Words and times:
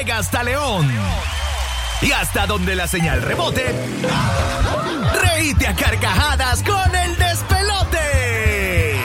Chinandega 0.00 0.18
hasta 0.18 0.42
León. 0.42 0.90
Y 2.00 2.12
hasta 2.12 2.46
donde 2.46 2.74
la 2.74 2.86
señal 2.86 3.20
rebote, 3.20 3.74
reíte 5.20 5.66
a 5.66 5.74
carcajadas 5.74 6.62
con 6.62 6.94
el 6.94 7.16
despelote. 7.18 8.96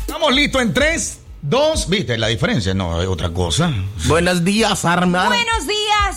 Estamos 0.00 0.34
listos 0.34 0.62
en 0.62 0.72
3, 0.72 1.18
2. 1.42 1.88
¿Viste 1.90 2.16
la 2.16 2.28
diferencia? 2.28 2.72
No, 2.72 3.02
es 3.02 3.08
otra 3.08 3.28
cosa. 3.30 3.70
Buenos 4.06 4.44
días, 4.44 4.82
hermano. 4.84 5.34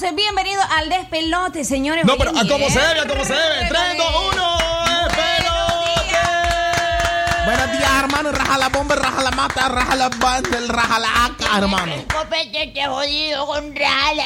Días, 0.07 0.15
bienvenido 0.15 0.61
al 0.77 0.89
despelote, 0.89 1.63
señores. 1.63 2.05
No, 2.05 2.17
pero 2.17 2.31
a 2.31 2.41
Oye, 2.41 2.49
como 2.49 2.69
se 2.69 2.79
debe, 2.79 2.99
a 3.01 3.07
como 3.07 3.25
se 3.25 3.33
debe. 3.33 3.67
3, 3.67 3.81
2, 3.97 4.07
1. 4.33 4.57
¡Despelote! 5.07 6.15
Buenos 7.45 7.71
días, 7.71 7.91
hermano. 7.99 8.31
Raja 8.31 8.57
la 8.57 8.69
bomba, 8.69 8.95
raja 8.95 9.23
la 9.23 9.31
mata, 9.31 9.69
raja 9.69 9.95
la 9.95 10.09
banda, 10.09 10.59
raja 10.67 10.99
la 10.99 11.25
aca, 11.25 11.57
hermano. 11.57 11.93
El 11.93 12.05
copete 12.05 12.71
te 12.73 12.85
jodido 12.85 13.45
con 13.47 13.75
rala. 13.75 14.23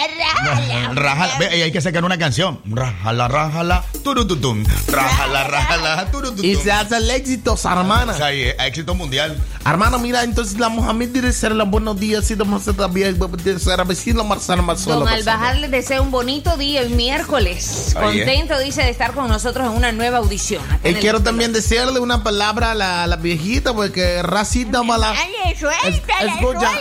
Rájala, 0.94 1.38
ve, 1.38 1.58
y 1.58 1.62
hay 1.62 1.72
que 1.72 1.82
sacar 1.82 2.04
una 2.04 2.18
canción. 2.18 2.62
Rájala, 2.66 3.28
rájala, 3.28 3.84
turututum. 4.04 4.64
Rájala, 4.88 5.44
rájala, 5.46 6.12
turututum. 6.12 6.46
Y 6.46 6.56
se 6.56 6.72
hace 6.72 6.98
el 6.98 7.10
éxito, 7.10 7.58
hermana. 7.64 8.14
O 8.14 8.18
sea, 8.18 8.34
y, 8.34 8.42
eh, 8.42 8.56
éxito 8.60 8.96
mundial. 8.96 9.38
Hermano, 9.66 10.00
mira, 10.00 10.24
entonces 10.24 10.60
la 10.60 10.70
Mohamed 10.70 11.10
debe 11.10 11.32
ser 11.34 11.54
buenos 11.66 12.00
días 12.00 12.30
y 12.32 12.36
vamos 12.36 12.68
a 12.68 12.74
también 12.74 13.18
ser 13.60 13.86
vecino 13.86 14.24
Marcelo 14.24 14.64
Marcelo. 14.64 15.00
Don 15.00 15.08
Albajar 15.08 15.58
le 15.58 15.68
desea 15.68 16.02
un 16.02 16.12
bonito 16.12 16.58
día 16.58 16.82
el 16.82 16.92
miércoles. 16.92 17.92
¿eh? 17.92 18.00
Contento, 18.00 18.58
dice, 18.60 18.82
de 18.82 18.90
estar 18.90 19.14
con 19.14 19.28
nosotros 19.28 19.68
en 19.68 19.74
una 19.78 19.92
nueva 19.92 20.18
audición. 20.18 20.64
Y 20.84 20.90
el 20.90 21.00
quiero 21.00 21.22
también 21.22 21.54
decirle 21.54 22.00
una 22.00 22.24
palabra 22.24 22.72
a 22.72 22.76
la, 22.76 23.04
a 23.04 23.08
la 23.08 23.18
viejita, 23.18 23.74
porque 23.74 24.24
racita 24.24 24.84
mala. 24.84 25.14
Dale, 25.14 25.58
suéltala, 25.58 26.34
Escucha, 26.34 26.72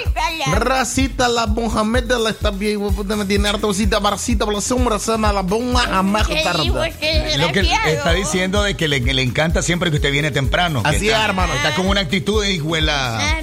suéltala. 0.44 0.64
racita 0.64 1.28
la 1.28 1.46
Mohamed 1.46 2.10
la 2.12 2.30
está 2.30 2.50
bien, 2.50 2.78
me 3.18 3.24
tiene 3.24 3.48
harta 3.48 3.62
cosita, 3.62 3.98
barcita, 3.98 4.44
por 4.44 4.54
la 4.54 4.60
sombra, 4.60 4.98
sana, 4.98 5.32
la 5.32 5.42
bomba, 5.42 5.80
jamás 5.80 6.26
¿Qué 6.28 6.34
dijo 6.34 6.74
tarda. 6.74 6.86
este 6.88 7.38
Lo 7.38 7.52
que 7.52 7.60
está 7.86 8.12
diciendo 8.12 8.62
de 8.62 8.76
que 8.76 8.88
le, 8.88 9.02
que 9.02 9.14
le 9.14 9.22
encanta 9.22 9.62
siempre 9.62 9.90
que 9.90 9.96
usted 9.96 10.12
viene 10.12 10.30
temprano. 10.30 10.82
que 10.82 10.88
Así 10.88 11.08
está- 11.08 11.18
es, 11.22 11.24
hermano. 11.28 11.52
Está 11.54 11.74
con 11.74 11.86
una 11.86 12.00
actitud 12.00 12.42
de 12.42 12.48
Ah, 12.48 12.52
hijuela. 12.52 13.42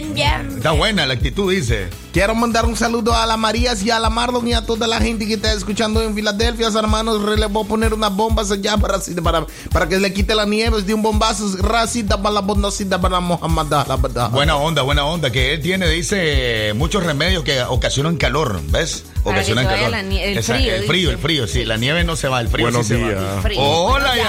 Ñam, 0.00 0.14
ñam. 0.14 0.56
Está 0.56 0.72
buena 0.72 1.06
la 1.06 1.14
actitud, 1.14 1.52
dice. 1.52 1.88
Quiero 2.12 2.34
mandar 2.34 2.64
un 2.66 2.76
saludo 2.76 3.12
a 3.14 3.26
la 3.26 3.36
Marías 3.36 3.82
y 3.82 3.90
a 3.90 3.98
la 3.98 4.08
Marlon 4.08 4.46
y 4.46 4.52
a 4.54 4.64
toda 4.64 4.86
la 4.86 5.00
gente 5.00 5.26
que 5.26 5.34
está 5.34 5.52
escuchando 5.52 6.00
en 6.02 6.14
Filadelfia, 6.14 6.68
hermanos. 6.68 7.22
Re- 7.22 7.36
Le 7.36 7.46
voy 7.46 7.64
a 7.64 7.68
poner 7.68 7.92
unas 7.92 8.14
bombas 8.14 8.50
allá 8.52 8.76
para, 8.76 8.98
para, 9.22 9.46
para 9.72 9.88
que 9.88 9.98
le 9.98 10.12
quite 10.12 10.34
la 10.34 10.44
nieve 10.46 10.80
de 10.82 10.94
un 10.94 11.02
bombazo. 11.02 11.44
Racita 11.58 12.22
para 12.22 12.34
la 12.36 12.40
bondacita 12.40 13.00
para 13.00 13.18
Mohamed, 13.20 13.70
la 13.88 13.96
verdad. 13.96 14.30
Buena 14.30 14.56
onda, 14.56 14.82
buena 14.82 15.04
onda. 15.04 15.30
Que 15.32 15.54
él 15.54 15.60
tiene, 15.60 15.88
dice, 15.88 16.72
muchos 16.76 17.02
remedios 17.02 17.42
que 17.42 17.60
ocasionan 17.62 18.16
calor, 18.16 18.60
¿ves? 18.68 19.04
Para 19.24 19.36
que 19.36 19.40
Ocasionan 19.52 19.66
calor. 19.66 19.90
la 19.90 20.00
el 20.00 20.38
Esa- 20.38 20.54
frío, 20.54 20.74
El 20.74 20.84
frío, 20.84 21.10
el 21.10 21.18
frío, 21.18 21.46
sí. 21.48 21.64
La 21.64 21.76
nieve 21.76 22.04
no 22.04 22.14
se 22.14 22.28
va, 22.28 22.40
el 22.40 22.48
frío 22.48 22.66
Buenos 22.66 22.86
sí 22.86 22.94
se 22.94 23.02
va. 23.14 23.42
Frío. 23.42 23.60
Hola, 23.60 24.14
Ya, 24.16 24.22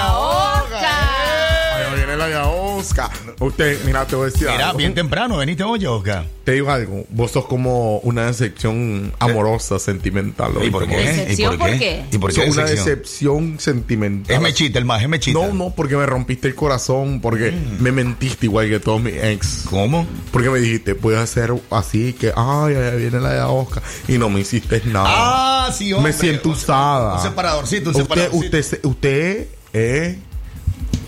ya. 0.80 1.76
Ahí 1.76 1.96
viene 1.96 2.16
la 2.16 2.28
ya 2.30 2.46
Oscar. 2.76 3.10
Usted, 3.40 3.84
mira, 3.84 4.06
te 4.06 4.16
voy 4.16 4.28
a 4.28 4.30
decir 4.30 4.48
Mira, 4.50 4.66
algo. 4.66 4.78
bien 4.78 4.94
temprano, 4.94 5.36
veniste 5.38 5.62
hoy, 5.64 5.84
Oscar. 5.86 6.26
Te 6.44 6.52
digo 6.52 6.70
algo. 6.70 7.04
Vos 7.10 7.32
sos 7.32 7.46
como 7.46 7.98
una 7.98 8.26
decepción 8.26 9.12
amorosa, 9.18 9.78
sentimental. 9.78 10.52
¿Y 10.64 10.70
por 10.70 10.86
qué? 10.86 10.94
¿Y 11.02 11.06
¿Decepción 11.06 11.58
por 11.58 11.70
qué? 11.78 12.04
¿Y 12.12 12.18
por 12.18 12.32
Sos 12.32 12.44
qué 12.44 12.50
una 12.50 12.64
decepción? 12.64 13.56
sentimental. 13.58 14.36
Es 14.36 14.40
mechita, 14.42 14.78
el 14.78 14.84
más, 14.84 15.02
es 15.02 15.08
mechita. 15.08 15.38
No, 15.38 15.52
no, 15.52 15.70
porque 15.70 15.96
me 15.96 16.06
rompiste 16.06 16.46
el 16.48 16.54
corazón, 16.54 17.20
porque 17.20 17.50
Mm. 17.50 17.82
me 17.82 17.90
mentiste 17.92 18.46
igual 18.46 18.68
que 18.68 18.78
todos 18.80 19.00
mis 19.00 19.14
ex. 19.16 19.64
¿Cómo? 19.68 20.06
Porque 20.30 20.48
me 20.50 20.60
dijiste, 20.60 20.94
puedes 20.94 21.20
hacer 21.20 21.52
así, 21.70 22.12
que, 22.12 22.32
ay, 22.36 22.74
ahí 22.74 22.98
viene 22.98 23.18
la 23.20 23.34
ya 23.34 23.48
Oscar. 23.48 23.82
Y 24.06 24.18
no 24.18 24.28
me 24.30 24.40
hiciste 24.40 24.80
nada. 24.86 25.06
Ah, 25.08 25.72
sí, 25.76 25.92
hombre. 25.92 26.12
me 26.12 26.18
siento 26.18 26.50
usada. 26.50 27.16
Un 27.16 27.22
separadorcito, 27.22 27.90
un 27.90 27.96
usted, 27.96 28.02
separadorcito. 28.04 28.44
usted, 28.44 28.62
se- 28.62 28.86
usted 28.86 29.46
es 29.72 30.16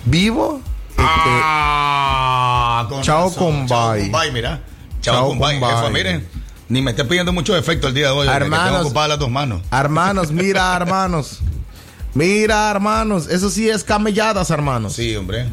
vivo. 0.04 0.60
Este, 0.98 1.30
Ah, 1.42 2.86
con 2.88 3.02
Chao 3.02 3.28
razón. 3.28 3.38
con 3.58 3.66
Chao 3.66 3.92
bye. 3.92 4.10
con 4.10 4.20
bye, 4.20 4.32
mira. 4.32 4.60
Chao, 5.00 5.14
Chao 5.14 5.28
con 5.28 5.38
con 5.38 5.48
bye. 5.48 5.58
bye. 5.60 5.68
Jefa, 5.68 5.90
miren, 5.90 6.28
ni 6.68 6.82
me 6.82 6.90
esté 6.90 7.04
pidiendo 7.04 7.32
mucho 7.32 7.56
efecto 7.56 7.88
el 7.88 7.94
día 7.94 8.06
de 8.06 8.12
hoy. 8.12 8.28
Hermanos. 8.28 8.66
Tengo 8.68 8.80
ocupadas 8.82 9.08
las 9.10 9.18
dos 9.18 9.30
manos. 9.30 9.62
Hermanos, 9.70 10.30
mira, 10.32 10.76
hermanos. 10.76 11.40
Mira, 12.14 12.70
hermanos. 12.70 13.28
Eso 13.28 13.50
sí 13.50 13.68
es 13.68 13.84
camelladas, 13.84 14.50
hermanos. 14.50 14.94
Sí, 14.94 15.14
hombre. 15.16 15.48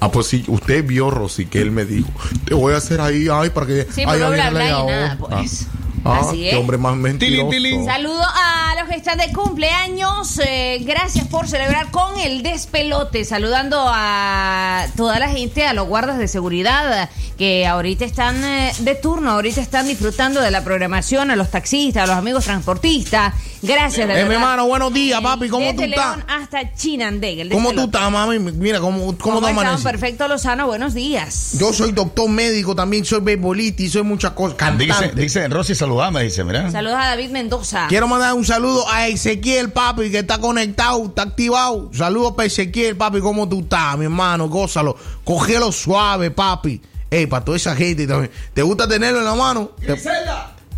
Ah, 0.00 0.10
pues 0.10 0.26
sí, 0.26 0.44
usted 0.48 0.84
vio, 0.84 1.10
Rosy, 1.10 1.46
que 1.46 1.60
él 1.60 1.70
me 1.70 1.84
dijo, 1.84 2.08
te 2.44 2.54
voy 2.54 2.74
a 2.74 2.78
hacer 2.78 3.00
ahí, 3.00 3.28
ay, 3.32 3.50
para 3.50 3.66
que... 3.66 3.86
Sí, 3.88 4.00
ay, 4.00 4.06
pero 4.10 4.26
ahí 4.26 4.32
bla, 4.32 4.50
viene 4.50 4.50
bla, 4.50 4.58
la 4.58 4.64
y 4.66 4.86
nada, 4.86 5.12
Oscar". 5.12 5.18
pues. 5.38 5.66
Ah, 5.70 5.78
Así 6.04 6.38
qué 6.38 6.50
es. 6.50 6.56
hombre 6.56 6.78
más 6.78 6.96
mentiroso. 6.96 7.50
Saludo 7.84 8.22
a 8.22 8.74
los 8.80 8.88
que 8.88 8.96
están 8.96 9.18
de 9.18 9.32
cumpleaños. 9.32 10.38
eh, 10.44 10.78
gracias 10.84 11.26
por 11.28 11.48
celebrar 11.48 11.90
con 11.90 12.18
el 12.18 12.42
despelote. 12.42 13.24
Saludando 13.24 13.76
a 13.86 14.86
toda 14.96 15.18
la 15.18 15.28
gente, 15.28 15.66
a 15.66 15.72
los 15.72 15.86
guardas 15.86 16.18
de 16.18 16.28
seguridad 16.28 17.08
que 17.38 17.66
ahorita 17.66 18.04
están 18.04 18.42
eh, 18.44 18.72
de 18.80 18.94
turno, 18.94 19.32
ahorita 19.32 19.60
están 19.60 19.86
disfrutando 19.86 20.40
de 20.40 20.50
la 20.50 20.64
programación, 20.64 21.30
a 21.30 21.36
los 21.36 21.50
taxistas, 21.50 22.04
a 22.04 22.06
los 22.06 22.16
amigos 22.16 22.44
transportistas. 22.44 23.34
Gracias, 23.62 24.08
de 24.08 24.20
Eh, 24.20 24.24
mi 24.24 24.34
hermano, 24.34 24.66
buenos 24.66 24.92
días, 24.92 25.20
papi. 25.20 25.48
¿Cómo 25.48 25.64
Desde 25.66 25.76
tú 25.86 25.90
estás? 25.90 26.18
Hasta 26.26 26.74
Chinandega. 26.74 27.42
el 27.42 27.48
¿Cómo 27.50 27.72
tú 27.72 27.84
estás, 27.84 28.10
mami? 28.10 28.38
Mira, 28.40 28.80
¿cómo, 28.80 28.98
cómo, 28.98 29.18
¿Cómo 29.18 29.40
te 29.40 29.50
están? 29.50 29.58
amaneces? 29.66 29.84
Perfecto, 29.84 30.26
Lozano. 30.26 30.66
Buenos 30.66 30.94
días. 30.94 31.52
Yo 31.58 31.72
soy 31.72 31.92
doctor 31.92 32.28
médico 32.28 32.74
también, 32.74 33.04
soy 33.04 33.20
beisbolista 33.20 33.82
y 33.84 33.88
soy 33.88 34.02
muchas 34.02 34.32
cosas. 34.32 34.56
Dice, 34.76 34.88
Cantante. 34.92 35.20
dice 35.20 35.46
Rosy, 35.48 35.76
saludame, 35.76 36.24
dice, 36.24 36.42
mira. 36.42 36.70
Saludos 36.72 36.96
a 36.98 37.04
David 37.10 37.30
Mendoza. 37.30 37.86
Quiero 37.88 38.08
mandar 38.08 38.34
un 38.34 38.44
saludo 38.44 38.84
a 38.90 39.06
Ezequiel, 39.06 39.70
papi, 39.70 40.10
que 40.10 40.18
está 40.18 40.38
conectado, 40.38 41.04
está 41.06 41.22
activado. 41.22 41.88
Saludos 41.94 42.32
para 42.32 42.46
Ezequiel, 42.48 42.96
papi, 42.96 43.20
¿cómo 43.20 43.48
tú 43.48 43.60
estás, 43.60 43.96
mi 43.96 44.04
hermano? 44.06 44.48
Gózalo. 44.48 44.96
Cógelo 45.22 45.70
suave, 45.70 46.32
papi. 46.32 46.82
Ey, 47.10 47.26
para 47.26 47.44
toda 47.44 47.56
esa 47.58 47.76
gente 47.76 48.06
también. 48.06 48.32
¿Te 48.54 48.62
gusta 48.62 48.88
tenerlo 48.88 49.18
en 49.20 49.24
la 49.26 49.34
mano? 49.34 49.70
¿Te, 49.86 49.96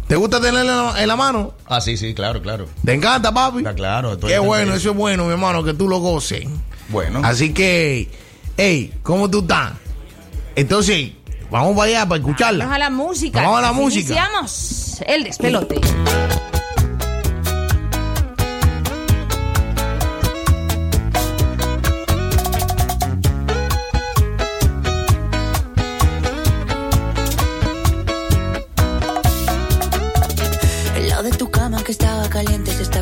te 0.06 0.16
gusta 0.16 0.40
tenerlo 0.40 0.96
en 0.96 1.08
la, 1.08 1.16
mano? 1.16 1.54
Ah, 1.66 1.80
sí, 1.80 1.96
sí, 1.96 2.14
claro, 2.14 2.42
claro. 2.42 2.66
¿Te 2.84 2.92
encanta, 2.92 3.32
papi? 3.32 3.58
Está 3.58 3.75
claro. 3.75 4.12
estoy 4.12 4.30
Qué 4.30 4.38
bueno, 4.38 4.75
eso 4.75 4.90
es 4.90 4.96
bueno, 4.96 5.25
mi 5.25 5.32
hermano, 5.32 5.64
que 5.64 5.75
tú 5.75 5.88
lo 5.88 5.99
goces. 5.99 6.46
Bueno. 6.88 7.20
Así 7.25 7.52
que, 7.52 8.11
ey, 8.56 8.92
¿cómo 9.02 9.30
tú 9.30 9.40
estás? 9.40 9.73
Entonces, 10.56 11.12
vamos 11.50 11.76
para 11.76 11.88
allá 11.88 12.08
para 12.08 12.20
escucharla. 12.20 12.64
Vamos 12.64 12.76
a 12.76 12.78
la 12.78 12.90
música. 12.90 13.40
Vamos 13.40 13.58
a 13.58 13.62
la 13.62 13.70
Así 13.70 13.80
música. 13.80 14.12
Iniciamos 14.12 15.02
el 15.06 15.25
despelote. 15.25 15.80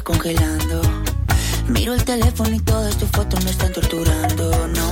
Congelando. 0.02 0.82
Miro 1.68 1.94
el 1.94 2.04
teléfono 2.04 2.54
y 2.54 2.61
todas 2.61 2.97
tus 2.97 3.09
fotos 3.11 3.44
me 3.44 3.50
están 3.50 3.73
torturando. 3.73 4.68
No 4.68 4.91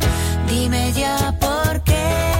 Dime 0.51 0.91
ya 0.91 1.33
por 1.39 1.81
qué. 1.85 2.30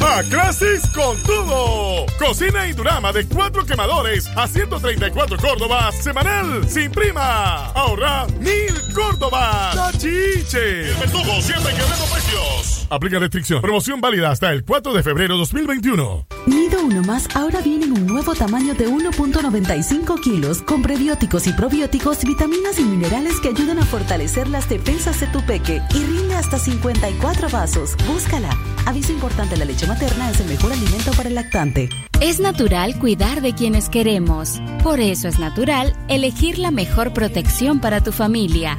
A 0.00 0.22
Clasis 0.22 0.86
con 0.94 1.20
todo. 1.24 2.06
Cocina 2.18 2.68
y 2.68 2.72
Durama 2.72 3.12
de 3.12 3.26
cuatro 3.26 3.66
quemadores 3.66 4.28
a 4.36 4.46
134 4.46 5.36
Córdobas 5.36 5.96
semanal 5.96 6.68
sin 6.68 6.92
prima. 6.92 7.72
Ahorra 7.72 8.28
mil 8.38 8.72
Córdobas. 8.94 9.74
Tachiche. 9.74 10.90
El 10.90 10.94
verdugo 10.94 11.40
siempre 11.40 11.74
quebrando 11.74 12.04
precios. 12.12 12.86
Aplica 12.90 13.18
restricción. 13.18 13.60
Promoción 13.60 14.00
válida 14.00 14.30
hasta 14.30 14.52
el 14.52 14.64
4 14.64 14.92
de 14.92 15.02
febrero 15.02 15.36
2021. 15.36 16.27
Nido 16.48 16.82
Uno 16.82 17.02
Más 17.02 17.28
ahora 17.34 17.60
viene 17.60 17.84
en 17.84 17.92
un 17.92 18.06
nuevo 18.06 18.34
tamaño 18.34 18.72
de 18.72 18.88
1.95 18.88 20.18
kilos 20.18 20.62
con 20.62 20.80
prebióticos 20.80 21.46
y 21.46 21.52
probióticos, 21.52 22.24
vitaminas 22.24 22.78
y 22.78 22.84
minerales 22.84 23.38
que 23.40 23.48
ayudan 23.48 23.78
a 23.78 23.84
fortalecer 23.84 24.48
las 24.48 24.66
defensas 24.66 25.20
de 25.20 25.26
tu 25.26 25.44
peque 25.44 25.82
y 25.94 26.02
rinde 26.04 26.34
hasta 26.34 26.58
54 26.58 27.50
vasos. 27.50 27.96
Búscala. 28.06 28.48
Aviso 28.86 29.12
importante, 29.12 29.58
la 29.58 29.66
leche 29.66 29.86
materna 29.86 30.30
es 30.30 30.40
el 30.40 30.48
mejor 30.48 30.72
alimento 30.72 31.10
para 31.12 31.28
el 31.28 31.34
lactante. 31.34 31.90
Es 32.22 32.40
natural 32.40 32.98
cuidar 32.98 33.42
de 33.42 33.54
quienes 33.54 33.90
queremos. 33.90 34.62
Por 34.82 35.00
eso 35.00 35.28
es 35.28 35.38
natural 35.38 35.94
elegir 36.08 36.58
la 36.58 36.70
mejor 36.70 37.12
protección 37.12 37.78
para 37.78 38.02
tu 38.02 38.10
familia. 38.10 38.78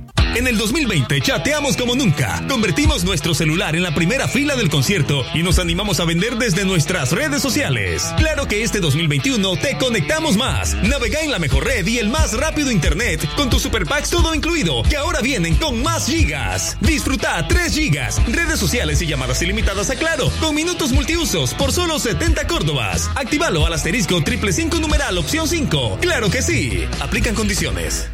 En 0.33 0.47
el 0.47 0.57
2020 0.57 1.19
chateamos 1.19 1.75
como 1.75 1.93
nunca. 1.93 2.41
Convertimos 2.47 3.03
nuestro 3.03 3.33
celular 3.33 3.75
en 3.75 3.83
la 3.83 3.93
primera 3.93 4.29
fila 4.29 4.55
del 4.55 4.69
concierto 4.69 5.25
y 5.33 5.43
nos 5.43 5.59
animamos 5.59 5.99
a 5.99 6.05
vender 6.05 6.37
desde 6.37 6.63
nuestras 6.63 7.11
redes 7.11 7.41
sociales. 7.41 8.13
Claro 8.15 8.47
que 8.47 8.63
este 8.63 8.79
2021 8.79 9.57
te 9.57 9.77
conectamos 9.77 10.37
más. 10.37 10.73
Navega 10.75 11.19
en 11.21 11.31
la 11.31 11.39
mejor 11.39 11.65
red 11.65 11.85
y 11.85 11.99
el 11.99 12.09
más 12.09 12.31
rápido 12.37 12.71
internet 12.71 13.27
con 13.35 13.49
tus 13.49 13.61
super 13.61 13.85
packs 13.85 14.09
todo 14.09 14.33
incluido, 14.33 14.83
que 14.83 14.95
ahora 14.95 15.19
vienen 15.19 15.55
con 15.55 15.83
más 15.83 16.07
gigas. 16.07 16.77
Disfruta 16.79 17.45
3 17.45 17.73
gigas, 17.73 18.21
redes 18.27 18.59
sociales 18.59 19.01
y 19.01 19.07
llamadas 19.07 19.41
ilimitadas 19.41 19.89
a 19.89 19.95
Claro, 19.95 20.31
con 20.39 20.55
minutos 20.55 20.93
multiusos 20.93 21.53
por 21.55 21.73
solo 21.73 21.99
70 21.99 22.47
Córdobas. 22.47 23.09
Actívalo 23.15 23.65
al 23.65 23.73
asterisco 23.73 24.23
triple 24.23 24.53
5 24.53 24.79
numeral 24.79 25.17
opción 25.17 25.47
5. 25.47 25.97
Claro 26.01 26.29
que 26.29 26.41
sí. 26.41 26.85
Aplican 27.01 27.35
condiciones. 27.35 28.09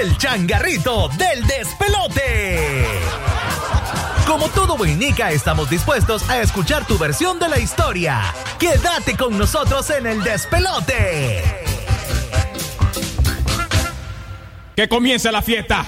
El 0.00 0.16
changarrito 0.18 1.08
del 1.10 1.46
despelote. 1.46 2.86
Como 4.26 4.48
todo 4.48 4.76
boinica, 4.76 5.30
estamos 5.30 5.68
dispuestos 5.68 6.28
a 6.30 6.40
escuchar 6.40 6.86
tu 6.86 6.96
versión 6.98 7.38
de 7.38 7.48
la 7.48 7.58
historia. 7.58 8.22
Quédate 8.58 9.16
con 9.16 9.36
nosotros 9.36 9.90
en 9.90 10.06
el 10.06 10.22
despelote. 10.22 11.42
Que 14.74 14.88
comience 14.88 15.30
la 15.30 15.42
fiesta. 15.42 15.84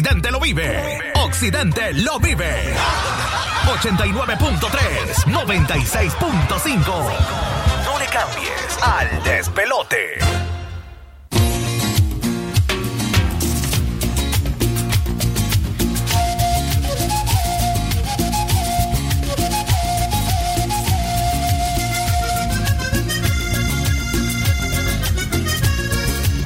Occidente 0.00 0.30
lo 0.30 0.40
vive. 0.40 1.12
Occidente 1.16 1.92
lo 1.92 2.18
vive. 2.18 2.74
89.3, 3.66 5.26
96.5. 5.26 7.12
No 7.84 7.98
le 7.98 8.06
cambies 8.06 8.78
al 8.80 9.22
despelote. 9.24 10.18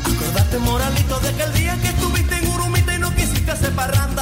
Acordate, 0.03 0.59
moralito, 0.59 1.21
de 1.21 1.29
aquel 1.29 1.53
día 1.53 1.79
que 1.81 1.87
estuviste 1.87 2.44
de 3.65 3.71
parranda. 3.71 4.14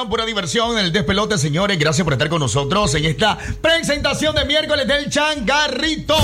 diversión, 0.00 0.08
pura 0.08 0.24
diversión 0.24 0.78
en 0.78 0.84
el 0.86 0.92
despelote, 0.92 1.36
señores. 1.36 1.78
Gracias 1.78 2.04
por 2.04 2.12
estar 2.12 2.28
con 2.28 2.40
nosotros 2.40 2.94
en 2.94 3.04
esta 3.04 3.36
presentación 3.60 4.34
de 4.34 4.44
miércoles 4.44 4.86
del 4.86 5.10
Changarrito. 5.10 6.16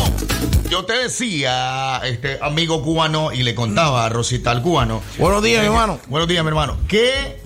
Yo 0.71 0.85
te 0.85 0.95
decía, 0.95 2.01
este 2.05 2.39
amigo 2.41 2.83
cubano, 2.83 3.33
y 3.33 3.43
le 3.43 3.55
contaba 3.55 4.05
a 4.05 4.09
Rosita 4.09 4.51
al 4.51 4.63
cubano. 4.63 5.03
Buenos 5.19 5.43
días, 5.43 5.61
mi 5.61 5.67
eh, 5.67 5.69
hermano. 5.69 6.01
Buenos 6.09 6.29
días, 6.29 6.43
mi 6.43 6.49
hermano. 6.49 6.79
Que 6.89 7.41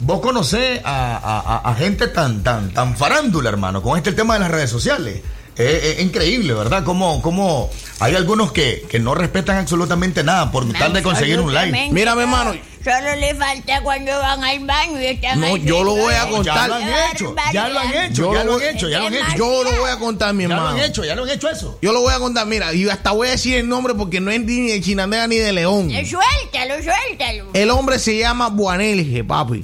vos 0.00 0.20
conocés 0.20 0.80
a, 0.84 1.62
a, 1.64 1.74
gente 1.74 2.08
tan, 2.08 2.42
tan, 2.42 2.72
tan 2.72 2.96
farándula, 2.96 3.48
hermano, 3.48 3.82
con 3.82 3.96
este 3.96 4.12
tema 4.12 4.34
de 4.34 4.40
las 4.40 4.50
redes 4.50 4.70
sociales. 4.70 5.22
Eh, 5.56 5.80
eh, 5.82 5.94
es, 5.98 6.04
increíble, 6.04 6.54
¿verdad? 6.54 6.84
Como, 6.84 7.20
como 7.22 7.70
hay 7.98 8.14
algunos 8.14 8.52
que, 8.52 8.86
que 8.88 8.98
no 8.98 9.14
respetan 9.14 9.58
absolutamente 9.58 10.24
nada 10.24 10.50
por 10.50 10.70
tal 10.72 10.92
de 10.92 11.02
conseguir 11.02 11.40
un 11.40 11.52
like. 11.52 11.90
Mírame, 11.92 12.22
hermano, 12.22 12.54
Solo 12.82 13.14
le 13.16 13.34
falta 13.34 13.82
cuando 13.82 14.10
van 14.18 14.42
al 14.42 14.58
baño 14.60 14.98
y 15.00 15.06
están 15.06 15.38
No, 15.38 15.56
yo 15.58 15.84
lo 15.84 15.96
voy 15.96 16.14
a 16.14 16.26
contar. 16.28 16.54
Ya 16.54 16.68
lo 16.68 16.74
han 16.76 16.88
hecho, 17.12 17.34
ya 17.52 17.68
lo 17.68 17.78
han 17.78 17.94
hecho, 17.94 18.22
Yo 18.22 18.32
ya 18.32 18.44
lo 18.44 18.52
lo 18.52 18.56
han 18.56 18.62
hecho, 18.74 18.88
ya 18.88 18.98
lo 19.00 19.06
han 19.06 19.14
hecho. 19.14 19.36
Yo 19.36 19.64
lo 19.64 19.70
voy 19.80 19.90
a 19.90 19.96
contar, 19.98 20.32
mi 20.34 20.44
Ya 20.44 20.48
lo 20.48 20.54
hermano. 20.54 20.76
han 20.76 20.80
hecho, 20.84 21.04
ya 21.04 21.14
lo 21.14 21.24
han 21.24 21.30
hecho 21.30 21.50
eso. 21.50 21.78
Yo 21.82 21.92
lo 21.92 22.00
voy 22.00 22.14
a 22.14 22.18
contar, 22.18 22.46
mira, 22.46 22.72
y 22.72 22.88
hasta 22.88 23.10
voy 23.12 23.28
a 23.28 23.32
decir 23.32 23.56
el 23.56 23.68
nombre 23.68 23.94
porque 23.94 24.20
no 24.20 24.30
es 24.30 24.40
ni 24.40 24.68
de 24.70 24.80
Chinandega 24.80 25.26
ni 25.26 25.36
de 25.36 25.52
León. 25.52 25.90
Eh, 25.90 26.06
Suéltalo, 26.06 26.74
suéltalo. 26.82 27.50
El 27.52 27.68
hombre 27.70 27.98
se 27.98 28.18
llama 28.18 28.48
Buanelge, 28.48 29.24
papi. 29.24 29.62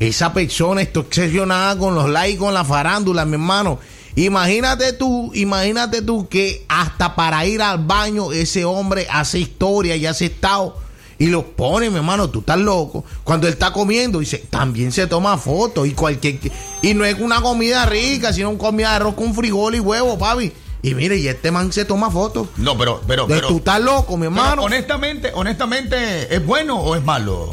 Esa 0.00 0.32
persona 0.32 0.82
está 0.82 1.00
obsesionada 1.00 1.76
con 1.78 1.94
los 1.94 2.08
likes, 2.08 2.38
con 2.38 2.54
la 2.54 2.64
farándula, 2.64 3.24
mi 3.24 3.34
hermano. 3.34 3.78
Imagínate 4.16 4.92
tú, 4.94 5.30
imagínate 5.34 6.02
tú 6.02 6.28
que 6.28 6.64
hasta 6.68 7.14
para 7.14 7.46
ir 7.46 7.62
al 7.62 7.78
baño 7.78 8.32
ese 8.32 8.64
hombre 8.64 9.06
hace 9.08 9.38
historia 9.38 9.94
y 9.94 10.06
hace 10.06 10.26
estado 10.26 10.76
y 11.18 11.26
los 11.26 11.44
pone, 11.44 11.90
mi 11.90 11.96
hermano, 11.96 12.30
tú 12.30 12.40
estás 12.40 12.58
loco. 12.58 13.04
Cuando 13.24 13.48
él 13.48 13.54
está 13.54 13.72
comiendo, 13.72 14.20
dice, 14.20 14.44
también 14.50 14.92
se 14.92 15.06
toma 15.06 15.36
fotos 15.36 15.86
y 15.88 15.92
cualquier 15.92 16.38
y 16.82 16.94
no 16.94 17.04
es 17.04 17.18
una 17.18 17.40
comida 17.40 17.84
rica, 17.86 18.32
sino 18.32 18.50
una 18.50 18.58
comida 18.58 18.90
de 18.90 18.96
arroz 18.96 19.14
con 19.14 19.34
frijol 19.34 19.74
y 19.74 19.80
huevo, 19.80 20.16
papi. 20.16 20.52
Y 20.80 20.94
mire, 20.94 21.16
y 21.16 21.26
este 21.26 21.50
man 21.50 21.72
se 21.72 21.84
toma 21.84 22.08
fotos. 22.10 22.48
No, 22.56 22.78
pero, 22.78 23.00
pero, 23.06 23.26
De 23.26 23.34
pero. 23.34 23.48
tú 23.48 23.56
estás 23.56 23.80
loco, 23.80 24.16
mi 24.16 24.26
hermano. 24.26 24.62
honestamente, 24.62 25.32
honestamente, 25.34 26.32
¿es 26.34 26.46
bueno 26.46 26.78
o 26.78 26.94
es 26.94 27.02
malo? 27.02 27.52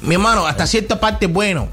Mi 0.00 0.14
hermano, 0.14 0.46
hasta 0.46 0.66
cierta 0.66 0.98
parte 0.98 1.26
es 1.26 1.32
bueno. 1.32 1.68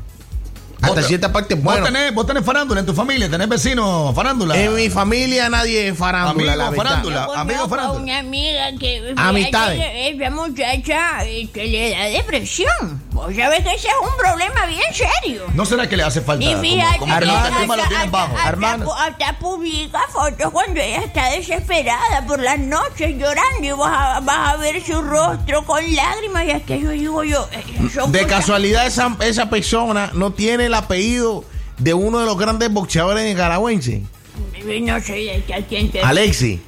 Hasta 0.81 0.95
Vos- 1.01 1.07
cierta 1.07 1.31
parte 1.31 1.53
es 1.55 1.63
Vos 1.63 1.83
tenés, 1.83 2.13
vos 2.13 2.25
tenés 2.25 2.43
farándula 2.45 2.79
en 2.79 2.85
tu 2.85 2.93
familia, 2.93 3.29
tenés 3.29 3.49
vecinos 3.49 4.15
farándula. 4.15 4.57
En 4.57 4.75
mi 4.75 4.89
familia 4.89 5.49
nadie 5.49 5.89
es 5.89 5.97
farándula, 5.97 6.53
Amigos 6.53 6.57
la 6.77 6.83
farándula. 6.83 7.25
Yo 7.27 7.33
Amigo 7.35 7.67
farándula. 7.69 7.99
una 8.01 8.19
amiga 8.19 8.71
que 8.79 9.13
Amistades. 9.17 9.81
esa 10.15 10.29
muchacha 10.29 11.25
este, 11.25 11.65
le 11.67 11.91
da 11.91 12.03
depresión. 12.05 13.03
Vos 13.11 13.35
sabés 13.35 13.63
que 13.63 13.73
ese 13.73 13.87
es 13.87 13.93
un 14.01 14.17
problema 14.17 14.65
bien 14.67 14.81
serio. 14.93 15.43
¿No 15.53 15.65
será 15.65 15.87
que 15.89 15.97
le 15.97 16.03
hace 16.03 16.21
falta? 16.21 16.45
Y 16.45 16.55
fíjate 16.55 16.99
como 16.99 17.13
que 17.13 17.19
que 17.19 17.25
la 17.25 17.33
hasta, 17.33 17.47
autoestima 17.47 17.75
lo 17.75 17.83
tienen 17.83 18.05
hasta- 18.05 18.11
bajo? 18.17 18.37
hasta 18.37 18.77
pu- 18.85 18.95
hasta 18.97 19.39
publica 19.39 19.99
fotos 20.13 20.51
cuando 20.51 20.79
ella 20.79 20.99
está 21.01 21.29
desesperada 21.31 22.25
por 22.25 22.39
las 22.39 22.57
noches 22.59 23.17
llorando 23.17 23.63
y 23.67 23.71
vas 23.71 24.17
a, 24.17 24.19
vas 24.21 24.53
a 24.53 24.57
ver 24.57 24.81
su 24.85 25.01
rostro 25.01 25.65
con 25.65 25.83
lágrimas 25.95 26.45
y 26.45 26.51
es 26.51 26.63
que 26.63 26.79
yo 26.79 26.89
digo 26.91 27.23
yo, 27.23 27.47
son 27.93 28.11
De 28.11 28.23
cosas- 28.23 28.37
casualidad 28.39 28.87
esa, 28.87 29.15
esa 29.21 29.49
persona 29.49 30.11
no 30.13 30.31
tiene 30.31 30.68
el 30.69 30.75
apellido 30.75 31.43
de 31.77 31.93
uno 31.93 32.19
de 32.19 32.25
los 32.25 32.37
grandes 32.37 32.71
boxeadores 32.71 33.25
nicaragüenses. 33.25 34.01
No 34.81 34.99
sé 35.01 35.13
de 35.13 35.65
quién 35.67 35.91
te... 35.91 36.01
Alexi. 36.01 36.61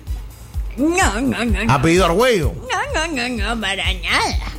No, 0.77 1.21
no, 1.21 1.45
no. 1.45 1.63
no. 1.65 1.73
Apellido 1.73 2.05
Argüello. 2.05 2.53
No, 2.53 3.07
no, 3.07 3.13
no, 3.13 3.55
no, 3.55 3.61
para 3.61 3.93
nada. 3.93 4.53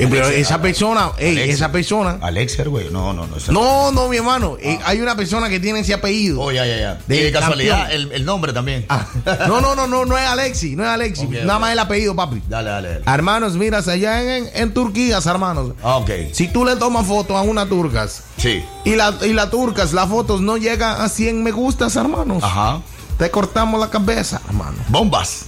Eh, 0.00 0.08
pero 0.10 0.28
esa 0.28 0.60
persona, 0.62 1.10
ey, 1.18 1.38
esa 1.50 1.70
persona. 1.70 2.18
Alexia, 2.22 2.64
güey. 2.64 2.88
No, 2.90 3.12
no, 3.12 3.26
no. 3.26 3.36
esa- 3.36 3.52
No, 3.52 3.92
no, 3.92 4.08
mi 4.08 4.16
hermano. 4.16 4.56
eh, 4.60 4.78
hay 4.84 5.00
una 5.00 5.14
persona 5.16 5.48
que 5.48 5.60
tiene 5.60 5.80
ese 5.80 5.94
apellido. 5.94 6.40
Oh, 6.40 6.50
ya, 6.50 6.64
ya, 6.66 6.76
ya. 6.78 6.98
De 7.06 7.30
casualidad, 7.32 7.92
el, 7.92 8.10
el 8.12 8.24
nombre 8.24 8.52
también. 8.52 8.86
Ah, 8.88 9.06
no, 9.46 9.60
no, 9.60 9.74
no, 9.74 9.86
no, 9.86 10.04
no 10.04 10.16
es 10.18 10.26
Alexi, 10.26 10.74
no 10.76 10.82
es 10.84 10.88
Alexi. 10.90 11.26
Nada 11.26 11.58
más 11.58 11.72
el 11.72 11.78
apellido, 11.78 12.14
papi. 12.16 12.42
Dale, 12.48 12.70
dale, 12.70 12.88
dale. 12.88 13.02
Hermanos, 13.06 13.54
mira, 13.54 13.78
allá 13.78 14.22
en, 14.22 14.46
en, 14.46 14.50
en 14.54 14.74
Turquía, 14.74 15.18
hermanos. 15.24 15.72
Ah, 15.82 15.96
ok. 15.96 16.10
Si 16.32 16.48
tú 16.48 16.64
le 16.64 16.76
tomas 16.76 17.06
fotos 17.06 17.36
a 17.36 17.42
una 17.42 17.66
turcas 17.66 18.22
Sí. 18.36 18.62
y 18.84 18.94
la, 18.96 19.14
y 19.22 19.32
la 19.32 19.50
turcas, 19.50 19.92
las 19.92 20.08
fotos 20.08 20.40
no 20.40 20.56
llegan 20.56 21.00
a 21.00 21.08
100 21.08 21.42
me 21.42 21.50
gustas, 21.50 21.94
hermanos. 21.96 22.42
Ajá. 22.42 22.80
Te 23.18 23.30
cortamos 23.30 23.78
la 23.78 23.90
cabeza, 23.90 24.40
hermano. 24.48 24.78
Bombas. 24.88 25.44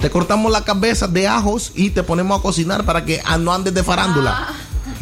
Te 0.00 0.10
cortamos 0.10 0.50
la 0.52 0.62
cabeza 0.62 1.06
de 1.08 1.26
ajos 1.28 1.72
y 1.74 1.90
te 1.90 2.02
ponemos 2.02 2.38
a 2.38 2.42
cocinar 2.42 2.84
para 2.84 3.04
que 3.04 3.20
ah, 3.24 3.38
no 3.38 3.52
andes 3.52 3.72
de 3.74 3.82
farándula. 3.82 4.48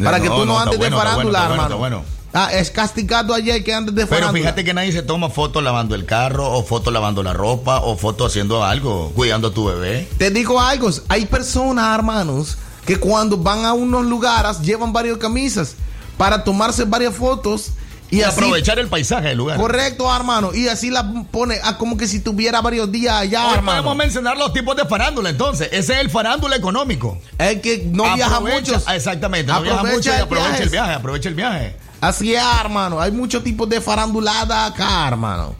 Para 0.03 0.17
No, 0.17 0.23
que 0.23 0.29
tú 0.29 0.45
no, 0.45 0.59
andes 0.59 0.77
bueno, 0.77 0.97
de 0.97 1.03
farándula, 1.03 1.39
bueno, 1.47 1.53
hermano. 1.53 1.77
bueno. 1.77 2.03
Ah, 2.33 2.49
es 2.51 2.69
castigado 2.69 3.33
ayer 3.33 3.63
que 3.63 3.73
andes 3.73 3.95
de 3.95 4.05
Pero 4.05 4.19
farándula. 4.21 4.39
fíjate 4.43 4.65
que 4.65 4.73
nadie 4.73 4.91
se 4.91 5.03
toma 5.03 5.29
fotos 5.29 5.63
lavando 5.63 5.95
el 5.95 6.05
carro, 6.05 6.51
o 6.51 6.63
fotos 6.63 6.91
lavando 6.91 7.23
la 7.23 7.31
ropa, 7.33 7.79
o 7.79 7.95
fotos 7.97 8.27
haciendo 8.31 8.63
algo, 8.63 9.11
cuidando 9.15 9.47
a 9.49 9.51
tu 9.53 9.65
bebé. 9.65 10.09
Te 10.17 10.31
digo 10.31 10.59
algo, 10.59 10.89
hay 11.07 11.25
personas, 11.27 11.95
hermanos, 11.95 12.57
que 12.85 12.97
cuando 12.97 13.37
van 13.37 13.63
a 13.63 13.73
unos 13.73 14.05
lugares 14.05 14.59
llevan 14.61 14.91
varias 14.91 15.17
camisas 15.17 15.75
para 16.17 16.43
tomarse 16.43 16.83
varias 16.83 17.15
fotos 17.15 17.71
y, 18.11 18.17
Y 18.17 18.21
así 18.21 18.39
aprovechar 18.39 18.79
el 18.79 18.87
paisaje 18.87 19.29
del 19.29 19.37
lugar. 19.37 19.57
Correcto, 19.57 20.13
hermano, 20.13 20.53
y 20.53 20.67
así 20.67 20.89
la 20.89 21.25
pone 21.31 21.59
ah, 21.63 21.77
como 21.77 21.97
que 21.97 22.07
si 22.07 22.19
tuviera 22.19 22.61
varios 22.61 22.91
días 22.91 23.15
allá, 23.15 23.47
Hoy 23.47 23.55
hermano. 23.55 23.83
podemos 23.83 23.97
mencionar 24.05 24.37
los 24.37 24.53
tipos 24.53 24.75
de 24.75 24.85
farándula, 24.85 25.29
entonces. 25.29 25.69
Ese 25.71 25.93
es 25.93 25.99
el 25.99 26.09
farándula 26.09 26.55
económico. 26.55 27.19
Es 27.37 27.61
que 27.61 27.87
no 27.91 28.15
viaja 28.15 28.39
mucho. 28.39 28.81
Exactamente, 28.93 29.51
no 29.51 29.61
viaja 29.61 29.83
mucho 29.83 30.09
y 30.09 30.13
el 30.13 30.21
aprovecha 30.21 30.63
el 30.63 30.69
viaje, 30.69 30.93
aprovecha 30.93 31.29
el 31.29 31.35
viaje. 31.35 31.75
Así 32.01 32.35
es, 32.35 32.43
hermano. 32.61 33.01
Hay 33.01 33.11
muchos 33.11 33.43
tipos 33.43 33.67
de 33.67 33.81
farandulada 33.81 34.65
acá, 34.65 35.07
hermano. 35.07 35.55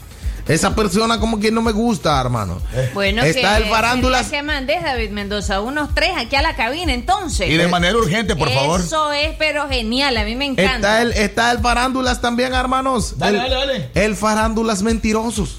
Esa 0.47 0.75
persona 0.75 1.19
como 1.19 1.39
que 1.39 1.51
no 1.51 1.61
me 1.63 1.71
gusta, 1.71 2.21
hermano. 2.21 2.61
Bueno, 2.93 3.23
Está 3.23 3.57
que, 3.57 3.63
el 3.63 3.69
farándulas. 3.69 4.27
que 4.29 4.43
mandes, 4.43 4.83
David 4.83 5.09
Mendoza, 5.09 5.61
unos 5.61 5.93
tres 5.95 6.11
aquí 6.15 6.35
a 6.35 6.43
la 6.43 6.55
cabina, 6.55 6.93
entonces. 6.93 7.49
Y 7.49 7.57
de 7.57 7.67
manera 7.67 7.97
urgente, 7.97 8.35
por 8.35 8.51
favor. 8.51 8.81
Eso 8.81 9.11
es, 9.11 9.35
pero 9.39 9.67
genial, 9.67 10.15
a 10.17 10.23
mí 10.23 10.35
me 10.35 10.45
encanta. 10.45 10.75
Está 10.75 11.01
el, 11.01 11.11
está 11.13 11.51
el 11.51 11.59
farándulas 11.59 12.21
también, 12.21 12.53
hermanos. 12.53 13.17
Dale, 13.17 13.39
el, 13.39 13.49
dale, 13.49 13.55
dale. 13.55 13.89
El 13.95 14.15
farándulas 14.15 14.83
mentirosos. 14.83 15.57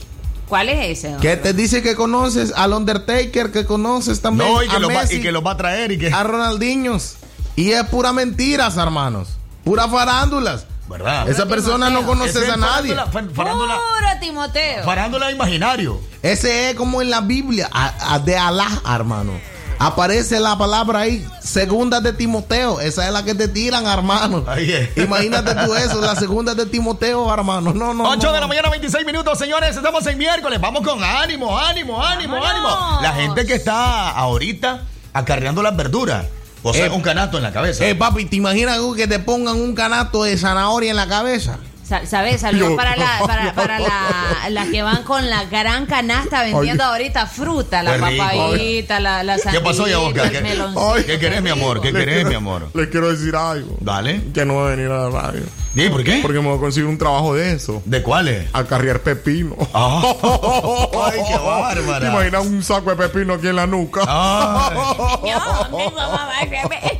¿Cuál 0.49 0.69
es 0.69 1.05
ese? 1.05 1.17
Que 1.21 1.37
te 1.37 1.53
dice 1.53 1.83
que 1.83 1.97
conoces 1.97 2.53
al 2.55 2.73
Undertaker, 2.73 3.51
que 3.51 3.65
conoces 3.65 4.21
también 4.21 4.53
No, 4.53 4.63
y 4.63 4.69
que, 4.69 4.77
a 4.77 4.79
lo 4.79 4.89
va, 4.89 5.03
Messi, 5.03 5.17
y 5.17 5.23
que 5.23 5.33
lo 5.33 5.43
va 5.43 5.53
a 5.53 5.57
traer 5.57 5.91
y 5.91 5.99
que. 5.99 6.13
a 6.13 6.23
Ronaldinhos. 6.23 7.17
Y 7.57 7.73
es 7.73 7.83
pura 7.85 8.13
mentiras, 8.13 8.77
hermanos. 8.77 9.31
Pura 9.65 9.89
farándulas. 9.89 10.67
¿Verdad? 10.89 11.29
Esa 11.29 11.47
persona 11.47 11.91
no 11.91 12.07
conoces 12.07 12.49
a 12.49 12.57
nadie. 12.57 12.95
Farándula, 12.95 13.07
fa- 13.07 13.35
farándula, 13.35 13.75
Puro 13.75 14.21
Timoteo. 14.21 14.85
farándula 14.85 15.31
imaginario. 15.33 16.01
Ese 16.23 16.71
es 16.71 16.77
como 16.77 17.03
en 17.03 17.11
la 17.11 17.21
Biblia 17.21 17.69
a- 17.73 18.15
a- 18.15 18.19
de 18.21 18.37
Alá, 18.37 18.69
hermano. 18.95 19.33
Aparece 19.79 20.41
la 20.41 20.57
palabra 20.57 21.01
ahí, 21.01 21.27
segunda 21.43 22.01
de 22.01 22.13
Timoteo. 22.15 22.81
Esa 22.81 23.07
es 23.07 23.13
la 23.13 23.23
que 23.25 23.35
te 23.35 23.47
tiran, 23.49 23.85
hermano. 23.87 24.43
Ahí 24.47 24.73
es. 24.73 24.97
Imagínate 25.05 25.55
tú 25.55 25.75
eso, 25.75 26.01
la 26.01 26.15
segunda 26.17 26.55
de 26.55 26.65
Timoteo, 26.65 27.31
hermano. 27.35 27.75
No, 27.75 27.93
no. 27.93 28.09
8 28.09 28.27
no. 28.29 28.33
de 28.33 28.41
la 28.41 28.47
mañana, 28.47 28.71
26 28.71 29.05
minutos, 29.05 29.37
señores. 29.39 29.77
Estamos 29.77 30.07
en 30.07 30.17
miércoles. 30.17 30.59
Vamos 30.63 30.83
con 30.83 31.03
ánimo, 31.05 31.59
ánimo, 31.59 32.03
ánimo, 32.03 32.41
Vámonos. 32.41 32.73
ánimo. 32.79 33.01
La 33.03 33.13
gente 33.13 33.45
que 33.45 33.55
está 33.57 34.11
ahorita 34.13 34.83
acarreando 35.13 35.63
las 35.63 35.77
verduras. 35.77 36.25
O 36.69 36.75
sea, 36.75 36.87
Eh, 36.87 36.91
un 36.91 37.01
canasto 37.03 37.37
en 37.37 37.45
la 37.45 37.53
cabeza. 37.53 37.87
Eh, 37.87 37.95
papi, 37.95 38.25
¿te 38.25 38.37
imaginas 38.37 38.79
que 38.97 39.07
te 39.07 39.19
pongan 39.21 39.57
un 39.57 39.75
canasto 39.75 40.25
de 40.25 40.37
zanahoria 40.37 40.91
en 40.91 40.97
la 40.97 41.07
cabeza? 41.07 41.59
Sa- 41.87 42.05
¿Sabes? 42.07 42.41
Saludos 42.41 42.69
Yo- 42.71 42.77
para, 42.77 42.97
la, 42.97 43.19
para, 43.27 43.55
para 43.55 43.79
la, 43.79 44.49
las 44.51 44.69
que 44.69 44.83
van 44.83 45.03
con 45.05 45.29
la 45.31 45.45
gran 45.45 45.87
canasta 45.87 46.43
vendiendo 46.43 46.83
ahorita 46.85 47.27
fruta, 47.27 47.83
la 47.83 47.97
papayita, 47.99 48.99
la, 49.01 49.23
la 49.23 49.37
¿Qué 49.37 49.61
pasó, 49.61 49.87
ya, 49.87 49.95
sandía, 49.95 50.01
Oscar? 50.01 50.31
¿Qué- 50.33 50.41
meloncito. 50.41 50.95
¿Qué 51.07 51.19
querés, 51.19 51.43
mi 51.43 51.51
amor? 51.51 51.81
¿Qué 51.81 51.93
querés, 51.93 52.15
quiero- 52.17 52.29
mi 52.31 52.35
amor? 52.35 52.71
Le 52.75 52.89
quiero 52.89 53.11
decir 53.13 53.37
algo. 53.37 53.77
Dale. 53.81 54.21
Que 54.35 54.45
no 54.45 54.55
voy 54.55 54.67
a 54.73 54.77
venir 54.77 54.91
a 54.91 55.09
la 55.09 55.11
radio. 55.11 55.43
¿Y 55.77 55.91
por 55.91 56.03
qué? 56.03 56.21
Porque 56.23 56.41
me 56.41 56.49
voy 56.49 56.57
a 56.57 56.61
conseguir 56.61 56.89
un 56.89 56.97
trabajo 56.97 57.35
de 57.35 57.53
eso. 57.53 57.83
¿De 57.85 58.03
cuáles? 58.03 58.49
A 58.55 58.65
carriar 58.65 59.01
pepino. 59.01 59.55
Ah. 59.75 60.01
Ay, 61.05 61.21
qué 61.29 61.37
bárbara. 61.37 62.01
¿Te 62.01 62.07
imaginas 62.07 62.47
un 62.47 62.63
saco 62.63 62.89
de 62.91 62.97
pepino 62.97 63.35
aquí 63.35 63.49
en 63.49 63.57
la 63.57 63.67
nuca? 63.67 64.01
Ay. 64.09 64.77
No, 65.37 65.79
mi 65.79 65.85
mamá 65.95 66.31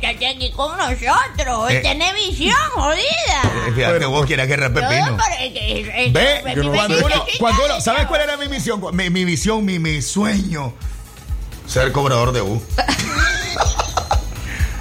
estate 0.01 0.27
aquí 0.27 0.51
con 0.51 0.75
nosotros. 0.77 1.71
Eh. 1.71 1.79
Tiene 1.81 2.13
visión, 2.13 2.55
jodida. 2.73 3.41
Eh, 3.67 3.71
Fíjate, 3.75 4.05
vos 4.05 4.25
quieras 4.25 4.47
que 4.47 4.57
Todo 4.57 4.73
pepino. 4.73 5.17
por 5.17 5.41
el 5.41 5.53
que- 5.53 5.71
el- 5.81 5.89
el- 5.89 6.11
Ve, 6.13 6.41
cuando 6.73 6.97
uno, 7.05 7.25
cuando 7.39 7.81
¿sabes 7.81 8.07
cuál 8.07 8.21
era 8.21 8.37
mi 8.37 8.47
misión? 8.49 8.81
Mi, 8.93 9.09
mi 9.09 9.25
visión, 9.25 9.65
mi, 9.65 9.79
mi 9.79 10.01
sueño. 10.01 10.73
Ser 11.67 11.91
cobrador 11.91 12.31
de 12.31 12.41
U. 12.41 12.63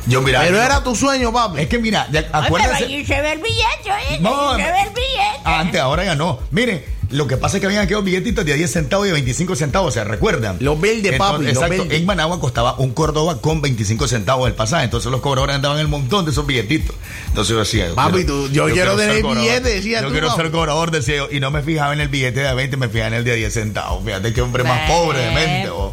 Yo, 0.07 0.22
mira. 0.22 0.40
Pero 0.42 0.59
yo- 0.59 0.62
era 0.62 0.85
tu 0.85 0.94
sueño, 0.94 1.33
papi. 1.33 1.62
Es 1.62 1.68
que 1.68 1.81
mira, 1.81 2.07
pero 2.12 2.29
ahí 2.74 3.05
se 3.05 3.20
ve 3.20 3.33
el 3.33 3.42
billete. 3.42 4.20
No, 4.20 4.55
se 4.55 4.62
ve 4.62 4.83
el 4.83 4.90
billete. 4.90 5.40
Antes, 5.44 5.81
ahora 5.81 6.05
ya 6.05 6.14
no. 6.14 6.38
Miren, 6.52 6.85
lo 7.11 7.27
que 7.27 7.37
pasa 7.37 7.57
es 7.57 7.61
que 7.61 7.66
habían 7.66 7.83
aquellos 7.83 8.03
billetitos 8.05 8.45
de 8.45 8.55
10 8.55 8.71
centavos 8.71 9.07
y 9.07 9.09
de 9.11 9.14
25 9.14 9.55
centavos, 9.57 9.95
¿se 9.95 10.03
recuerdan? 10.05 10.57
Los 10.61 10.81
verdes, 10.81 11.16
papi, 11.19 11.45
los 11.45 11.53
Exacto. 11.55 11.87
En 11.90 12.05
Managua 12.07 12.40
costaba 12.40 12.75
un 12.79 12.92
Córdoba 12.92 13.40
con 13.40 13.61
25 13.62 14.09
centavos 14.09 14.49
el 14.49 14.55
pasaje. 14.55 14.85
Entonces 14.85 15.11
los 15.11 15.21
cobradores 15.21 15.55
andaban 15.57 15.79
el 15.79 15.88
montón 15.88 16.25
de 16.25 16.33
esos 16.33 16.47
billetitos. 16.47 16.97
Entonces 17.29 17.53
yo 17.53 17.59
decía. 17.61 17.88
yo 17.88 17.95
Papi, 17.95 18.12
quiero- 18.25 18.27
tú- 18.27 18.49
yo 18.51 18.66
quiero 18.66 18.97
tener 18.97 19.23
billete, 19.23 19.69
decía 19.71 20.01
Yo 20.01 20.07
tú, 20.09 20.12
quiero 20.12 20.29
papi. 20.29 20.42
ser 20.42 20.51
cobrador, 20.51 20.90
decía 20.90 21.16
yo. 21.16 21.29
Y 21.31 21.40
no 21.40 21.51
me 21.51 21.62
fijaba 21.62 21.92
en 21.92 22.01
el 22.01 22.09
billete 22.09 22.40
de 22.40 22.55
20, 22.55 22.77
me 22.77 22.88
fijaba 22.88 23.09
en 23.09 23.14
el 23.14 23.25
de 23.25 23.35
10 23.37 23.53
centavos. 23.55 24.05
Fíjate 24.05 24.33
qué 24.33 24.42
hombre 24.42 24.64
más 24.64 24.90
pobre 24.90 25.19
de 25.21 25.31
mente. 25.31 25.71
oh. 25.71 25.92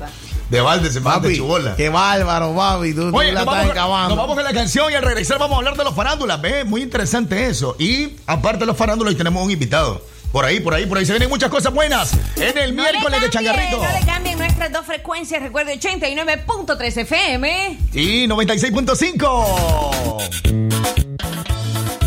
De 0.50 0.62
balde 0.62 0.92
se 0.92 1.00
manda 1.00 1.22
Papi, 1.22 1.38
chubola. 1.38 1.76
qué 1.76 1.90
bárbaro, 1.90 2.54
papi. 2.56 2.94
Tú, 2.94 3.06
la 3.06 3.12
nos 3.12 3.24
estás 3.24 3.46
vamos, 3.46 3.72
acabando. 3.72 4.10
nos 4.10 4.18
vamos 4.18 4.36
con 4.36 4.44
la 4.44 4.54
canción 4.54 4.92
y 4.92 4.94
al 4.96 5.02
regresar 5.04 5.40
vamos 5.40 5.56
a 5.56 5.58
hablar 5.60 5.76
de 5.78 5.84
los 5.84 5.96
farándulas. 5.96 6.42
Ve, 6.42 6.64
muy 6.64 6.82
interesante 6.84 7.48
eso. 7.48 7.76
Y 7.80 8.18
aparte 8.28 8.60
de 8.60 8.66
los 8.68 8.78
farándulas, 8.78 9.14
hoy 9.14 9.18
tenemos 9.18 9.44
un 9.44 9.50
invitado. 9.52 10.06
Por 10.34 10.44
ahí, 10.46 10.60
por 10.60 10.74
ahí, 10.74 10.86
por 10.88 10.98
ahí 10.98 11.06
se 11.06 11.14
vienen 11.14 11.30
muchas 11.30 11.52
cosas 11.52 11.72
buenas 11.72 12.12
en 12.38 12.58
el 12.58 12.76
No 12.76 12.82
miércoles 12.82 13.22
le 13.22 13.28
de 13.28 13.32
Changarrito. 13.32 13.78
No 13.78 14.00
le 14.00 14.04
cambien 14.04 14.40
nuestras 14.40 14.72
dos 14.72 14.84
frecuencias. 14.84 15.44
Recuerde 15.44 15.80
89.3 15.80 16.98
FM. 17.02 17.78
Y 17.94 18.28
96.5. 18.28 20.50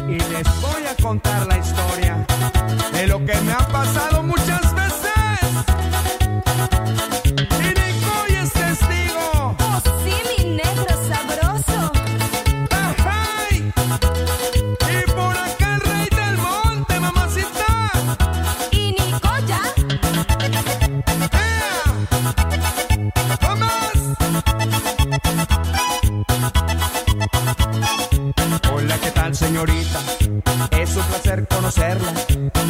Y 0.08 0.12
les 0.12 0.60
voy 0.60 0.82
a 0.90 0.96
contar 1.00 1.46
la 1.46 1.56
historia 1.56 2.26
de 2.92 3.06
lo 3.06 3.24
que 3.24 3.36
me 3.42 3.52
ha 3.52 3.68
pasado 3.68 4.15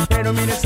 Pero 0.09 0.33
mírese 0.33 0.66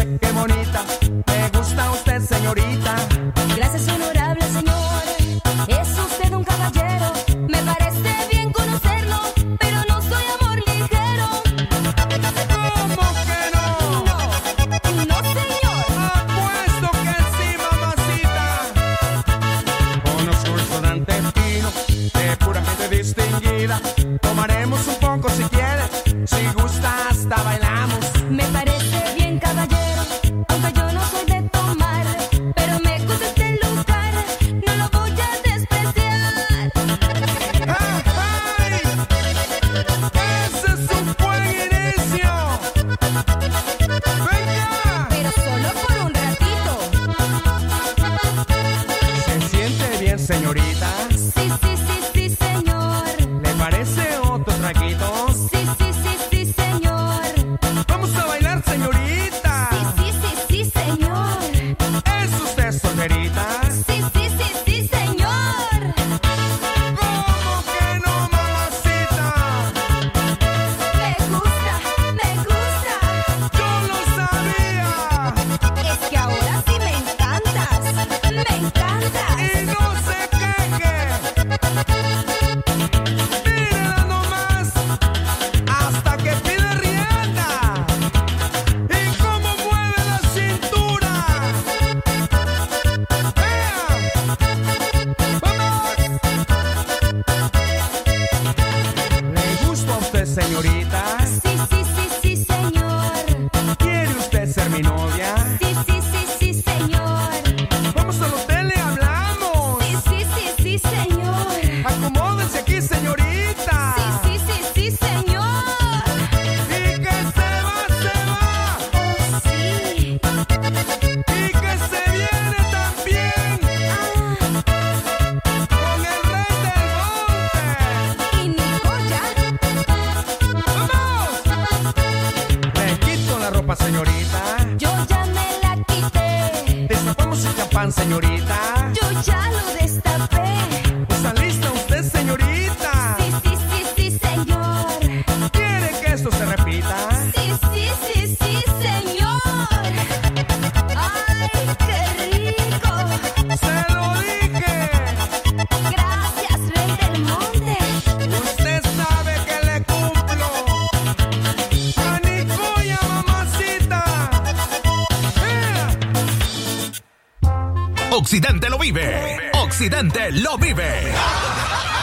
vive. 170.59 171.13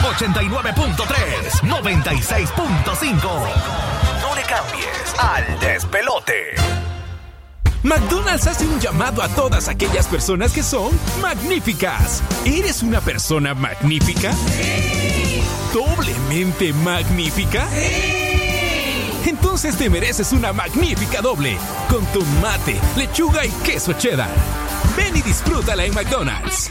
89.3, 0.02 1.62
96.5. 1.62 3.22
No 4.20 4.34
le 4.34 4.42
cambies 4.42 5.14
al 5.18 5.60
despelote. 5.60 6.54
McDonald's 7.82 8.46
hace 8.46 8.66
un 8.66 8.80
llamado 8.80 9.22
a 9.22 9.28
todas 9.28 9.68
aquellas 9.68 10.06
personas 10.06 10.52
que 10.52 10.62
son 10.62 10.90
magníficas. 11.20 12.22
¿Eres 12.44 12.82
una 12.82 13.00
persona 13.00 13.54
magnífica? 13.54 14.32
¿Doblemente 15.72 16.72
magnífica? 16.72 17.68
Entonces 19.26 19.76
te 19.76 19.90
mereces 19.90 20.32
una 20.32 20.52
magnífica 20.52 21.20
doble 21.20 21.56
con 21.88 22.04
tomate, 22.06 22.80
lechuga 22.96 23.44
y 23.44 23.50
queso 23.64 23.92
cheddar. 23.92 24.30
Ven 24.96 25.16
y 25.16 25.22
disfrútala 25.22 25.84
en 25.84 25.94
McDonald's. 25.94 26.70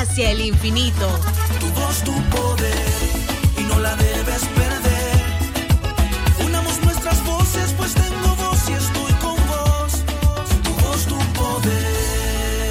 hacia 0.00 0.30
el 0.30 0.40
infinito. 0.40 1.08
Tu 1.60 1.66
voz, 1.78 2.02
tu 2.04 2.14
poder, 2.36 2.86
y 3.58 3.62
no 3.64 3.78
la 3.80 3.94
debes 3.96 4.42
perder. 4.60 5.20
Unamos 6.46 6.82
nuestras 6.82 7.22
voces, 7.24 7.74
pues 7.76 7.94
tengo 7.94 8.34
voz 8.36 8.68
y 8.68 8.72
estoy 8.72 9.12
con 9.24 9.36
vos. 9.52 9.92
Tu 10.64 10.70
voz, 10.84 11.06
tu 11.06 11.18
poder. 11.38 12.70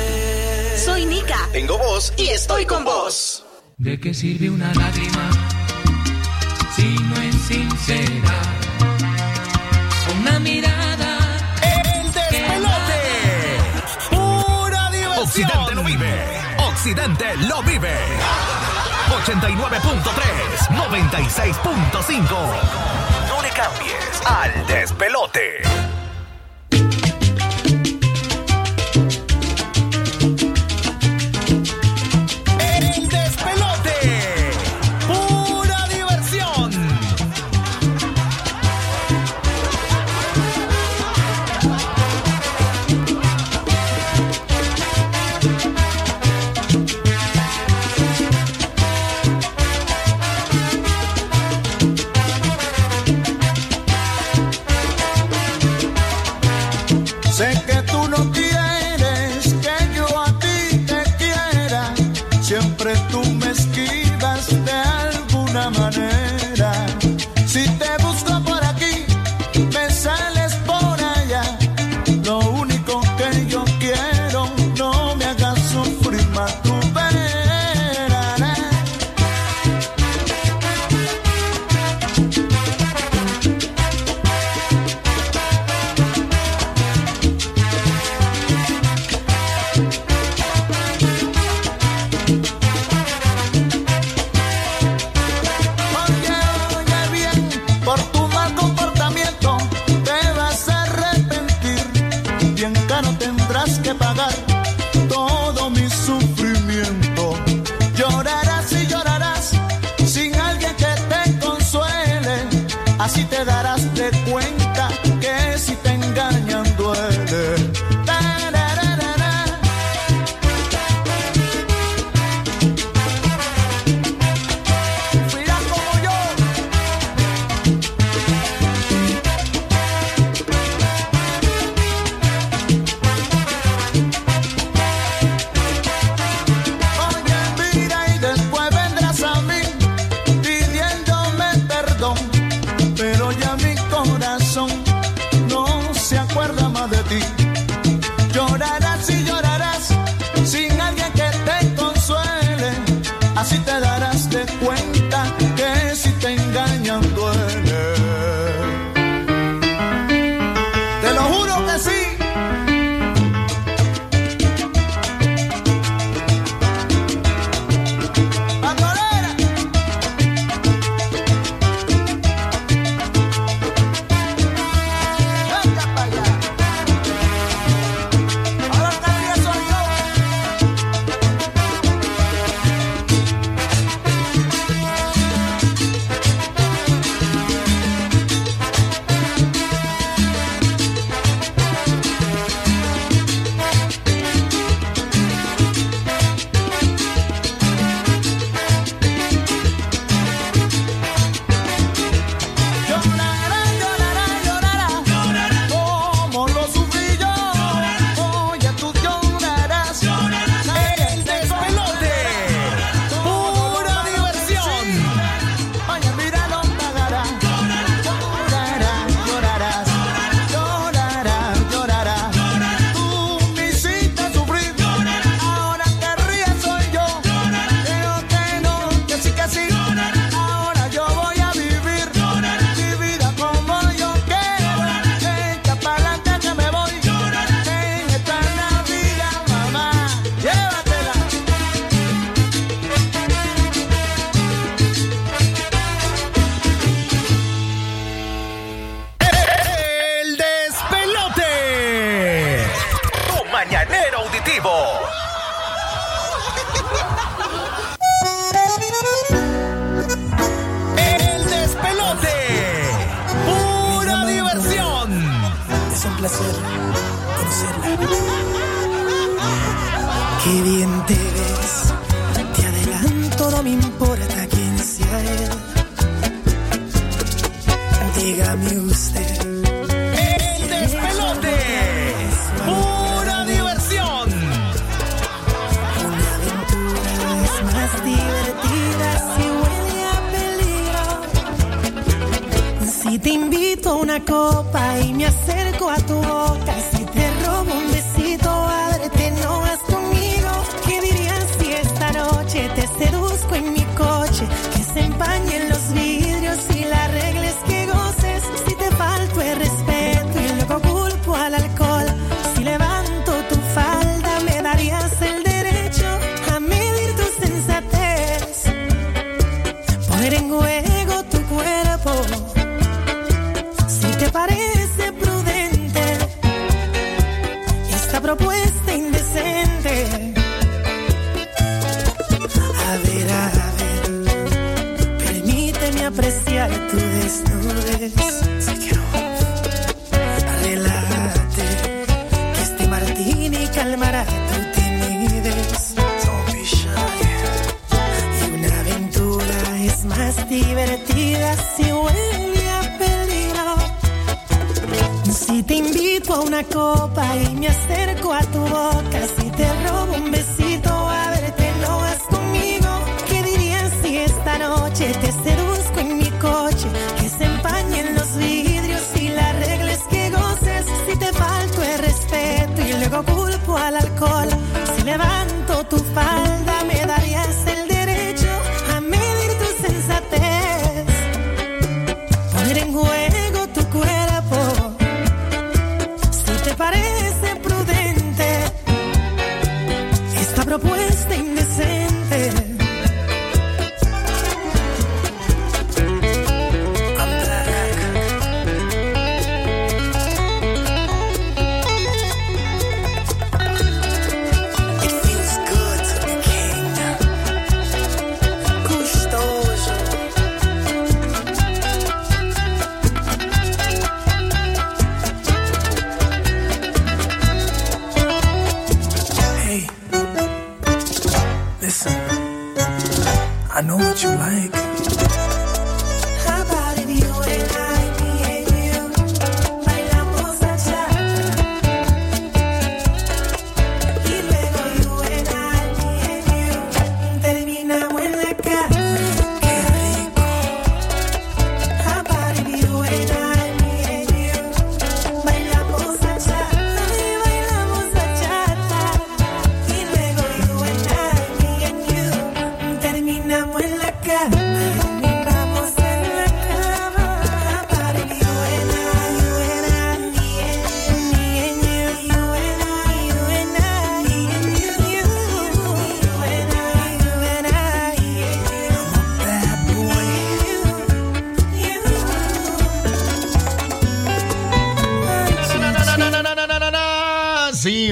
Soy 0.80 1.06
Nika. 1.06 1.48
Tengo 1.52 1.78
voz 1.78 2.14
y 2.18 2.30
estoy 2.30 2.66
con 2.66 2.84
vos. 2.84 3.44
¿De 3.78 4.00
qué 4.00 4.14
sirve 4.14 4.50
una 4.50 4.74
lágrima 4.74 5.30
si 6.76 6.96
no 7.10 7.22
es 7.22 7.36
sincera? 7.48 8.42
Una 10.20 10.40
mirada 10.40 10.69
accidente 16.80 17.36
lo 17.50 17.62
vive. 17.64 17.94
89.3, 19.10 20.70
96.5. 20.70 22.30
No 23.28 23.42
le 23.42 23.50
cambies 23.50 24.22
al 24.26 24.66
despelote. 24.66 25.89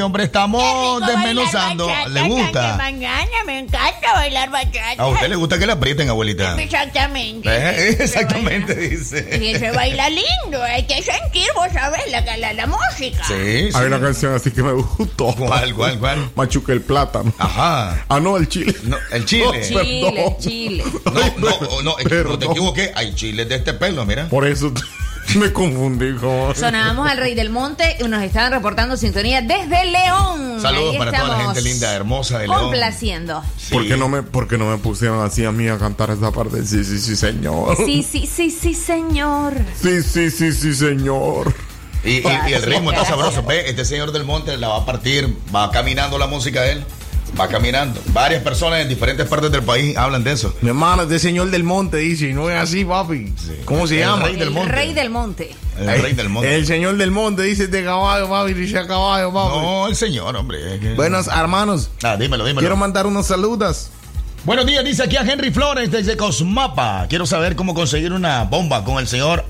Hombre, 0.08 0.24
estamos 0.24 1.01
desmenuzando. 1.05 1.89
¿Le 2.10 2.22
gusta? 2.24 2.76
Mañana 2.78 3.43
me 3.45 3.60
encanta 3.60 4.14
bailar 4.14 4.49
bachata. 4.49 5.03
¿A 5.03 5.08
usted 5.08 5.30
le 5.30 5.36
gusta 5.36 5.60
que 5.60 5.66
le 5.68 5.74
aprieten, 5.74 6.10
abuelita? 6.10 6.60
Exactamente. 6.62 7.49
Eh, 7.49 7.97
Exactamente, 7.99 8.74
dice. 8.76 9.38
Y 9.41 9.55
se 9.58 9.72
baila 9.72 10.10
lindo, 10.10 10.64
hay 10.64 10.84
que 10.88 11.01
sentir, 11.03 11.47
vos 11.55 11.68
sabés, 11.74 12.10
la, 12.10 12.22
la, 12.38 12.53
la 12.53 12.68
música. 12.68 13.24
Sí, 13.28 13.70
Hay 13.74 13.86
una 13.86 13.99
canción 13.99 14.34
así 14.34 14.51
que 14.51 14.64
me 14.64 14.72
gustó. 14.74 15.36
¿Cuál, 15.36 15.74
cuál, 15.76 15.99
cuál? 15.99 16.30
Machuque 16.36 16.72
el 16.72 16.82
plátano. 16.82 17.34
Ajá. 17.38 18.05
Ah, 18.08 18.20
no, 18.20 18.38
el 18.38 18.47
chile. 18.47 18.76
No, 18.84 18.97
el 19.12 19.26
chile. 19.26 19.45
No, 19.47 19.62
Chile, 19.62 20.01
perdón. 20.14 20.38
Chile. 20.39 20.84
No, 21.05 21.12
no, 21.38 21.82
no, 21.84 21.97
es 21.99 22.08
que 22.08 22.24
no 22.24 22.39
te 22.39 22.45
equivoqué. 22.45 22.91
Hay 22.95 23.14
chiles 23.14 23.47
de 23.49 23.55
este 23.55 23.74
pelo, 23.74 24.05
mira. 24.05 24.28
Por 24.30 24.47
eso 24.47 24.72
me 25.45 25.53
confundí. 25.53 26.13
Con... 26.15 26.55
Sonábamos 26.55 27.09
al 27.09 27.17
Rey 27.17 27.35
del 27.35 27.49
Monte 27.49 27.97
y 27.99 28.03
nos 28.03 28.21
estaban 28.23 28.51
reportando 28.51 28.97
sintonía 28.97 29.41
desde 29.41 29.85
León. 29.85 30.61
Saludos 30.61 30.93
Ahí 30.93 30.97
para 30.99 31.11
toda 31.11 31.38
la 31.38 31.43
gente 31.45 31.61
linda, 31.61 31.93
hermosa 31.93 32.39
de 32.39 32.47
León. 32.47 32.59
Complaciendo. 32.61 33.43
¿Por, 33.71 33.88
qué 33.88 33.97
no 33.97 34.09
me, 34.09 34.23
¿Por 34.23 34.47
qué 34.47 34.57
no 34.57 34.69
me 34.69 34.77
pusieron 34.77 35.23
así 35.25 35.45
a 35.45 35.51
mí 35.51 35.67
a 35.67 35.77
cantar 35.77 36.09
esa 36.11 36.31
parte? 36.31 36.65
Sí, 36.65 36.83
sí, 36.83 36.99
sí, 36.99 37.15
señor. 37.15 37.75
Sí, 37.77 38.03
sí, 38.03 38.25
sí, 38.27 38.51
sí, 38.51 38.73
señor. 38.73 39.53
Sí, 39.81 40.01
sí, 40.03 40.29
sí, 40.31 40.51
sí, 40.51 40.73
señor. 40.73 41.53
Y, 42.03 42.17
y- 42.19 42.23
y 42.49 42.53
el 42.53 42.61
ritmo 42.63 42.91
está 42.91 43.05
sabroso. 43.05 43.43
Ve, 43.43 43.69
este 43.69 43.83
señor 43.83 44.11
del 44.11 44.23
monte 44.23 44.55
la 44.57 44.67
va 44.69 44.77
a 44.77 44.85
partir, 44.85 45.35
va 45.53 45.71
caminando 45.71 46.17
la 46.17 46.27
música 46.27 46.61
de 46.61 46.73
él. 46.73 46.85
Va 47.39 47.47
caminando. 47.47 48.01
Varias 48.13 48.41
personas 48.41 48.79
en 48.81 48.89
diferentes 48.89 49.27
partes 49.27 49.51
del 49.51 49.61
país 49.61 49.95
hablan 49.95 50.23
de 50.23 50.31
eso. 50.31 50.55
Mi 50.61 50.69
hermano, 50.69 51.03
este 51.03 51.19
señor 51.19 51.51
del 51.51 51.63
monte 51.63 51.97
dice, 51.97 52.29
y 52.29 52.33
no 52.33 52.49
es 52.49 52.57
así, 52.59 52.83
papi. 52.83 53.31
¿Cómo 53.65 53.85
se 53.85 53.95
El 54.01 54.07
llama? 54.07 54.23
rey 54.25 54.33
del 54.35 54.47
El 54.47 54.53
monte. 54.53 54.71
Rey 54.71 54.93
del 54.95 55.09
Monte. 55.11 55.55
El 55.79 56.01
rey 56.01 56.13
del 56.13 56.29
monte. 56.29 56.55
El 56.55 56.65
señor 56.65 56.97
del 56.97 57.11
monte 57.11 57.43
dice 57.43 57.65
este 57.65 57.83
caballo, 57.83 58.27
papi, 58.27 58.53
dice 58.53 58.79
a 58.79 58.88
caballo, 58.88 59.31
papi. 59.31 59.55
No, 59.59 59.88
el 59.88 59.95
señor, 59.95 60.35
hombre. 60.35 60.75
es 60.75 60.81
que- 60.81 60.93
Buenos 60.95 61.27
hermanos, 61.27 61.91
Ah, 62.01 62.15
dímelo, 62.17 62.43
dímelo. 62.43 62.59
quiero 62.61 62.75
mandar 62.75 63.05
unos 63.05 63.27
saludos. 63.27 63.91
Buenos 64.43 64.65
días, 64.65 64.83
dice 64.83 65.03
aquí 65.03 65.17
a 65.17 65.21
Henry 65.21 65.51
Flores 65.51 65.91
desde 65.91 66.17
Cosmapa. 66.17 67.05
Quiero 67.09 67.25
saber 67.27 67.55
cómo 67.55 67.73
conseguir 67.75 68.13
una 68.13 68.45
bomba 68.45 68.83
con 68.83 68.97
el 68.97 69.07
señor 69.07 69.45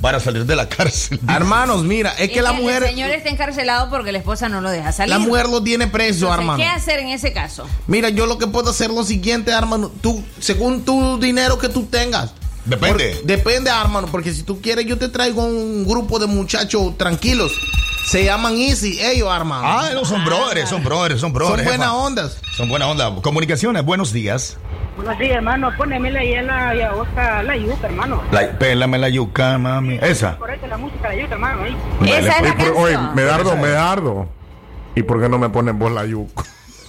Para 0.00 0.20
salir 0.20 0.46
de 0.46 0.54
la 0.56 0.68
cárcel. 0.68 1.18
Hermanos, 1.28 1.82
mira, 1.84 2.12
es 2.18 2.30
que 2.30 2.40
la 2.42 2.50
El 2.50 2.62
mujer, 2.62 2.84
señor 2.84 3.10
está 3.10 3.28
encarcelado 3.30 3.90
porque 3.90 4.12
la 4.12 4.18
esposa 4.18 4.48
no 4.48 4.60
lo 4.60 4.70
deja 4.70 4.92
salir. 4.92 5.10
la 5.10 5.18
mujer 5.18 5.48
lo 5.48 5.62
tiene 5.62 5.86
preso, 5.88 6.26
Entonces, 6.26 6.38
hermano. 6.40 6.58
¿Qué 6.62 6.68
hacer 6.68 7.00
en 7.00 7.08
ese 7.08 7.32
caso? 7.32 7.66
Mira, 7.86 8.08
yo 8.08 8.26
lo 8.26 8.38
que 8.38 8.46
puedo 8.46 8.70
hacer 8.70 8.90
es 8.90 8.96
lo 8.96 9.04
siguiente, 9.04 9.50
hermano. 9.50 9.90
Tú, 10.00 10.22
según 10.40 10.84
tu 10.84 11.18
dinero 11.18 11.58
que 11.58 11.68
tú 11.68 11.84
tengas. 11.86 12.32
Depende. 12.64 13.14
Por- 13.16 13.24
depende, 13.26 13.70
hermano, 13.70 14.08
porque 14.10 14.32
si 14.34 14.42
tú 14.42 14.60
quieres, 14.60 14.84
yo 14.86 14.98
te 14.98 15.08
traigo 15.08 15.42
un 15.42 15.86
grupo 15.86 16.18
de 16.18 16.26
muchachos 16.26 16.96
tranquilos. 16.98 17.50
Se 18.08 18.24
llaman 18.24 18.54
Easy, 18.54 18.98
ellos, 19.02 19.28
hermano. 19.36 19.68
Ah, 19.68 19.90
no, 19.92 20.02
son 20.02 20.24
brothers, 20.24 20.70
son 20.70 20.82
brothers, 20.82 21.20
son 21.20 21.30
brothers. 21.30 21.58
Son 21.58 21.66
buenas 21.66 21.88
ondas. 21.90 22.40
Son 22.56 22.66
buena 22.66 22.88
onda. 22.88 23.14
Comunicaciones, 23.20 23.84
buenos 23.84 24.14
días. 24.14 24.56
Buenos 24.96 25.18
días, 25.18 25.32
hermano. 25.36 25.68
Ahí 25.68 26.32
en 26.32 26.46
la 26.46 26.74
yagosta, 26.74 27.42
la 27.42 27.54
yuca, 27.54 27.86
hermano. 27.86 28.22
La, 28.32 28.58
pélame 28.58 28.96
la 28.96 29.10
yuca, 29.10 29.58
mami. 29.58 29.98
Esa. 30.00 30.38
Correcto, 30.38 30.66
la 30.68 30.78
música 30.78 31.10
de 31.10 31.16
la 31.16 31.22
yuca, 31.22 31.34
hermano. 31.34 31.62
Ahí. 31.64 31.76
Esa 32.10 32.38
es 32.38 32.42
la 32.44 32.56
por- 32.56 32.76
oye, 32.78 32.94
canción. 32.94 33.14
Medardo. 33.14 33.56
Medardo. 33.58 34.28
¿Y 34.94 35.02
por 35.02 35.20
qué 35.20 35.28
no 35.28 35.38
me 35.38 35.50
ponen 35.50 35.78
vos 35.78 35.92
la 35.92 36.06
yuca? 36.06 36.44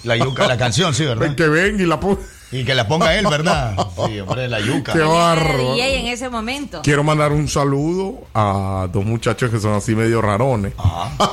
La 0.05 0.15
yuca, 0.15 0.47
la 0.47 0.57
canción, 0.57 0.93
sí, 0.93 1.03
¿verdad? 1.03 1.36
Que 1.36 1.49
ven 1.49 1.82
y 1.82 1.86
la 1.86 1.99
ponga. 1.99 2.22
Y 2.52 2.64
que 2.66 2.74
la 2.74 2.88
ponga 2.88 3.14
él, 3.16 3.28
¿verdad? 3.30 3.76
Sí, 4.08 4.20
hombre, 4.20 4.47
la 4.47 4.60
yuca. 4.60 4.93
Qué 4.93 5.00
barro. 5.00 5.74
DJ 5.76 6.00
en 6.00 6.08
ese 6.08 6.30
momento. 6.30 6.82
Quiero 6.84 7.04
mandar 7.04 7.32
un 7.32 7.47
saludo 7.47 8.22
a 8.34 8.88
dos 8.91 9.06
muchachos 9.06 9.52
que 9.52 9.60
son 9.60 9.74
así 9.74 9.93
medio 9.95 10.22
rarones. 10.22 10.74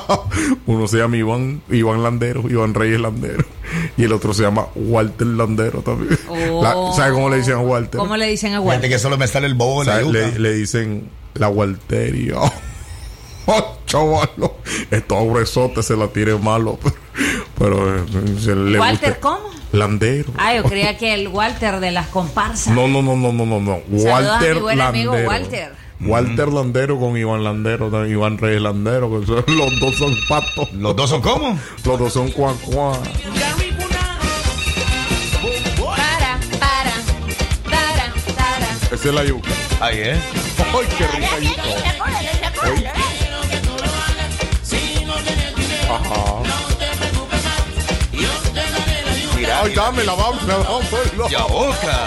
Uno 0.67 0.87
se 0.87 0.97
llama 0.97 1.17
Iván, 1.17 1.61
Iván 1.71 2.03
Landero, 2.03 2.43
Iván 2.49 2.73
Reyes 2.73 2.99
Landero. 2.99 3.45
Y 3.97 4.03
el 4.03 4.13
otro 4.13 4.33
se 4.33 4.43
llama 4.43 4.67
Walter 4.75 5.25
Landero 5.27 5.81
también. 5.81 6.17
Oh. 6.29 6.61
La- 6.61 6.93
¿Sabe 6.95 7.13
cómo 7.13 7.29
le 7.29 7.37
dicen 7.37 7.53
a 7.55 7.59
Walter? 7.61 7.97
¿Cómo 7.99 8.15
le 8.15 8.27
dicen 8.27 8.53
a 8.53 8.61
Walter? 8.61 8.89
que 8.89 8.99
solo 8.99 9.17
me 9.17 9.27
sale 9.27 9.47
el 9.47 9.55
bobo 9.55 9.83
de 9.83 9.87
la 9.91 10.01
yuca. 10.01 10.11
Le, 10.13 10.39
le 10.39 10.53
dicen 10.53 11.09
la 11.33 11.49
Walteria. 11.49 12.35
Oh, 13.49 13.77
chavalo. 13.85 14.56
Estos 14.91 15.23
gruesotes 15.27 15.85
se 15.85 15.95
la 15.95 16.07
tiren 16.07 16.43
malo. 16.43 16.79
Pero 17.57 17.97
eh, 17.97 18.03
se 18.39 18.55
le 18.55 18.79
¿Walter 18.79 19.09
gusta- 19.13 19.19
cómo? 19.21 19.49
Landero. 19.71 20.31
Ah, 20.37 20.55
yo 20.55 20.63
creía 20.63 20.97
que 20.97 21.13
el 21.13 21.27
Walter 21.27 21.79
de 21.79 21.91
las 21.91 22.07
comparsas. 22.07 22.73
No, 22.73 22.87
no, 22.87 23.01
no, 23.01 23.15
no, 23.17 23.33
no, 23.33 23.45
no, 23.45 23.59
no. 23.59 23.73
A 23.73 23.79
Walter 23.89 24.55
mi 24.55 24.61
buen 24.61 24.81
amigo 24.81 25.13
Landero. 25.13 25.29
Walter. 25.29 25.71
Walter 25.99 26.47
Landero 26.49 26.99
con 26.99 27.17
Iván 27.17 27.43
Landero, 27.43 28.05
Iván 28.07 28.37
Reyes 28.37 28.61
Landero, 28.61 29.19
que 29.19 29.25
son- 29.25 29.43
los 29.57 29.79
dos 29.79 29.95
son 29.97 30.15
patos. 30.29 30.71
¿Los 30.73 30.95
dos 30.95 31.09
son 31.09 31.21
cómo? 31.21 31.59
Los 31.83 31.99
dos 31.99 32.13
son 32.13 32.29
cuan 32.31 32.55
cuan. 32.59 33.01
Para, 35.85 36.39
para, 36.59 36.93
para, 37.65 38.13
para. 38.35 38.67
Esa 38.91 39.09
es 39.09 39.13
la 39.13 39.23
yuca. 39.25 39.49
Ahí 39.79 39.99
es. 39.99 40.17
¡Ay, 40.59 40.87
qué 40.97 41.07
rica 41.07 41.39
yuca! 41.39 42.93
Mira, 49.37 49.61
Ay, 49.61 49.73
dámela, 49.75 50.15
dámela, 50.15 50.57
dámela. 50.63 51.29
Ya 51.29 51.43
boca. 51.43 51.97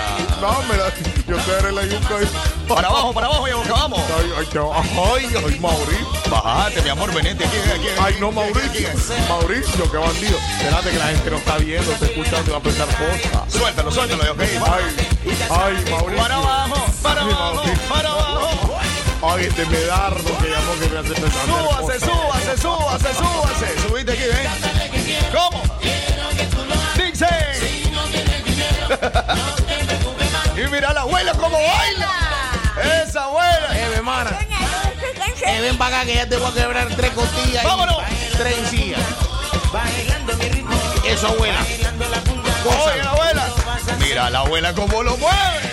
Dámela. 0.40 0.92
Yo 1.28 1.36
te 1.36 1.52
daré 1.52 1.72
la 1.72 1.82
yuca. 1.84 2.16
ahí. 2.16 2.28
Para 2.68 2.88
abajo, 2.88 3.12
para 3.12 3.26
abajo, 3.28 3.46
ya 3.48 3.54
boca, 3.56 3.72
vamos. 3.72 4.00
Ay, 4.18 4.32
ay, 4.38 4.48
ya- 4.52 4.60
ay, 4.74 5.44
ay, 5.46 5.60
Mauricio. 5.60 6.08
Bájate, 6.30 6.82
mi 6.82 6.88
amor, 6.88 7.12
venete 7.14 7.44
aquí, 7.44 7.56
aquí. 7.56 7.88
Ay, 8.00 8.16
no, 8.20 8.32
Mauricio. 8.32 8.88
Mauricio, 9.28 9.90
qué 9.90 9.96
bandido. 9.96 10.38
Espérate 10.58 10.90
que 10.90 10.98
la 10.98 11.06
gente 11.06 11.30
no 11.30 11.36
está 11.36 11.56
viendo, 11.58 11.92
está 11.92 12.04
escuchando 12.06 12.44
y 12.46 12.50
va 12.52 12.58
a 12.58 12.62
pensar 12.62 12.86
cosas. 12.88 13.52
Suéltalo, 13.52 13.90
suéltalo, 13.92 14.32
ok. 14.32 14.40
Ay, 14.40 15.06
ay, 15.50 15.84
Mauricio. 15.90 16.22
Para 16.22 16.34
abajo, 16.36 16.86
para 17.02 17.20
abajo, 17.22 17.62
para 17.88 18.08
abajo. 18.10 18.78
Ay, 19.22 19.44
este 19.44 19.66
medardo 19.66 20.38
que 20.38 20.48
llamó 20.48 20.72
que 20.80 20.88
me 20.88 20.98
hace 20.98 21.12
pensar 21.20 21.44
Súbase, 21.46 22.00
súbase, 22.00 22.56
súbase, 22.58 23.14
súbase. 23.14 23.80
Subiste 23.86 24.12
aquí, 24.12 24.22
ven. 24.22 25.30
¿Cómo? 25.32 25.62
Dice. 27.20 27.90
y 30.56 30.68
mira 30.68 30.92
la 30.94 31.02
abuela 31.02 31.32
cómo 31.34 31.58
baila. 31.58 32.08
Esa 33.04 33.24
abuela. 33.24 33.68
Eh, 33.74 33.86
mi 33.88 33.94
hermana. 33.96 34.38
Eh, 35.46 35.60
ven 35.60 35.76
para 35.76 35.96
acá 35.98 36.06
que 36.06 36.14
ya 36.14 36.26
te 36.28 36.36
voy 36.36 36.50
a 36.50 36.54
quebrar 36.54 36.88
tres 36.96 37.10
costillas. 37.10 37.62
y 37.62 37.66
Vámonos. 37.66 37.98
Tres 38.38 38.58
encías. 38.58 39.00
Eso, 41.04 41.28
abuela. 41.28 41.60
Oye, 41.60 43.02
la 43.02 43.10
abuela. 43.10 43.46
Mira 43.98 44.30
la 44.30 44.38
abuela 44.40 44.72
cómo 44.74 45.02
lo 45.02 45.16
mueve. 45.18 45.70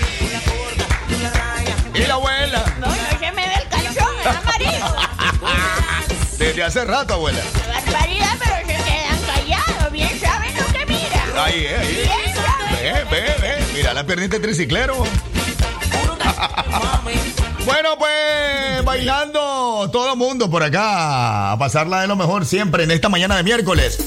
Y 1.94 2.00
la 2.06 2.14
abuela. 2.16 2.64
No, 2.80 2.88
no 2.88 2.94
se 3.20 3.32
me 3.32 3.48
ve 3.48 3.54
el 3.56 3.68
calzón, 3.70 4.16
es 4.20 4.28
amarillo. 4.28 4.96
Desde 6.38 6.64
hace 6.64 6.86
rato, 6.86 7.16
abuela. 7.16 7.40
Barbaridad, 7.86 8.36
pero 8.40 8.67
Ahí, 11.40 11.66
eh, 11.66 11.78
ahí. 11.78 11.98
Ve, 12.82 13.06
ve, 13.12 13.36
ve. 13.42 13.66
Mira 13.74 13.94
la 13.94 14.06
piernita 14.06 14.38
de 14.38 14.42
triciclero. 14.44 14.96
bueno, 17.66 17.90
pues 17.98 18.84
bailando 18.84 19.90
todo 19.92 20.14
el 20.14 20.18
mundo 20.18 20.50
por 20.50 20.64
acá. 20.64 21.52
A 21.52 21.60
pasarla 21.60 22.02
de 22.02 22.08
lo 22.08 22.16
mejor 22.16 22.46
siempre 22.46 22.84
en 22.84 22.92
esta 22.92 23.10
mañana 23.10 23.36
de 23.38 23.44
miércoles. 23.44 24.00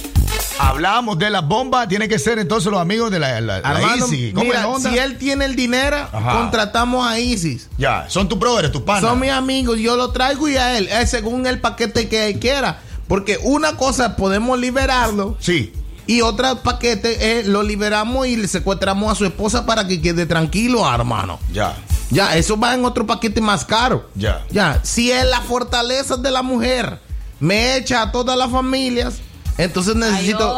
Hablamos 0.59 1.19
de 1.19 1.31
las 1.31 1.47
bombas. 1.47 1.89
Tiene 1.89 2.09
que 2.09 2.19
ser 2.19 2.39
entonces 2.39 2.71
los 2.71 2.81
amigos 2.81 3.11
de 3.11 3.19
la, 3.21 3.41
la, 3.41 3.61
la 3.61 3.69
Armando, 3.69 4.07
Easy. 4.07 4.33
¿Cómo 4.33 4.47
mira, 4.47 4.67
onda? 4.67 4.91
si 4.91 4.99
él 4.99 5.17
tiene 5.17 5.45
el 5.45 5.55
dinero, 5.57 5.97
Ajá. 6.13 6.33
contratamos 6.33 7.07
a 7.07 7.19
Isis. 7.19 7.69
Ya, 7.79 8.07
son 8.09 8.29
tus 8.29 8.39
brothers, 8.39 8.73
tus 8.73 8.83
panas. 8.83 9.09
Son 9.09 9.19
mis 9.21 9.31
amigos, 9.31 9.79
yo 9.79 9.97
lo 9.97 10.11
traigo 10.11 10.49
y 10.49 10.57
a 10.57 10.77
él, 10.77 10.89
eh, 10.91 11.07
según 11.07 11.47
el 11.47 11.61
paquete 11.61 12.09
que 12.09 12.27
él 12.29 12.39
quiera. 12.41 12.81
Porque 13.09 13.39
una 13.43 13.77
cosa 13.77 14.17
podemos 14.17 14.59
liberarlo. 14.59 15.37
Sí. 15.41 15.73
Y 16.11 16.23
otra 16.23 16.57
paquete 16.57 17.39
eh, 17.39 17.45
lo 17.45 17.63
liberamos 17.63 18.27
y 18.27 18.35
le 18.35 18.49
secuestramos 18.49 19.13
a 19.13 19.15
su 19.15 19.25
esposa 19.25 19.65
para 19.65 19.87
que 19.87 20.03
quede 20.03 20.27
tranquilo, 20.27 20.85
hermano. 20.93 21.39
Ya. 21.53 21.77
Ya, 22.11 22.37
eso 22.37 22.59
va 22.59 22.75
en 22.75 22.85
otro 22.85 23.07
paquete 23.07 23.41
más 23.41 23.65
caro. 23.65 24.11
Ya. 24.17 24.45
Ya, 24.51 24.81
si 24.83 25.13
es 25.13 25.25
la 25.25 25.41
fortaleza 25.43 26.17
de 26.17 26.33
la 26.33 26.43
mujer, 26.43 26.99
me 27.39 27.77
echa 27.77 28.03
a 28.03 28.11
todas 28.11 28.37
las 28.37 28.51
familias, 28.51 29.19
entonces 29.57 29.95
necesito 29.95 30.53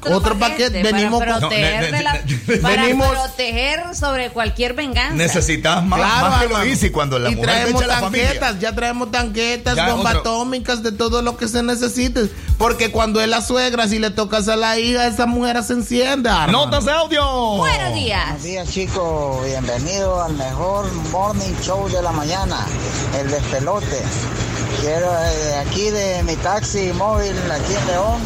Otro, 0.00 0.16
otro 0.16 0.38
paquete. 0.38 0.82
para 0.82 0.96
Venimos 0.96 1.20
con- 1.24 1.28
proteger, 1.40 1.74
No, 1.74 1.90
ne- 1.90 1.96
de 1.96 2.02
la- 2.02 2.60
para 2.62 2.82
venimos- 2.82 3.08
proteger 3.08 3.94
sobre 3.94 4.30
cualquier 4.30 4.74
venganza. 4.74 5.14
Necesitas 5.14 5.84
más, 5.84 5.98
Claro, 6.00 6.28
más 6.30 6.42
que 6.42 6.48
lo. 6.48 6.62
Easy 6.62 6.90
cuando 6.90 7.18
la 7.18 7.30
y 7.30 7.36
mujer 7.36 7.50
traemos 7.50 7.82
echa 7.82 7.84
a 7.84 7.94
la 7.94 8.00
tanquetas, 8.00 8.60
ya 8.60 8.74
traemos 8.74 9.10
tanquetas, 9.10 9.76
Ya, 9.76 9.92
bombas 9.94 10.16
otro- 10.16 10.30
atómicas, 10.32 10.82
de 10.82 10.92
todo 10.92 11.22
lo 11.22 11.36
que 11.36 11.48
se 11.48 11.62
necesite. 11.62 12.30
Porque 12.58 12.90
cuando 12.90 13.20
es 13.20 13.28
la 13.28 13.40
suegra, 13.42 13.88
si 13.88 13.98
le 13.98 14.10
tocas 14.10 14.48
a 14.48 14.56
la 14.56 14.78
hija, 14.78 15.06
esa 15.06 15.26
mujer 15.26 15.62
se 15.64 15.72
enciende. 15.74 16.30
Notas 16.48 16.84
de 16.84 16.92
audio. 16.92 17.24
Buenos 17.56 17.94
días. 17.94 18.24
Buenos 18.26 18.42
días 18.42 18.68
chicos, 18.70 19.44
bienvenido 19.44 20.22
al 20.22 20.34
mejor 20.34 20.90
morning 21.10 21.54
show 21.62 21.88
de 21.88 22.02
la 22.02 22.12
mañana, 22.12 22.66
el 23.18 23.30
despelote. 23.30 24.02
Quiero 24.80 25.06
eh, 25.12 25.54
aquí 25.66 25.90
de 25.90 26.22
mi 26.22 26.36
taxi 26.36 26.92
móvil 26.94 27.32
aquí 27.50 27.74
en 27.74 27.86
León. 27.86 28.20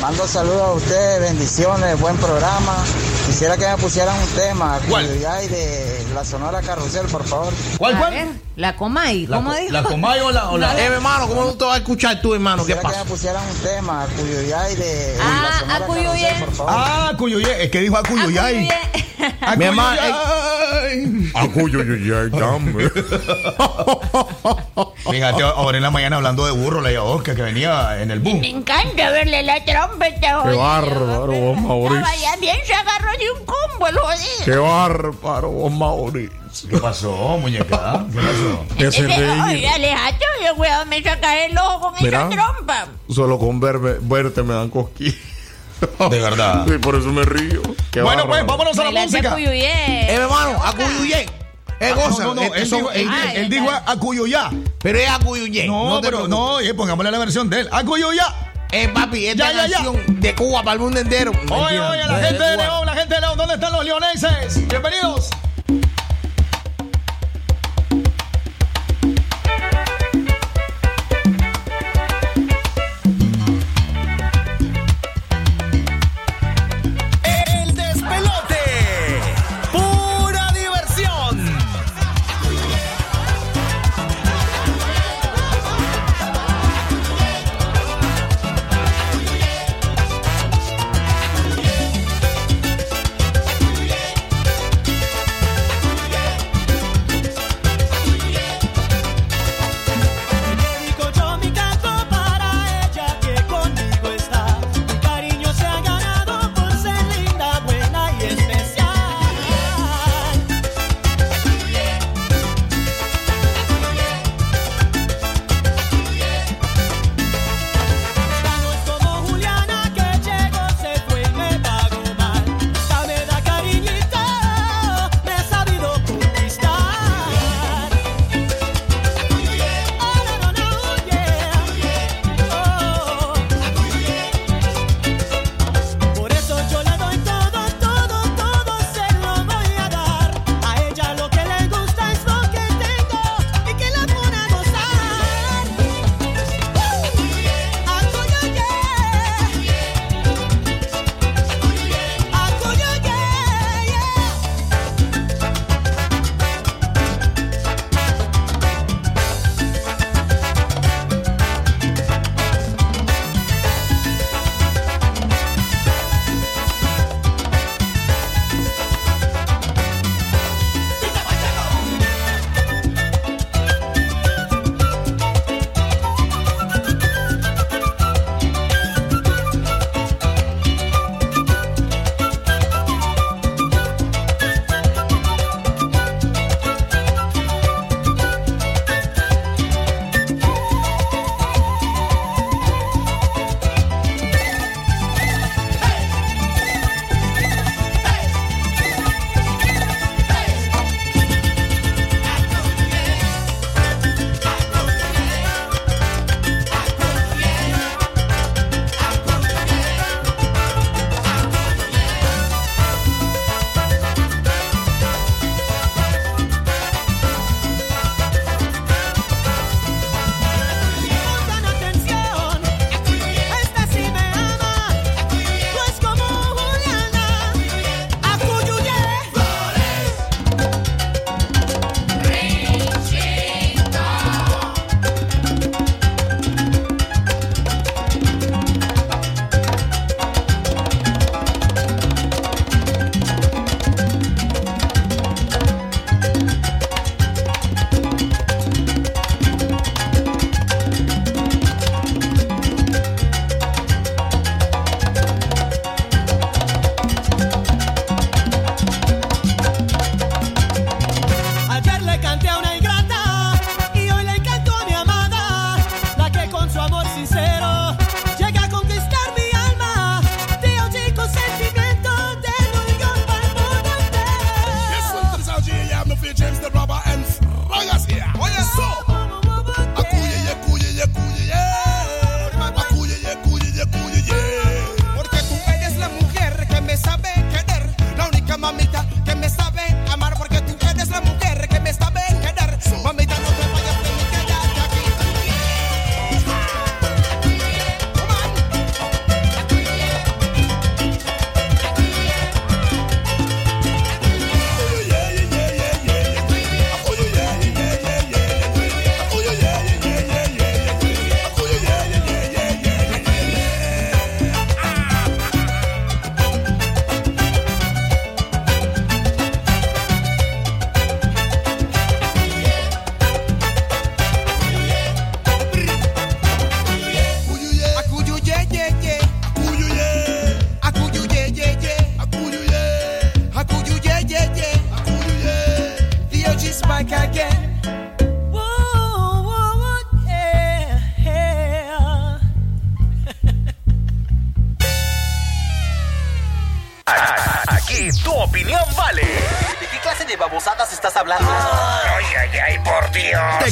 Mando 0.00 0.26
saludos 0.26 0.62
a 0.62 0.72
ustedes, 0.72 1.20
bendiciones, 1.20 2.00
buen 2.00 2.16
programa. 2.16 2.82
Quisiera 3.26 3.58
que 3.58 3.66
me 3.66 3.76
pusieran 3.76 4.16
un 4.18 4.28
tema, 4.28 4.80
¿Cuál? 4.88 5.06
De 5.06 6.06
la 6.14 6.24
Sonora 6.24 6.62
Carrusel, 6.62 7.06
por 7.06 7.22
favor. 7.22 7.52
¿Cuál, 7.76 7.94
A 7.94 7.98
cuál? 7.98 8.40
La 8.60 8.76
Comay, 8.76 9.26
La 9.26 9.36
¿cómo 9.38 9.50
co- 9.50 9.56
dijo? 9.56 9.72
la 9.72 9.82
Comay 9.82 10.20
o 10.20 10.30
la- 10.30 10.50
o 10.50 10.58
la- 10.58 10.74
Eh, 10.80 10.84
hermano, 10.84 11.26
¿cómo 11.28 11.44
tú 11.46 11.56
te 11.56 11.64
vas 11.64 11.74
a 11.74 11.78
escuchar 11.78 12.20
tú, 12.20 12.34
hermano? 12.34 12.64
¿Qué 12.64 12.74
que 12.74 12.80
pasa? 12.80 13.04
me 13.04 13.10
pusieran 13.10 13.42
un 13.48 13.56
tema, 13.58 14.06
Cuyuyay 14.16 14.76
de 14.76 15.18
Ah, 15.20 15.62
la 15.66 15.86
por 15.86 16.52
favor. 16.54 16.72
Ah, 16.76 17.12
Cuyuyé. 17.18 17.64
Es 17.64 17.70
que 17.70 17.80
dijo 17.80 17.96
Acuyuyay. 17.96 18.68
Acuyuyé. 18.68 19.56
Mi 19.56 19.64
hermano, 19.64 20.00
Acuyuyay. 20.00 21.30
Acuyo, 21.34 21.82
yo, 21.84 21.94
ya, 21.96 22.38
dame. 22.38 22.90
Fíjate, 25.10 25.42
ahora 25.56 25.76
en 25.76 25.82
la 25.82 25.90
mañana 25.90 26.16
hablando 26.16 26.44
de 26.46 26.52
burro, 26.52 26.80
la 26.80 27.02
Oscar 27.02 27.34
que 27.36 27.42
venía 27.42 28.00
en 28.02 28.10
el 28.10 28.20
boom. 28.20 28.40
Me 28.40 28.50
encanta 28.50 29.10
verle 29.10 29.42
la 29.42 29.64
trompeta. 29.64 30.42
Qué 30.44 30.54
bárbaro, 30.56 31.26
vos, 31.32 31.58
Mauricio. 31.60 32.04
Bien, 32.40 32.56
se 32.66 32.74
agarró 32.74 33.10
de 33.18 33.30
un 33.30 33.44
combo 33.46 33.86
el 33.88 33.98
jodido. 33.98 34.44
Qué 34.44 34.56
bárbaro, 34.56 35.50
vos, 35.50 35.72
Mauricio. 35.72 36.40
¿Qué 36.68 36.76
pasó, 36.78 37.38
muñeca? 37.38 38.04
¿Qué 38.12 38.18
pasó? 38.20 38.64
Ese- 38.78 39.06
reír. 39.06 39.30
Oye, 39.48 39.68
Alejandro, 39.68 40.26
yo 40.44 40.54
cuidado, 40.56 40.86
me 40.86 41.02
saca 41.02 41.44
el 41.44 41.56
ojo 41.56 41.92
con 41.92 42.02
Mira. 42.02 42.20
esa 42.20 42.28
trompa. 42.30 42.86
Solo 43.08 43.38
con 43.38 43.60
verme, 43.60 43.92
verte 44.00 44.42
me 44.42 44.54
dan 44.54 44.68
cosquillas. 44.70 45.14
De 46.10 46.20
verdad. 46.20 46.66
Sí, 46.68 46.76
por 46.78 46.94
eso 46.96 47.08
me 47.08 47.22
río. 47.22 47.62
Qué 47.90 48.02
Bueno, 48.02 48.26
pues 48.26 48.44
vámonos 48.44 48.74
a 48.78 48.84
la 48.84 48.84
Bailate 48.90 49.06
música. 49.12 49.30
Acuyuyé. 49.30 49.70
Eh, 49.72 50.14
hermano, 50.14 50.62
Acuyuyé. 50.64 51.20
Eh, 51.22 51.28
Ah, 51.80 51.88
no, 51.96 51.96
goza. 52.10 52.24
no, 52.24 52.34
no, 52.34 52.42
eh, 52.42 52.50
él 52.56 52.62
eso- 52.62 52.76
dijo, 52.76 52.90
él, 52.92 53.08
Ah, 53.10 53.32
él 53.32 53.42
ya 53.44 53.48
dijo 53.60 53.72
está. 53.72 53.90
Acuyuyá. 53.92 54.50
Pero 54.82 54.98
es 54.98 55.08
Acuyuyé. 55.08 55.66
No, 55.66 56.00
te 56.00 56.08
pero 56.08 56.18
preocupes. 56.18 56.28
no, 56.30 56.44
oye, 56.56 56.74
pongámosle 56.74 57.10
la 57.10 57.18
versión 57.18 57.48
de 57.48 57.60
él. 57.60 57.68
Acuyuyá. 57.72 58.26
Eh, 58.72 58.88
papi, 58.88 59.26
esta 59.28 59.50
Ya, 59.50 59.56
ya, 59.56 59.66
ya. 59.68 59.74
canción 59.82 60.20
de 60.20 60.34
Cuba 60.34 60.62
para 60.62 60.74
el 60.74 60.80
mundo 60.80 61.00
entero. 61.00 61.32
Oye, 61.32 61.80
Mentira, 61.80 61.90
oye, 61.90 62.06
la 62.06 62.18
gente 62.18 62.42
de 62.44 62.54
Cuba. 62.56 62.64
León, 62.66 62.86
la 62.86 62.94
gente 62.94 63.14
de 63.14 63.20
León, 63.22 63.38
¿dónde 63.38 63.54
están 63.54 63.72
los 63.72 63.84
leoneses? 63.84 64.68
Bienvenidos. 64.68 65.30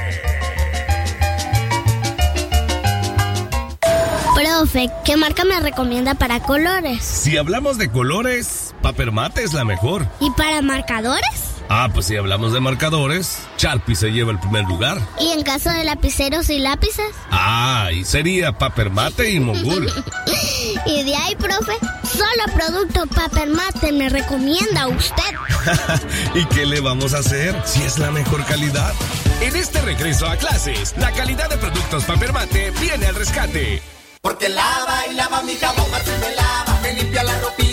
Profe, 4.35 4.91
¿qué 5.07 5.17
marca 5.17 5.47
me 5.47 5.59
recomienda 5.61 6.15
para 6.15 6.41
colores? 6.41 7.03
Si 7.03 7.39
hablamos 7.39 7.79
de 7.79 7.91
colores, 7.91 8.75
Papermate 8.83 9.43
es 9.43 9.55
la 9.55 9.65
mejor. 9.65 10.07
¿Y 10.21 10.31
para 10.33 10.61
marcadores? 10.61 11.55
Ah, 11.71 11.89
pues 11.93 12.07
si 12.07 12.17
hablamos 12.17 12.53
de 12.53 12.61
marcadores, 12.61 13.39
Sharpie 13.57 13.97
se 13.97 14.13
lleva 14.13 14.31
el 14.31 14.39
primer 14.39 14.67
lugar. 14.67 14.99
¿Y 15.19 15.31
en 15.33 15.43
caso 15.43 15.71
de 15.71 15.85
lapiceros 15.85 16.51
y 16.51 16.59
lápices? 16.59 17.11
Ah, 17.31 17.89
y 17.93 18.05
sería 18.05 18.53
Papermate 18.53 19.31
y 19.31 19.41
Mogul. 19.41 19.91
y 20.85 21.03
de 21.05 21.17
ahí, 21.17 21.35
profe, 21.37 21.73
solo 22.03 22.55
producto 22.55 23.07
Papermate 23.07 23.93
me 23.93 24.09
recomienda 24.09 24.89
usted. 24.89 25.23
¿Y 26.35 26.45
qué 26.47 26.67
le 26.67 26.81
vamos 26.81 27.15
a 27.15 27.19
hacer 27.19 27.55
si 27.65 27.83
es 27.83 27.99
la 27.99 28.11
mejor 28.11 28.45
calidad? 28.45 28.93
En 29.41 29.55
este 29.57 29.81
regreso 29.81 30.27
a 30.27 30.37
clases, 30.37 30.95
la 30.99 31.13
calidad 31.13 31.49
de 31.49 31.57
productos 31.57 32.05
Papermate 32.05 32.71
viene 32.81 33.07
al 33.07 33.15
rescate. 33.15 33.83
Porque 34.21 34.49
lava 34.49 35.07
y 35.11 35.15
lava 35.15 35.43
mi 35.43 35.55
jabón, 35.55 35.91
Marfil 35.91 36.19
me 36.19 36.35
lava, 36.35 36.81
me 36.83 36.93
limpia 36.95 37.23
la 37.23 37.39
ropita 37.41 37.66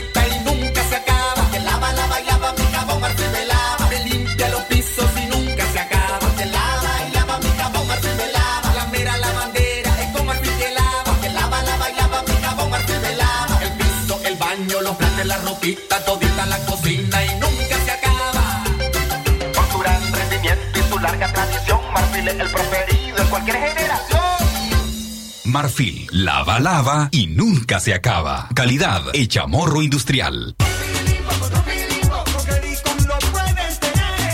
baño, 14.63 14.81
los 14.81 14.95
platos, 14.95 15.25
la 15.25 15.37
ropita, 15.37 16.05
todita 16.05 16.45
la 16.45 16.57
cocina 16.65 17.25
y 17.25 17.29
nunca 17.39 17.85
se 17.85 17.91
acaba. 17.91 18.63
Por 19.53 19.71
su 19.71 19.79
gran 19.79 20.13
rendimiento 20.13 20.79
y 20.79 20.83
su 20.91 20.99
larga 20.99 21.31
tradición, 21.33 21.79
Marfil 21.93 22.27
es 22.27 22.39
el 22.39 22.49
preferido 22.49 23.17
en 23.17 23.27
cualquier 23.27 23.57
generación. 23.57 24.21
Marfil, 25.45 26.07
lava, 26.11 26.59
lava 26.59 27.09
y 27.11 27.27
nunca 27.27 27.79
se 27.79 27.93
acaba. 27.93 28.47
Calidad 28.55 29.03
hecha 29.13 29.45
morro 29.47 29.81
industrial. 29.81 30.55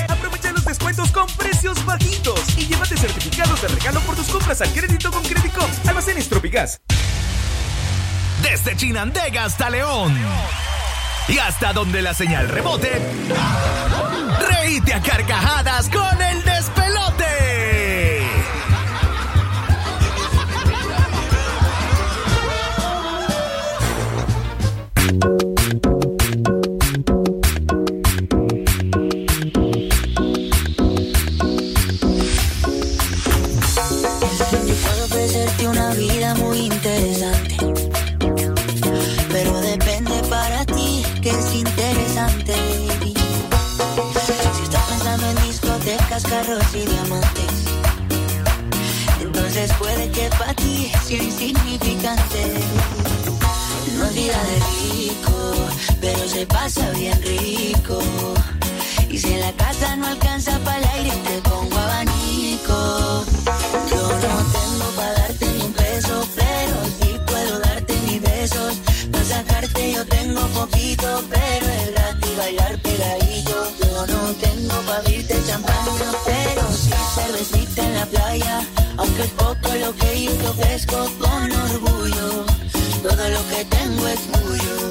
Aprovecha 0.07 0.51
los 0.51 0.65
descuentos 0.65 1.11
con 1.11 1.27
precios 1.37 1.83
bajitos 1.85 2.41
y 2.57 2.67
llévate 2.67 2.97
certificados 2.97 3.61
de 3.61 3.67
regalo 3.69 3.99
por 4.01 4.15
tus 4.15 4.27
compras 4.27 4.61
al 4.61 4.71
crédito 4.71 5.11
con 5.11 5.23
Credicom. 5.23 5.69
Almacenes 5.87 6.29
Tropigas. 6.29 6.79
Desde 8.41 8.75
Chinandega 8.75 9.45
hasta 9.45 9.69
León. 9.69 10.17
Y 11.27 11.37
hasta 11.37 11.73
donde 11.73 12.01
la 12.01 12.13
señal 12.13 12.49
rebote. 12.49 13.01
Reíte 14.47 14.93
a 14.93 15.01
carcajadas 15.01 15.89
con 15.89 16.18
sea 51.05 51.23
insignificante. 51.23 52.53
No 53.97 54.05
es 54.05 54.13
vida 54.13 54.43
de 54.43 54.59
rico, 54.71 55.53
pero 56.01 56.27
se 56.27 56.45
pasa 56.45 56.89
bien 56.91 57.21
rico. 57.21 57.99
Y 59.09 59.17
si 59.17 59.33
en 59.33 59.41
la 59.41 59.51
casa 59.53 59.95
no 59.95 60.07
alcanza 60.07 60.57
para 60.59 60.77
el 60.77 60.87
aire, 60.89 61.11
te 61.27 61.49
pongo 61.49 61.77
abanico. 61.77 63.25
Yo 63.91 64.01
no 64.07 64.35
tengo 64.57 64.85
para 64.95 65.13
darte 65.13 65.45
ni 65.47 65.61
un 65.63 65.73
peso, 65.73 66.27
pero 66.35 66.75
sí 66.99 67.19
puedo 67.25 67.59
darte 67.59 67.93
mis 68.05 68.21
besos. 68.21 68.75
Para 69.11 69.25
sacarte 69.25 69.91
yo 69.93 70.05
tengo 70.05 70.41
poquito, 70.47 71.23
pero 71.29 71.65
es 71.65 71.91
gratis 71.91 72.37
bailar 72.37 72.79
pegadito. 72.81 73.67
Yo 73.81 74.07
no 74.07 74.33
tengo 74.33 74.75
para 74.85 74.99
abrirte 74.99 75.35
champaña, 75.47 76.11
pero 76.25 76.61
sí 76.71 76.91
cervecita 77.15 77.83
en 77.83 77.95
la 77.95 78.05
playa. 78.05 78.78
Aunque 78.99 79.23
es 79.23 79.29
poco 79.29 79.75
lo 79.75 79.95
que 79.95 80.29
te 80.41 80.47
ofrezco 80.47 81.09
con 81.19 81.51
orgullo. 81.51 82.45
Todo 83.01 83.29
lo 83.29 83.47
que 83.47 83.63
tengo 83.63 84.07
es 84.09 84.19
tuyo. 84.29 84.88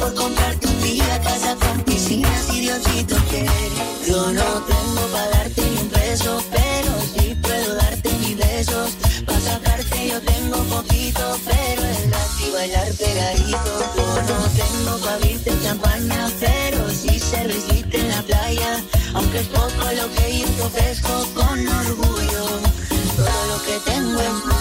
Por 0.00 0.14
comprarte 0.14 0.66
un 0.66 0.82
día 0.82 1.20
casa 1.20 1.54
con 1.56 1.82
piscina 1.82 2.30
si 2.46 2.60
Diosito 2.60 3.16
quiere. 3.28 3.66
Yo 4.08 4.32
no 4.32 4.48
tengo 4.72 5.02
para 5.12 5.28
darte 5.36 5.62
ni 5.62 5.76
un 5.78 5.88
peso, 5.88 6.42
pero 6.50 6.92
sí 7.12 7.36
puedo 7.42 7.74
darte 7.74 8.08
mis 8.20 8.36
besos. 8.36 8.88
Para 9.26 9.40
sacarte 9.40 10.08
yo 10.08 10.20
tengo 10.22 10.56
poquito, 10.76 11.22
pero 11.44 11.82
es 11.92 12.00
gratis 12.08 12.52
bailar 12.52 12.88
pegadito. 12.94 13.72
Yo 13.96 14.22
no 14.30 14.38
tengo 14.60 14.98
para 15.04 15.14
abrirte 15.16 15.52
champaña, 15.62 16.30
pero 16.40 16.90
sí 16.90 17.20
cervecita 17.20 17.96
en 17.98 18.08
la 18.08 18.22
playa. 18.22 18.82
Aunque 19.14 19.38
es 19.40 19.48
poco 19.48 19.84
lo 20.00 20.06
que 20.14 20.38
yo 20.40 20.66
ofrezco 20.66 21.12
con 21.34 21.68
orgullo. 21.68 22.44
Todo 23.16 23.40
lo 23.52 23.62
que 23.66 23.76
tengo 23.90 24.20
es 24.20 24.59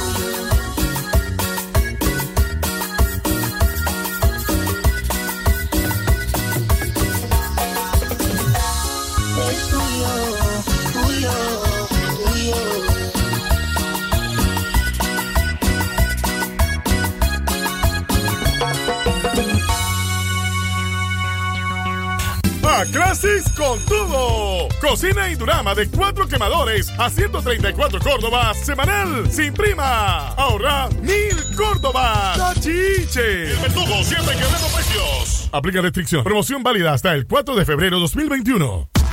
con 23.70 23.86
todo. 23.86 24.68
Cocina 24.82 25.30
y 25.30 25.36
Durama 25.36 25.76
de 25.76 25.88
cuatro 25.90 26.28
quemadores 26.28 26.90
a 26.98 27.08
134 27.10 28.00
Córdoba 28.00 28.52
semanal 28.56 29.32
sin 29.32 29.54
prima. 29.54 30.30
Ahorra 30.30 30.90
mil 31.02 31.36
Córdoba. 31.56 32.34
¡Tachiche! 32.36 33.52
El 33.52 33.58
verdugo 33.58 34.04
siempre 34.04 34.36
quebrando 34.36 34.68
precios. 34.74 35.50
Aplica 35.52 35.82
restricción. 35.82 36.24
Promoción 36.24 36.64
válida 36.64 36.94
hasta 36.94 37.14
el 37.14 37.28
4 37.28 37.56
de 37.56 37.66
febrero 37.66 38.00
2021. 38.00 38.90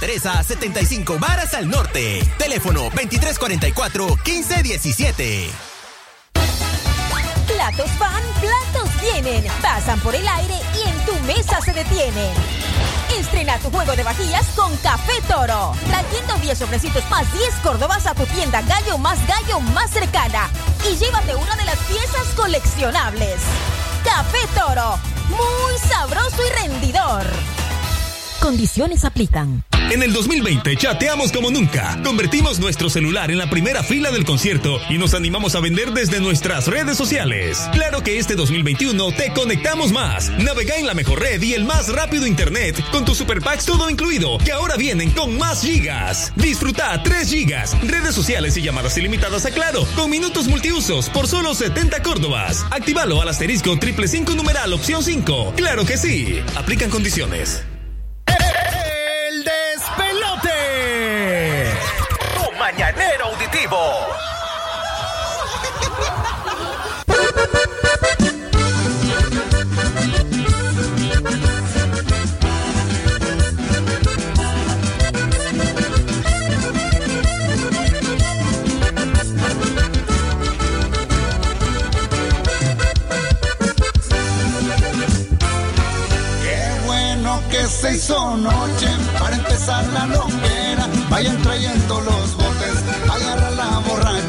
Teresa, 0.00 0.42
75 0.42 1.18
Varas 1.18 1.52
al 1.52 1.68
Norte. 1.68 2.26
Teléfono 2.38 2.90
2344-1517. 2.92 5.50
Platos 7.46 7.98
van, 7.98 8.22
platos 8.40 8.88
vienen. 9.02 9.44
Pasan 9.60 10.00
por 10.00 10.14
el 10.14 10.26
aire 10.26 10.54
y 10.74 10.88
en 10.88 10.98
tu 11.04 11.12
mesa 11.26 11.60
se 11.60 11.74
detienen. 11.74 12.32
Estrena 13.14 13.58
tu 13.58 13.70
juego 13.70 13.94
de 13.94 14.02
vajillas 14.02 14.46
con 14.56 14.74
Café 14.78 15.20
Toro. 15.28 15.74
Trayendo 15.86 16.34
10 16.40 16.58
sobrecitos 16.58 17.04
más 17.10 17.30
10 17.34 17.56
Córdobas 17.62 18.06
a 18.06 18.14
tu 18.14 18.24
tienda 18.24 18.62
Gallo 18.62 18.96
más 18.96 19.18
Gallo 19.26 19.60
más 19.60 19.90
cercana. 19.90 20.48
Y 20.90 20.96
llévate 20.96 21.34
una 21.34 21.56
de 21.56 21.66
las 21.66 21.76
piezas 21.80 22.26
coleccionables. 22.34 23.38
Café 24.02 24.48
Toro. 24.54 24.98
Muy 25.28 25.78
sabroso 25.90 26.38
y 26.42 26.48
rendidor. 26.62 27.26
Condiciones 28.40 29.04
aplican. 29.04 29.64
En 29.90 30.02
el 30.02 30.12
2020 30.12 30.76
chateamos 30.76 31.30
como 31.30 31.50
nunca. 31.50 32.00
Convertimos 32.02 32.58
nuestro 32.58 32.88
celular 32.88 33.30
en 33.30 33.38
la 33.38 33.50
primera 33.50 33.82
fila 33.82 34.10
del 34.10 34.24
concierto 34.24 34.78
y 34.88 34.98
nos 34.98 35.14
animamos 35.14 35.54
a 35.54 35.60
vender 35.60 35.92
desde 35.92 36.20
nuestras 36.20 36.66
redes 36.66 36.96
sociales. 36.96 37.60
Claro 37.72 38.02
que 38.02 38.18
este 38.18 38.36
2021 38.36 39.12
te 39.12 39.32
conectamos 39.32 39.92
más. 39.92 40.30
Navega 40.38 40.76
en 40.76 40.86
la 40.86 40.94
mejor 40.94 41.20
red 41.20 41.42
y 41.42 41.54
el 41.54 41.64
más 41.64 41.88
rápido 41.92 42.26
internet 42.26 42.82
con 42.90 43.04
tus 43.04 43.18
super 43.18 43.42
packs 43.42 43.66
todo 43.66 43.90
incluido, 43.90 44.38
que 44.38 44.52
ahora 44.52 44.76
vienen 44.76 45.10
con 45.10 45.36
más 45.36 45.62
gigas. 45.62 46.32
Disfruta 46.36 47.02
3 47.02 47.28
gigas, 47.28 47.76
redes 47.82 48.14
sociales 48.14 48.56
y 48.56 48.62
llamadas 48.62 48.96
ilimitadas 48.96 49.44
a 49.44 49.50
Claro, 49.50 49.86
con 49.96 50.08
minutos 50.08 50.48
multiusos 50.48 51.10
por 51.10 51.28
solo 51.28 51.54
70 51.54 52.02
Córdobas. 52.02 52.64
Actívalo 52.70 53.20
al 53.20 53.28
asterisco 53.28 53.78
triple 53.78 54.08
5 54.08 54.34
numeral 54.34 54.72
opción 54.72 55.02
5. 55.02 55.54
Claro 55.56 55.84
que 55.84 55.98
sí. 55.98 56.40
Aplican 56.56 56.90
condiciones. 56.90 57.64
Mañanero 62.72 63.24
auditivo. 63.24 63.76
Bueno 86.86 87.42
que 87.50 87.66
se 87.66 87.94
hizo 87.94 88.36
noche 88.36 88.88
para 89.18 89.34
empezar 89.34 89.84
la 89.86 90.06
loquera. 90.06 90.86
Vayan 91.08 91.36
trayendo 91.42 92.00
los 92.02 92.39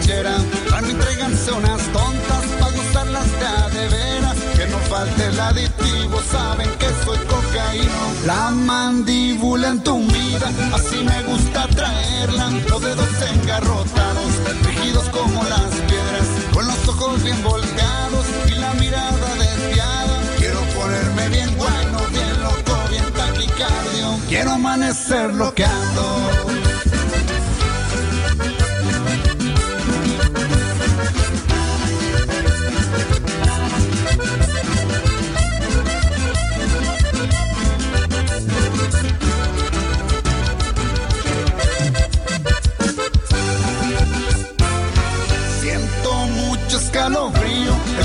borrachera. 0.02 0.38
También 0.70 0.98
tráiganse 0.98 1.52
unas 1.52 1.82
tontas 1.92 2.46
para 2.60 2.72
gustarlas 2.72 3.40
de 3.40 3.46
a 3.46 3.70
de 3.70 3.88
veras. 3.90 4.38
Que 4.56 4.68
no 4.68 4.78
falte 4.80 5.26
el 5.26 5.40
aditivo, 5.40 6.20
saben 6.32 6.70
que 6.78 6.88
soy 7.06 7.18
cocaíno. 7.26 8.26
La 8.26 8.52
mandíbula 8.52 9.70
entumida, 9.70 10.50
así 10.74 11.04
me 11.04 11.24
gusta 11.24 11.68
traerla. 11.68 12.50
Los 12.70 12.82
dedos 12.82 13.08
engarrotados, 13.34 14.34
rígidos 14.64 15.10
como 15.10 15.44
las 15.44 15.72
piedras. 15.88 16.28
Con 16.54 16.68
los 16.68 16.88
ojos 16.88 17.24
bien 17.24 17.42
volteados 17.44 18.26
y 18.48 18.56
la 18.56 18.74
mirada 18.74 19.36
desviada. 19.40 20.20
Quiero 20.38 20.60
ponerme 20.76 21.30
bien 21.30 21.58
bueno, 21.58 22.00
bien 22.12 22.44
loco, 22.44 22.78
bien 22.90 23.06
taquicardio. 23.14 24.20
Quiero 24.28 24.52
amanecer 24.52 25.34
loqueando. 25.34 26.71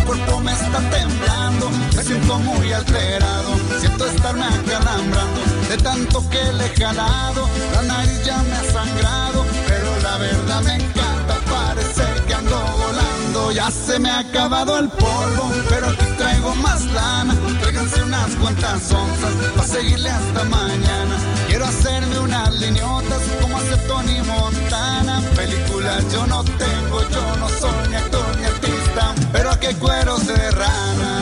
Cuerpo 0.07 0.41
me 0.41 0.53
está 0.53 0.79
temblando, 0.91 1.71
me 1.97 2.03
siento 2.03 2.39
muy 2.39 2.73
alterado, 2.73 3.51
siento 3.81 4.07
estarme 4.07 4.45
acalambrando, 4.45 5.41
de 5.69 5.77
tanto 5.79 6.31
que 6.31 6.43
le 6.53 6.67
he 6.67 6.77
jalado, 6.77 7.49
la 7.75 7.83
nariz 7.83 8.25
ya 8.25 8.39
me 8.39 8.53
ha 8.53 8.65
sangrado, 8.73 9.45
pero 9.67 10.01
la 10.03 10.17
verdad 10.19 10.63
me 10.63 10.75
encanta, 10.77 11.35
parece 11.51 12.05
que 12.27 12.35
ando 12.35 12.57
volando, 12.57 13.53
ya 13.53 13.71
se 13.71 13.99
me 13.99 14.09
ha 14.11 14.21
acabado 14.21 14.79
el 14.79 14.89
polvo, 14.89 15.53
pero 15.69 15.89
aquí 15.89 16.07
traigo 16.17 16.55
más 16.57 16.85
lana, 16.93 17.35
tráiganse 17.61 18.03
unas 18.03 18.31
cuantas 18.37 18.93
onzas, 18.93 19.33
para 19.57 19.69
seguirle 19.69 20.11
hasta 20.11 20.45
mañana, 20.45 21.17
quiero 21.49 21.65
hacerme 21.65 22.19
unas 22.21 22.55
lineotas, 22.55 23.23
como 23.41 23.57
hace 23.59 23.77
Tony 23.89 24.21
Montana, 24.23 25.21
películas 25.35 26.05
yo 26.13 26.27
no 26.27 26.45
tengo, 26.45 27.03
yo 27.11 27.37
no 27.39 27.49
soy 27.49 27.89
ni 27.89 27.97
actor 27.97 28.37
ni 28.39 28.46
pero 29.33 29.51
aquí 29.51 29.67
hay 29.67 29.75
cueros 29.75 30.27
de 30.27 30.51
rana. 30.53 31.13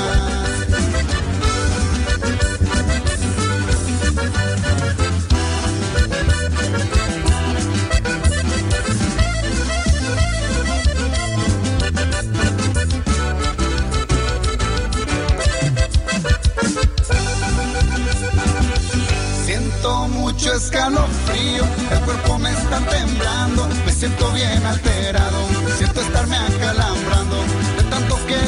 Mucho 20.09 20.53
escalofrío, 20.55 21.65
el 21.93 22.01
cuerpo 22.01 22.39
me 22.39 22.51
está 22.51 22.79
temblando, 22.81 23.69
me 23.87 23.93
siento 23.93 24.31
bien 24.33 24.65
alterado, 24.67 25.39
siento 25.79 26.01
estarme 26.01 26.37
que 26.59 26.67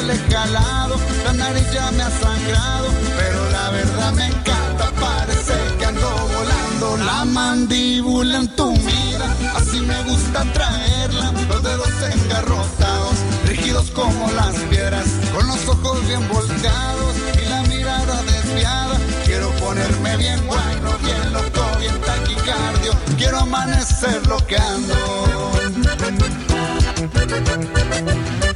le 0.07 0.13
he 0.13 0.27
la 1.25 1.33
nariz 1.33 1.69
ya 1.73 1.91
me 1.91 2.03
ha 2.03 2.09
sangrado, 2.09 2.87
pero 3.17 3.49
la 3.51 3.69
verdad 3.71 4.13
me 4.13 4.27
encanta, 4.27 4.89
parece 4.99 5.53
que 5.77 5.85
ando 5.85 6.09
volando, 6.09 6.97
la 7.05 7.25
mandíbula 7.25 8.37
entumida, 8.37 9.27
así 9.55 9.81
me 9.81 10.01
gusta 10.03 10.45
traerla, 10.53 11.33
los 11.49 11.61
dedos 11.61 11.89
engarrotados, 12.13 13.15
rígidos 13.47 13.91
como 13.91 14.31
las 14.31 14.55
piedras, 14.69 15.07
con 15.35 15.45
los 15.45 15.67
ojos 15.67 16.07
bien 16.07 16.25
volteados 16.29 17.13
y 17.41 17.49
la 17.49 17.61
mirada 17.63 18.23
desviada, 18.23 18.97
quiero 19.25 19.49
ponerme 19.55 20.15
bien 20.15 20.39
bueno, 20.47 20.97
bien 21.03 21.33
loco, 21.33 21.65
bien 21.79 21.99
taquicardio, 21.99 22.93
quiero 23.17 23.39
amanecer 23.39 24.25
loqueando. 24.27 24.95
El 28.41 28.46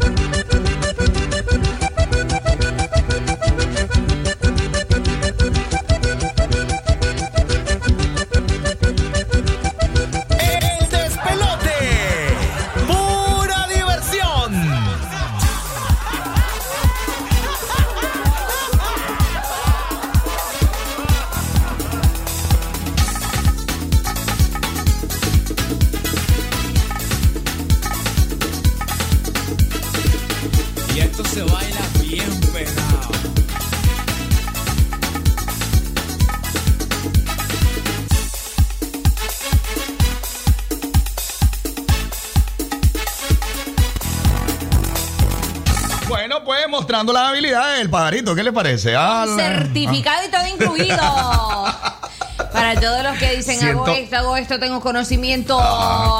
las 47.08 47.30
habilidades 47.30 47.80
del 47.80 47.90
pajarito. 47.90 48.36
¿Qué 48.36 48.44
le 48.44 48.54
parece? 48.54 48.96
Ah, 48.96 49.26
la- 49.28 49.36
Certificado 49.36 50.22
y 50.28 50.32
todo 50.32 50.48
incluido. 50.48 50.98
Para 52.54 52.80
todos 52.80 53.04
los 53.04 53.18
que 53.18 53.38
dicen 53.38 53.64
hago 53.64 53.88
esto, 53.88 54.16
hago 54.18 54.36
esto, 54.36 54.60
tengo 54.60 54.82
conocimiento 54.82 55.58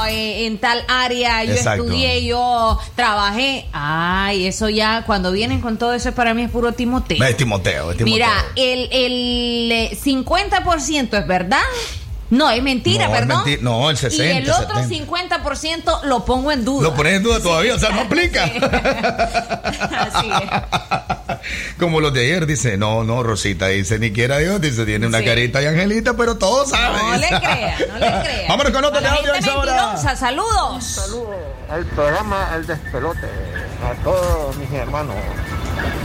eh, 0.08 0.46
en 0.46 0.60
tal 0.60 0.84
área, 0.88 1.44
yo 1.44 1.54
Exacto. 1.54 1.84
estudié, 1.84 2.24
yo 2.26 2.80
trabajé. 2.96 3.66
Ay, 3.74 4.46
eso 4.48 4.70
ya, 4.70 5.04
cuando 5.06 5.32
vienen 5.32 5.60
con 5.62 5.78
todo 5.78 5.94
eso, 5.94 6.14
para 6.14 6.34
mí 6.34 6.44
es 6.44 6.52
puro 6.52 6.72
Timoteo. 6.74 7.22
Es 7.24 7.36
Timoteo, 7.38 7.92
es 7.92 7.98
Timoteo. 7.98 8.14
Mira, 8.14 8.32
el, 8.56 8.88
el 8.92 9.72
eh, 9.72 9.98
50% 10.02 11.20
es 11.20 11.28
verdad. 11.28 11.60
No, 12.32 12.50
es 12.50 12.64
mentira, 12.64 13.08
No, 13.08 13.14
es 13.14 13.20
perdón. 13.20 13.44
menti- 13.46 13.60
no, 13.62 13.90
el 13.90 13.98
60, 13.98 14.26
Y 14.26 14.38
el 14.44 14.50
otro 14.50 14.82
70. 14.82 14.88
50% 15.44 16.02
lo 16.04 16.26
pongo 16.26 16.52
en 16.52 16.66
duda. 16.66 16.84
Lo 16.84 16.96
pones 16.96 17.14
en 17.18 17.24
duda 17.24 17.40
todavía, 17.42 17.76
o 17.76 17.80
sea, 17.80 17.90
no 17.90 18.02
aplica. 18.08 18.46
Así 20.00 20.30
es. 20.32 21.78
Como 21.78 22.00
los 22.00 22.14
de 22.14 22.22
ayer, 22.22 22.46
dice, 22.46 22.78
no, 22.78 23.04
no, 23.04 23.24
Rosita, 23.24 23.68
dice, 23.68 24.00
ni 24.00 24.12
quiera 24.12 24.38
Dios, 24.38 24.62
dice, 24.62 24.86
tiene 24.86 25.08
una 25.08 25.20
Sí. 25.20 25.26
carita 25.26 25.60
de 25.60 25.68
angelita, 25.70 26.14
pero 26.16 26.38
todos 26.38 26.70
saben. 26.70 27.02
No 27.02 27.18
le 27.18 27.28
crea, 27.40 27.78
no 27.90 27.94
le 28.00 28.22
crea. 28.22 28.46
Vámonos 28.48 28.72
con 28.72 28.86
otro 28.86 29.02
la 29.02 29.12
audio 29.14 29.32
a 29.32 29.36
gente 29.36 29.50
esa 29.50 29.58
hora. 29.58 29.74
mentirosa, 29.88 30.16
saludos. 30.16 31.02
El 31.76 31.86
programa 31.88 32.52
El 32.56 32.66
Despelote. 32.68 33.28
A 33.84 33.94
todos 34.04 34.56
mis 34.58 34.72
hermanos. 34.72 35.16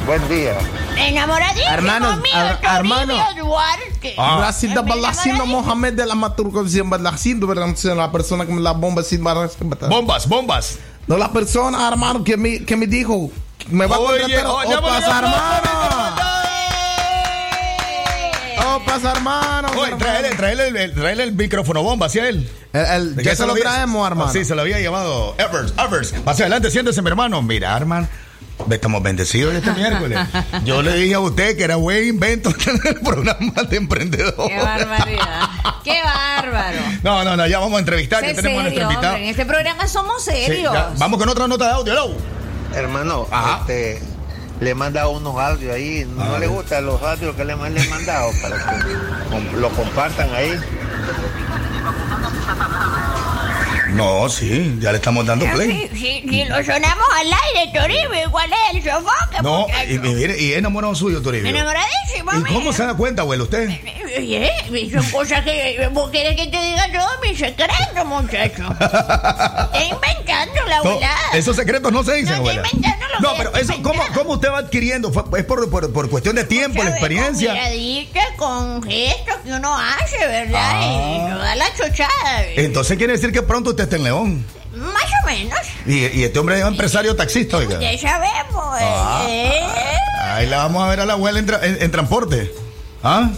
Buen 0.07 0.29
día. 0.29 0.57
Enamoradísimo 0.97 1.69
Hermanos, 1.73 2.21
mío, 2.21 2.33
ar- 2.35 2.61
Toribio 2.61 2.77
hermano. 3.01 3.15
Duarte. 3.37 4.15
Ah. 4.17 4.37
Brasil 4.39 4.73
da 4.73 4.83
balacino 4.83 5.47
Mohamed 5.47 5.95
de 5.95 6.07
la 6.07 6.15
maturcación 6.15 6.89
balacino, 6.89 7.47
¿verdad? 7.47 7.75
La 7.97 8.13
persona 8.13 8.47
que 8.47 8.53
me 8.53 8.61
la 8.61 8.73
bomba 8.73 9.03
sin 9.03 9.25
barras. 9.25 9.57
Bombas, 9.89 10.29
bombas. 10.29 10.79
No 11.09 11.17
la 11.19 11.33
persona, 11.33 11.89
hermano, 11.89 12.23
que 12.25 12.37
me, 12.37 12.65
que 12.65 12.77
me 12.77 12.87
dijo 12.87 13.31
me 13.71 13.87
va 13.87 13.97
a 13.97 13.99
contratar. 13.99 14.29
oye, 14.47 14.77
Opas, 14.77 15.05
oye, 15.05 15.11
hermano. 15.11 16.17
Opas, 18.77 19.05
hermano. 19.05 19.69
Oye, 19.77 19.93
tráele, 19.97 20.31
tráele 20.37 20.69
el, 20.69 20.77
el- 20.77 20.95
tráele 20.95 21.23
el 21.25 21.33
micrófono 21.33 21.83
bomba 21.83 22.07
hacia 22.07 22.29
él. 22.29 22.49
El- 22.73 22.87
el- 22.87 23.17
¿De 23.17 23.25
ya 23.25 23.31
qué 23.31 23.37
se 23.37 23.45
lo 23.47 23.53
había- 23.53 23.65
traemos, 23.65 24.07
hermano. 24.07 24.31
Ah, 24.31 24.33
Sí, 24.33 24.45
se 24.45 24.55
lo 24.55 24.63
había 24.63 24.79
llamado 24.81 25.35
Evers, 25.39 25.75
Evers. 25.79 26.13
Pase 26.25 26.45
adelante, 26.45 26.71
siéntese, 26.71 27.03
mi 27.03 27.09
hermano. 27.09 27.43
Mira, 27.43 27.77
hermano. 27.77 28.07
Estamos 28.71 29.03
bendecidos 29.03 29.55
este 29.55 29.71
miércoles. 29.81 30.19
Yo 30.65 30.83
le 30.83 30.95
dije 30.95 31.15
a 31.15 31.21
usted 31.21 31.57
que 31.57 31.65
era 31.65 31.77
buen 31.77 32.07
invento 32.07 32.53
tener 32.65 32.87
el 32.87 33.01
programa 33.01 33.63
de 33.69 33.77
emprendedor. 33.77 34.49
Qué 34.49 34.59
barbaridad. 34.59 35.49
Qué 35.85 36.01
bárbaro. 36.03 36.79
No, 37.03 37.23
no, 37.25 37.37
no, 37.37 37.47
ya 37.47 37.59
vamos 37.59 37.77
a 37.77 37.81
entrevistar, 37.81 38.25
que 38.25 38.35
tenemos 38.35 38.61
a 38.61 38.63
nuestro 38.65 38.81
serio, 38.83 38.91
invitado. 38.91 39.15
hombre, 39.15 39.25
En 39.25 39.31
este 39.31 39.47
programa 39.47 39.87
somos 39.89 40.23
serios. 40.25 40.73
ya, 40.73 40.91
vamos 40.99 41.19
con 41.19 41.29
otra 41.29 41.47
nota 41.47 41.67
de 41.67 41.73
audio, 41.73 41.93
hello. 41.93 42.17
Hermano, 42.75 43.27
Ajá. 43.31 43.59
este, 43.61 44.03
le 44.61 44.71
he 44.71 44.75
mandado 44.75 45.11
unos 45.11 45.39
audios 45.39 45.73
ahí. 45.75 46.05
No 46.17 46.39
le 46.39 46.47
gustan 46.49 46.87
los 46.87 47.01
audios 47.03 47.37
que 47.37 47.45
le, 47.45 47.55
le 47.55 47.81
he 47.83 47.89
mandado 47.89 48.31
para 48.43 48.57
que 48.57 49.57
lo 49.59 49.71
compartan 49.71 50.35
ahí. 50.35 50.59
No, 53.93 54.29
sí, 54.29 54.77
ya 54.81 54.91
le 54.93 54.97
estamos 54.99 55.25
dando 55.27 55.47
play. 55.53 55.89
Si, 55.93 55.99
si, 55.99 56.29
si 56.29 56.45
lo 56.45 56.57
sonamos 56.65 57.07
al 57.19 57.27
aire, 57.27 57.73
Toribio, 57.79 58.31
¿cuál 58.31 58.51
es 58.53 58.77
el 58.77 58.83
sofoque? 58.91 59.43
No, 59.43 59.67
y, 59.89 59.95
y 59.95 59.99
mire, 59.99 60.41
y 60.41 60.53
es 60.53 60.59
enamorado 60.59 60.95
suyo, 60.95 61.23
Toribio. 61.23 61.49
Enamoradísimo, 61.49 62.33
¿Y 62.49 62.53
cómo 62.53 62.73
se 62.73 62.85
da 62.85 62.95
cuenta, 62.95 63.23
abuelo, 63.23 63.45
usted? 63.45 63.69
Oye, 64.19 64.51
son 64.93 65.11
cosas 65.11 65.43
que... 65.45 65.89
¿Vos 65.93 66.11
querés 66.11 66.37
que 66.37 66.47
te 66.49 66.59
diga 66.61 66.87
todo 66.93 67.09
mi 67.23 67.37
secreto, 67.37 68.05
muchacho? 68.05 68.63
Está 68.81 69.85
inventando 69.85 70.65
la 70.69 70.77
No, 70.83 70.91
abuela. 70.91 71.11
esos 71.35 71.55
secretos 71.57 71.93
no 71.93 72.03
se 72.03 72.15
dicen, 72.15 72.33
No, 72.33 72.37
abuela. 72.39 72.63
estoy 72.63 72.79
inventando 72.79 73.07
lo 73.15 73.21
No, 73.21 73.31
que 73.33 73.39
pero 73.39 73.55
estoy 73.57 73.75
eso, 73.77 73.83
¿cómo, 73.83 74.03
¿cómo 74.15 74.31
usted 74.35 74.51
va 74.51 74.59
adquiriendo? 74.59 75.09
¿Es 75.37 75.45
por, 75.45 75.71
por, 75.71 75.93
por 75.93 76.11
cuestión 76.11 76.37
de 76.37 76.45
tiempo, 76.45 76.83
la 76.83 76.91
experiencia? 76.91 77.49
Con 77.51 77.59
miradita, 77.59 78.21
con 78.37 78.83
gestos 78.83 79.37
que 79.45 79.53
uno 79.53 79.77
hace, 79.79 80.19
¿verdad? 80.27 80.71
Ah. 80.75 80.83
Y 80.83 81.31
no 81.31 81.39
da 81.39 81.55
la 81.57 81.67
chochada. 81.77 82.45
Entonces 82.57 82.97
quiere 82.97 83.13
decir 83.15 83.33
que 83.33 83.43
pronto 83.43 83.71
usted 83.71 83.85
está 83.87 83.97
en 83.97 84.05
León. 84.05 84.45
Más 84.75 85.05
o 85.23 85.27
menos. 85.27 85.59
Y, 85.87 86.07
y 86.21 86.25
este 86.25 86.39
hombre 86.39 86.61
es 86.61 86.67
empresario 86.67 87.17
taxista, 87.17 87.57
oiga. 87.57 87.81
Ya 87.81 87.97
sabemos. 87.99 88.77
Ah. 88.81 89.25
¿eh? 89.29 89.51
Ahí 90.23 90.47
la 90.47 90.59
vamos 90.59 90.85
a 90.85 90.89
ver 90.89 91.01
a 91.01 91.07
la 91.07 91.15
abuela 91.15 91.39
en, 91.39 91.47
tra- 91.49 91.63
en- 91.65 91.83
en 91.83 91.91
transporte. 91.91 92.53
¿Ah? 93.03 93.31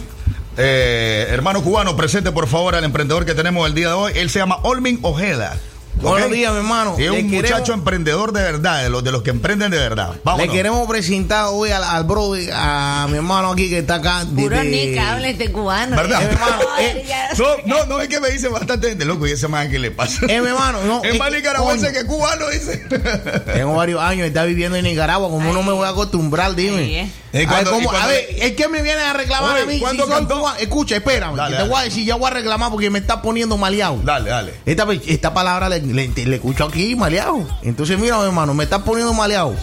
Eh, 0.57 1.27
hermano 1.29 1.63
cubano, 1.63 1.95
presente 1.95 2.31
por 2.33 2.47
favor 2.47 2.75
al 2.75 2.83
emprendedor 2.83 3.25
que 3.25 3.33
tenemos 3.33 3.65
el 3.67 3.73
día 3.73 3.87
de 3.87 3.93
hoy. 3.93 4.11
Él 4.15 4.29
se 4.29 4.39
llama 4.39 4.57
Olmin 4.63 4.99
Ojeda. 5.03 5.57
Buenos 6.01 6.31
días, 6.31 6.51
mi 6.53 6.57
hermano. 6.59 6.95
Es 6.97 7.09
un 7.09 7.15
queremos- 7.29 7.31
muchacho 7.41 7.73
emprendedor 7.73 8.31
de 8.31 8.41
verdad, 8.41 8.83
de 8.83 8.89
los, 8.89 9.03
de 9.03 9.11
los 9.11 9.21
que 9.21 9.31
emprenden 9.31 9.69
de 9.71 9.77
verdad. 9.77 10.13
Vámonos. 10.23 10.47
Le 10.47 10.53
queremos 10.53 10.87
presentar 10.87 11.47
hoy 11.51 11.71
al, 11.71 11.83
al 11.83 12.03
brother, 12.05 12.49
a 12.53 13.05
mi 13.09 13.17
hermano 13.17 13.51
aquí 13.51 13.69
que 13.69 13.79
está 13.79 13.95
acá. 13.95 14.23
de- 14.25 14.41
Puro 14.43 14.55
de- 14.57 14.63
nica, 14.63 15.13
habla 15.13 15.27
este 15.29 15.51
cubano. 15.51 15.95
¿Verdad? 15.95 16.23
Eh, 16.23 16.35
Eh, 16.79 17.05
no, 17.37 17.45
no, 17.65 17.85
no, 17.85 18.01
es 18.01 18.07
que 18.07 18.19
me 18.21 18.29
dice 18.29 18.47
bastante 18.47 18.89
gente 18.89 19.03
loco 19.05 19.27
y 19.27 19.31
ese 19.31 19.47
man 19.49 19.69
que 19.69 19.77
le 19.79 19.91
pasa. 19.91 20.25
Eh, 20.27 20.39
mi 20.41 20.47
hermano, 20.47 20.81
no, 20.85 21.03
Es 21.03 21.15
eh, 21.15 21.17
más 21.19 21.31
nicaragüense 21.31 21.91
que 21.91 22.05
cubano, 22.05 22.47
dice. 22.49 22.77
Tengo 23.53 23.75
varios 23.75 24.01
años, 24.01 24.25
está 24.27 24.45
viviendo 24.45 24.77
en 24.77 24.85
Nicaragua. 24.85 25.29
¿Cómo 25.29 25.51
no 25.53 25.61
me 25.63 25.73
voy 25.73 25.85
a 25.85 25.89
acostumbrar? 25.89 26.55
Dime. 26.55 27.01
Eh. 27.01 27.11
Eh, 27.31 27.45
a, 27.47 27.47
ver, 27.47 27.47
cuando- 27.47 27.71
¿cómo? 27.71 27.81
y 27.83 27.85
cuando- 27.87 28.05
a 28.05 28.07
ver, 28.07 28.27
es 28.39 28.53
que 28.53 28.67
me 28.69 28.81
viene 28.81 29.01
a 29.01 29.13
reclamar 29.13 29.53
Oye, 29.55 29.63
a 29.63 29.65
mí. 29.65 29.73
Si 29.75 29.79
¿cuándo 29.81 30.03
soy 30.05 30.13
cantó? 30.13 30.43
Escucha, 30.59 30.95
espérame. 30.95 31.35
Dale, 31.35 31.49
que 31.49 31.55
te 31.57 31.61
dale. 31.61 31.69
voy 31.69 31.81
a 31.81 31.83
decir, 31.83 32.05
ya 32.05 32.15
voy 32.15 32.27
a 32.27 32.33
reclamar 32.33 32.71
porque 32.71 32.89
me 32.89 32.99
está 32.99 33.21
poniendo 33.21 33.57
maleado. 33.57 33.99
Dale, 34.03 34.29
dale. 34.29 34.53
Esta, 34.65 34.87
esta 35.05 35.33
palabra 35.33 35.69
le, 35.69 35.81
le, 35.93 36.07
le 36.07 36.35
escucho 36.35 36.65
aquí, 36.65 36.95
maleado. 36.95 37.45
Entonces, 37.61 37.97
mira, 37.99 38.17
mi 38.19 38.25
hermano, 38.25 38.53
me 38.53 38.63
está 38.63 38.83
poniendo 38.83 39.13
maleado. 39.13 39.55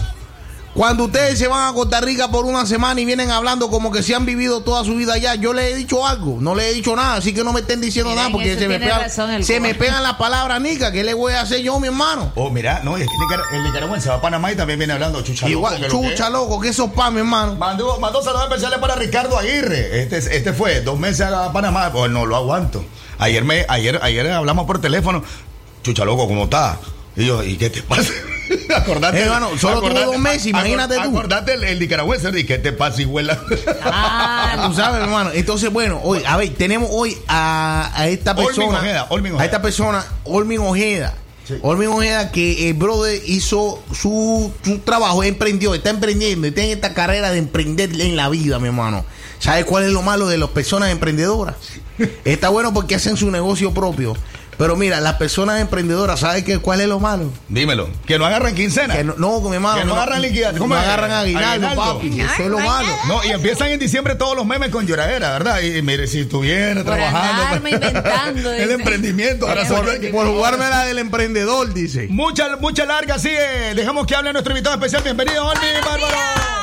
Cuando 0.77 1.05
ustedes 1.05 1.39
se 1.39 1.47
van 1.47 1.67
a 1.67 1.73
Costa 1.73 1.99
Rica 2.01 2.29
por 2.29 2.45
una 2.45 2.63
semana 2.67 3.01
y 3.01 3.05
vienen 3.05 3.31
hablando 3.31 3.67
como 3.71 3.91
que 3.91 4.03
se 4.03 4.13
han 4.13 4.27
vivido 4.27 4.61
toda 4.61 4.83
su 4.83 4.93
vida 4.93 5.13
allá, 5.13 5.33
yo 5.33 5.51
le 5.51 5.71
he 5.71 5.75
dicho 5.75 6.05
algo, 6.05 6.37
no 6.39 6.53
le 6.53 6.69
he 6.69 6.73
dicho 6.75 6.95
nada, 6.95 7.15
así 7.15 7.33
que 7.33 7.43
no 7.43 7.51
me 7.51 7.61
estén 7.61 7.81
diciendo 7.81 8.13
nada 8.13 8.29
porque 8.29 8.55
se, 8.55 8.67
me, 8.67 9.43
se 9.43 9.59
me 9.59 9.73
pegan 9.73 10.03
las 10.03 10.17
palabras, 10.17 10.61
Nica. 10.61 10.91
¿Qué 10.91 11.03
le 11.03 11.15
voy 11.15 11.33
a 11.33 11.41
hacer 11.41 11.61
yo, 11.63 11.79
mi 11.79 11.87
hermano? 11.87 12.31
Oh, 12.35 12.51
mira, 12.51 12.81
no, 12.83 12.95
es 12.95 13.07
que 13.07 13.55
el 13.57 13.63
nicaragüense 13.63 14.09
va 14.09 14.15
a 14.15 14.21
Panamá 14.21 14.51
y 14.51 14.55
también 14.55 14.77
viene 14.77 14.93
hablando 14.93 15.19
chucha. 15.23 15.47
loco, 15.47 15.51
Igual, 15.57 15.75
que 15.77 15.87
lo 15.87 15.99
que 15.99 16.09
chucha 16.09 16.29
loco, 16.29 16.59
que 16.59 16.69
eso 16.69 16.91
pa, 16.91 17.09
mi 17.09 17.21
hermano. 17.21 17.55
Mandó, 17.55 17.99
mandó 17.99 18.21
saludos 18.21 18.43
especiales 18.43 18.77
para 18.77 18.93
Ricardo 18.93 19.35
Aguirre. 19.35 20.03
Este, 20.03 20.17
este 20.17 20.53
fue 20.53 20.81
dos 20.81 20.99
meses 20.99 21.21
a 21.21 21.51
Panamá. 21.51 21.91
Pues 21.91 22.11
no 22.11 22.27
lo 22.27 22.35
aguanto. 22.35 22.85
Ayer 23.17 23.43
me, 23.43 23.65
ayer, 23.67 23.99
ayer 24.03 24.31
hablamos 24.31 24.67
por 24.67 24.79
teléfono. 24.79 25.23
Chucha 25.87 26.03
loco, 26.03 26.27
¿cómo 26.27 26.43
está? 26.43 26.77
Y 27.15 27.27
yo, 27.27 27.41
¿y 27.41 27.55
qué 27.55 27.69
te 27.69 27.81
pasa? 27.81 28.11
acordate. 28.75 29.19
Eh, 29.19 29.21
hermano, 29.21 29.57
solo 29.57 29.79
tuvo 29.79 29.97
dos 29.97 30.17
meses, 30.17 30.47
imagínate 30.47 30.95
tú. 30.95 31.17
Acordate 31.17 31.53
el, 31.53 31.63
el 31.63 31.79
nicaragüense, 31.79 32.29
¿y 32.37 32.43
qué 32.43 32.57
te 32.57 32.73
pasa, 32.73 33.01
hijuela? 33.01 33.39
Ah, 33.83 34.67
tú 34.67 34.73
sabes, 34.73 35.01
hermano. 35.01 35.29
Entonces, 35.33 35.71
bueno, 35.71 36.01
hoy, 36.03 36.21
a 36.27 36.35
ver, 36.35 36.53
tenemos 36.55 36.89
hoy 36.91 37.17
a, 37.29 37.89
a 37.95 38.09
esta 38.09 38.31
Olmin 38.31 38.47
persona. 38.47 38.79
Ojeda, 38.79 39.07
Olmin 39.11 39.31
Ojeda. 39.31 39.43
A 39.43 39.45
esta 39.45 39.61
persona, 39.61 40.05
Olmin 40.25 40.59
Ojeda. 40.59 41.13
Olmin 41.61 41.87
Ojeda, 41.87 42.33
que 42.33 42.67
el 42.67 42.73
brother 42.73 43.21
hizo 43.25 43.81
su, 43.93 44.51
su 44.65 44.79
trabajo, 44.79 45.23
emprendió, 45.23 45.73
está 45.73 45.89
emprendiendo, 45.89 46.47
está 46.47 46.63
en 46.63 46.71
esta 46.71 46.93
carrera 46.93 47.31
de 47.31 47.37
emprender 47.37 47.89
en 48.01 48.17
la 48.17 48.27
vida, 48.27 48.59
mi 48.59 48.67
hermano. 48.67 49.05
¿Sabes 49.39 49.63
cuál 49.63 49.85
es 49.85 49.91
lo 49.93 50.01
malo 50.01 50.27
de 50.27 50.37
las 50.37 50.49
personas 50.49 50.89
emprendedoras? 50.89 51.55
Está 52.25 52.49
bueno 52.49 52.73
porque 52.73 52.95
hacen 52.95 53.15
su 53.15 53.31
negocio 53.31 53.73
propio. 53.73 54.17
Pero 54.57 54.75
mira, 54.75 54.99
las 55.01 55.13
personas 55.15 55.61
emprendedoras, 55.61 56.19
¿sabes 56.21 56.43
qué, 56.43 56.57
cuál 56.57 56.81
es 56.81 56.87
lo 56.87 56.99
malo? 56.99 57.31
Dímelo. 57.47 57.89
Que 58.07 58.17
no 58.17 58.25
agarran 58.25 58.55
quincena. 58.55 58.95
Que 58.95 59.03
no, 59.03 59.13
no, 59.17 59.39
mi 59.41 59.55
hermano. 59.55 59.77
Que 59.79 59.85
no 59.85 59.93
agarran 59.93 60.21
liquidez. 60.21 60.53
No, 60.53 60.59
¿Cómo 60.59 60.75
es? 60.75 60.81
agarran 60.81 61.11
aguinaldo, 61.11 61.67
Aguinaldo. 61.67 61.93
papi. 61.99 62.21
Eso 62.21 62.43
es 62.43 62.49
lo 62.49 62.59
malo. 62.59 62.89
No, 63.07 63.23
y 63.23 63.29
empiezan 63.29 63.67
en 63.69 63.79
diciembre 63.79 64.15
todos 64.15 64.35
los 64.35 64.45
memes 64.47 64.69
con 64.71 64.87
lloradera, 64.87 65.33
¿verdad? 65.33 65.61
Y 65.61 65.81
mire, 65.83 66.07
si 66.07 66.21
estuviera 66.21 66.83
Por 66.83 66.95
trabajando. 66.95 67.43
andarme 67.43 67.69
inventando, 67.71 68.51
el 68.53 68.71
emprendimiento. 68.71 69.47
Ahora 69.47 69.63
Por, 69.65 70.11
por 70.11 70.27
jugarme 70.27 70.67
la 70.69 70.85
del 70.85 70.97
emprendedor, 70.97 71.71
dice. 71.73 72.07
Mucha, 72.09 72.55
mucha 72.57 72.85
larga, 72.85 73.19
sigue. 73.19 73.75
Dejamos 73.75 74.07
que 74.07 74.15
hable 74.15 74.33
nuestro 74.33 74.53
invitado 74.53 74.75
especial. 74.75 75.03
Bienvenido, 75.03 75.45
Olmi, 75.45 75.67
bárbaro. 75.85 76.56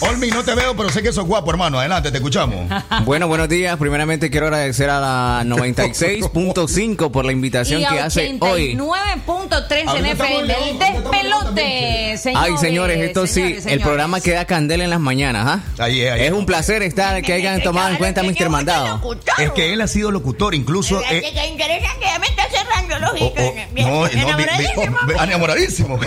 Olmi, 0.00 0.28
no 0.28 0.44
te 0.44 0.54
veo, 0.54 0.76
pero 0.76 0.90
sé 0.90 1.02
que 1.02 1.12
sos 1.12 1.24
guapo, 1.26 1.50
hermano. 1.50 1.78
Adelante, 1.78 2.10
te 2.10 2.18
escuchamos. 2.18 2.68
Bueno, 3.04 3.26
buenos 3.28 3.48
días. 3.48 3.76
Primeramente 3.78 4.30
quiero 4.30 4.46
agradecer 4.46 4.90
a 4.90 5.00
la 5.00 5.42
96.5 5.44 7.10
por 7.10 7.24
la 7.24 7.32
invitación 7.32 7.80
Y 7.80 7.84
a 7.84 7.88
que 7.90 8.00
hace 8.00 8.36
hoy. 8.40 8.74
89.3 8.76 9.80
en 9.80 9.88
Ahorita 9.88 10.10
FM, 10.10 10.70
el 10.70 10.78
despelote, 10.78 12.18
señores. 12.18 12.50
Ay, 12.50 12.56
señores, 12.58 12.98
esto 12.98 13.26
sí, 13.26 13.34
señores, 13.42 13.66
el 13.66 13.80
programa 13.80 14.20
que 14.20 14.32
da 14.32 14.44
candela 14.44 14.84
en 14.84 14.90
las 14.90 15.00
mañanas, 15.00 15.46
¿ah? 15.46 15.82
Ahí 15.82 16.02
es, 16.02 16.12
ahí 16.12 16.22
Es 16.26 16.32
un 16.32 16.44
placer 16.46 16.82
estar, 16.82 17.20
que 17.22 17.32
hayan 17.32 17.62
tomado 17.62 17.88
en 17.90 17.96
cuenta 17.96 18.22
mis 18.22 18.38
mandado. 18.48 19.00
Es 19.38 19.50
que 19.52 19.72
él 19.72 19.80
ha 19.80 19.86
sido 19.88 20.10
locutor, 20.10 20.54
incluso. 20.54 21.00
eh, 21.10 21.20
que 21.22 21.32
ya 21.32 22.18
me 22.18 22.26
está 22.26 22.44
cerrando 22.50 22.98
los 22.98 23.12
ojitos. 23.12 23.44
oh, 23.44 23.54
no, 23.76 24.00
oh, 24.00 24.08
vi- 24.08 24.18
enamoradísimo. 24.18 24.98
Enamoradísimo. 25.22 26.00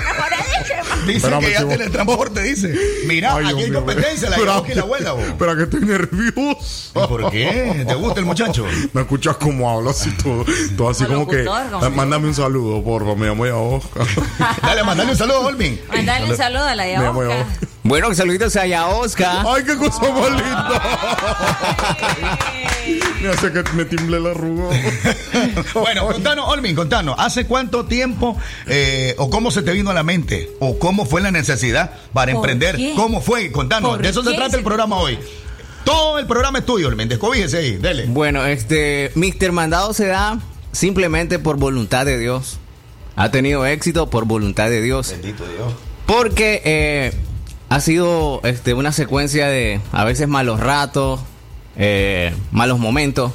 Dice 1.08 1.30
que 1.40 1.52
ya 1.52 1.68
tiene 1.68 1.90
transporte, 1.90 2.42
dice. 2.44 2.74
Mira, 3.06 3.36
Ay, 3.36 3.46
aquí 3.46 3.64
hay. 3.64 3.72
Competencia, 3.86 4.30
la 4.30 4.38
llevó 4.38 4.52
aquí 4.52 4.74
la 4.74 4.82
abuela, 4.82 5.12
vos. 5.14 5.24
Espera 5.24 5.56
que 5.56 5.64
estoy 5.64 5.82
nervioso. 5.82 6.94
¿Por 6.94 7.30
qué? 7.32 7.86
¿Te 7.88 7.96
gusta 7.96 8.20
el 8.20 8.26
muchacho? 8.26 8.66
Me 8.94 9.02
escuchas 9.02 9.38
como 9.38 9.70
hablo 9.70 9.90
así 9.90 10.12
todo, 10.24 10.46
todo 10.78 10.90
así 10.90 11.06
Como 11.06 11.28
que 11.28 11.44
eh, 11.44 11.90
mándame 11.94 12.28
un 12.28 12.36
saludo, 12.36 12.84
porfa, 12.84 13.16
me 13.16 13.28
llamo 13.28 13.46
ya 13.46 13.56
Oscar. 13.56 14.08
Dale, 14.62 14.84
mandale 14.84 15.12
un 15.12 15.18
saludo 15.18 15.38
a 15.38 15.46
Olmin. 15.48 15.80
Mandale 15.90 16.30
un 16.30 16.38
saludo 16.38 16.66
a 16.66 16.76
la 16.76 16.84
Me 16.84 16.98
llamo 16.98 17.24
Yaosca. 17.24 17.42
Oscar. 17.42 17.71
Bueno, 17.84 18.14
saluditos 18.14 18.56
a 18.58 18.68
Yaosca. 18.68 19.44
Ay, 19.48 19.64
qué 19.64 19.76
cosa 19.76 20.02
más 20.12 20.30
linda. 20.32 20.82
Me 23.22 23.30
hace 23.30 23.52
que 23.52 23.64
me 23.74 23.86
timble 23.86 24.20
la 24.20 24.32
arruga. 24.32 24.70
Bueno, 25.74 26.08
contanos, 26.08 26.46
Olmin, 26.48 26.76
contanos, 26.76 27.16
¿hace 27.18 27.46
cuánto 27.46 27.86
tiempo 27.86 28.38
eh, 28.68 29.16
o 29.18 29.30
cómo 29.30 29.52
se 29.52 29.62
te 29.64 29.72
vino 29.74 29.90
a 29.90 29.94
la 29.94 30.04
mente 30.04 30.50
o 30.60 30.78
cómo 30.80 31.06
fue 31.06 31.22
la 31.22 31.32
necesidad 31.32 31.92
para 32.14 32.32
¿Por 32.34 32.42
emprender? 32.50 32.76
qué? 32.78 32.94
¿Cómo 32.96 33.22
fue? 33.22 33.52
Contanos, 33.52 33.92
¿Por 33.92 34.02
de 34.02 34.10
eso 34.10 34.24
se 34.24 34.34
trata 34.34 34.52
se- 34.52 34.58
el 34.58 34.64
programa 34.64 34.98
hoy. 34.98 35.18
Todo 35.84 36.20
el 36.20 36.28
programa 36.28 36.60
es 36.60 36.66
tuyo, 36.66 36.88
Olmin, 36.88 37.08
descobíjese 37.10 37.58
ahí, 37.58 37.78
dele. 37.78 38.06
Bueno, 38.08 38.46
este, 38.46 39.12
Mr. 39.16 39.52
Mandado 39.52 39.94
se 39.94 40.06
da 40.08 40.40
simplemente 40.72 41.40
por 41.40 41.58
voluntad 41.58 42.06
de 42.06 42.18
Dios. 42.20 42.60
Ha 43.16 43.30
tenido 43.32 43.66
éxito 43.66 44.10
por 44.10 44.26
voluntad 44.26 44.70
de 44.70 44.82
Dios. 44.82 45.10
Bendito 45.12 45.44
Dios. 45.48 45.74
Porque 46.06 46.62
eh, 46.66 47.14
ha 47.72 47.80
sido 47.80 48.42
este, 48.44 48.74
una 48.74 48.92
secuencia 48.92 49.48
de 49.48 49.80
a 49.94 50.04
veces 50.04 50.28
malos 50.28 50.60
ratos, 50.60 51.22
eh, 51.78 52.36
malos 52.52 52.80
momentos. 52.80 53.32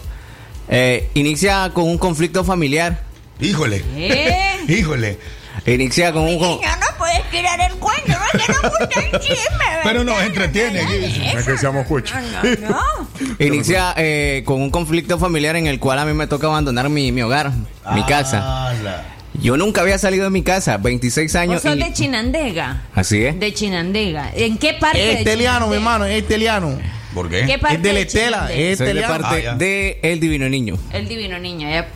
Eh, 0.68 1.08
inicia 1.14 1.70
con 1.72 1.84
un 1.84 1.96
conflicto 1.96 2.44
familiar. 2.44 3.00
Híjole. 3.40 3.82
¿Eh? 3.96 4.58
Híjole. 4.68 5.18
Inicia 5.64 6.12
con 6.12 6.24
un... 6.24 6.32
Niño, 6.32 6.58
no 6.60 6.98
puedes 6.98 7.30
tirar 7.30 7.58
el 7.62 7.78
cuento, 7.78 8.12
no 8.12 8.38
es 8.38 8.44
que 8.44 8.52
no 8.52 8.68
gusta 8.68 9.00
el 9.00 9.20
chisme, 9.20 9.64
Pero 9.82 10.04
nos 10.04 10.16
¿verdad? 10.16 10.26
entretiene. 10.26 11.32
Es 11.32 11.46
que 11.46 11.56
seamos. 11.56 11.88
No, 11.88 12.68
no, 12.68 12.68
no. 12.68 13.08
Inicia 13.38 13.94
eh, 13.96 14.42
con 14.44 14.60
un 14.60 14.70
conflicto 14.70 15.18
familiar 15.18 15.56
en 15.56 15.66
el 15.66 15.80
cual 15.80 15.98
a 15.98 16.04
mí 16.04 16.12
me 16.12 16.26
toca 16.26 16.46
abandonar 16.46 16.90
mi, 16.90 17.10
mi 17.10 17.22
hogar, 17.22 17.52
mi 17.94 18.04
casa. 18.04 18.68
Ala. 18.68 19.15
Yo 19.42 19.56
nunca 19.56 19.80
había 19.82 19.98
salido 19.98 20.24
de 20.24 20.30
mi 20.30 20.42
casa, 20.42 20.76
26 20.78 21.32
Vos 21.32 21.40
años. 21.40 21.62
sos 21.62 21.76
y- 21.76 21.78
de 21.80 21.92
Chinandega. 21.92 22.82
Así 22.94 23.22
es. 23.24 23.38
De 23.38 23.52
Chinandega. 23.52 24.30
¿En 24.34 24.58
qué 24.58 24.74
parte 24.74 25.12
Es 25.14 25.20
italiano, 25.20 25.68
mi 25.68 25.76
hermano, 25.76 26.04
es 26.04 26.18
italiano. 26.22 26.78
¿Por 27.14 27.28
¿Qué 27.30 27.44
qué? 27.46 27.58
parte 27.58 27.76
Es 27.76 27.82
de 27.82 27.92
la 27.92 28.00
Estela, 28.00 28.52
es 28.52 28.78
de 28.78 28.94
parte 29.02 29.48
Ah, 29.48 29.54
de 29.54 30.00
El 30.02 30.20
Divino 30.20 30.48
Niño. 30.48 30.76
El 30.92 31.08
divino 31.08 31.38
niño. 31.38 31.68
ya. 31.68 31.88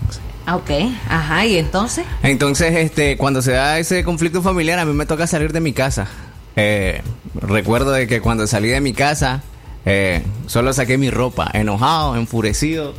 Ah, 0.46 0.56
ok. 0.56 0.70
Ajá, 1.08 1.44
¿y 1.46 1.58
entonces? 1.58 2.04
Entonces, 2.22 2.74
este, 2.74 3.16
cuando 3.18 3.42
se 3.42 3.52
da 3.52 3.78
ese 3.78 4.02
conflicto 4.02 4.40
familiar, 4.42 4.78
a 4.78 4.84
mí 4.86 4.94
me 4.94 5.04
toca 5.06 5.26
salir 5.26 5.52
de 5.52 5.60
mi 5.60 5.72
casa. 5.74 6.08
Eh, 6.56 7.02
recuerdo 7.34 7.92
de 7.92 8.06
que 8.06 8.20
cuando 8.20 8.46
salí 8.46 8.68
de 8.68 8.80
mi 8.80 8.92
casa, 8.94 9.42
eh, 9.84 10.22
solo 10.46 10.72
saqué 10.72 10.96
mi 10.96 11.10
ropa, 11.10 11.50
enojado, 11.52 12.16
enfurecido. 12.16 12.94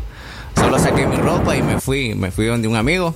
Solo 0.56 0.78
saqué 0.80 1.08
mi 1.08 1.16
ropa 1.18 1.56
y 1.58 1.64
me 1.64 1.80
fui, 1.82 2.14
me 2.14 2.30
fui 2.32 2.46
donde 2.46 2.68
un 2.68 2.76
amigo 2.76 3.16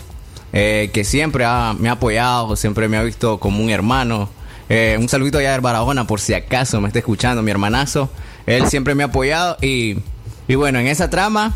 eh, 0.58 0.90
que 0.94 1.04
siempre 1.04 1.44
me 1.80 1.90
ha 1.90 1.92
apoyado, 1.92 2.56
siempre 2.56 2.88
me 2.88 2.96
ha 2.96 3.04
visto 3.04 3.40
como 3.42 3.62
un 3.62 3.70
hermano. 3.70 4.30
Eh, 4.70 4.96
un 4.98 5.10
saludito 5.10 5.38
allá 5.38 5.52
de 5.52 5.60
Barahona 5.60 6.08
por 6.08 6.22
si 6.22 6.34
acaso 6.34 6.80
me 6.80 6.88
está 6.88 7.00
escuchando 7.00 7.42
mi 7.42 7.52
hermanazo. 7.52 8.10
Él 8.46 8.66
siempre 8.68 8.96
me 8.96 9.04
ha 9.04 9.08
apoyado 9.08 9.58
y, 9.62 9.98
y 10.48 10.56
bueno, 10.56 10.80
en 10.80 10.88
esa 10.88 11.10
trama 11.10 11.54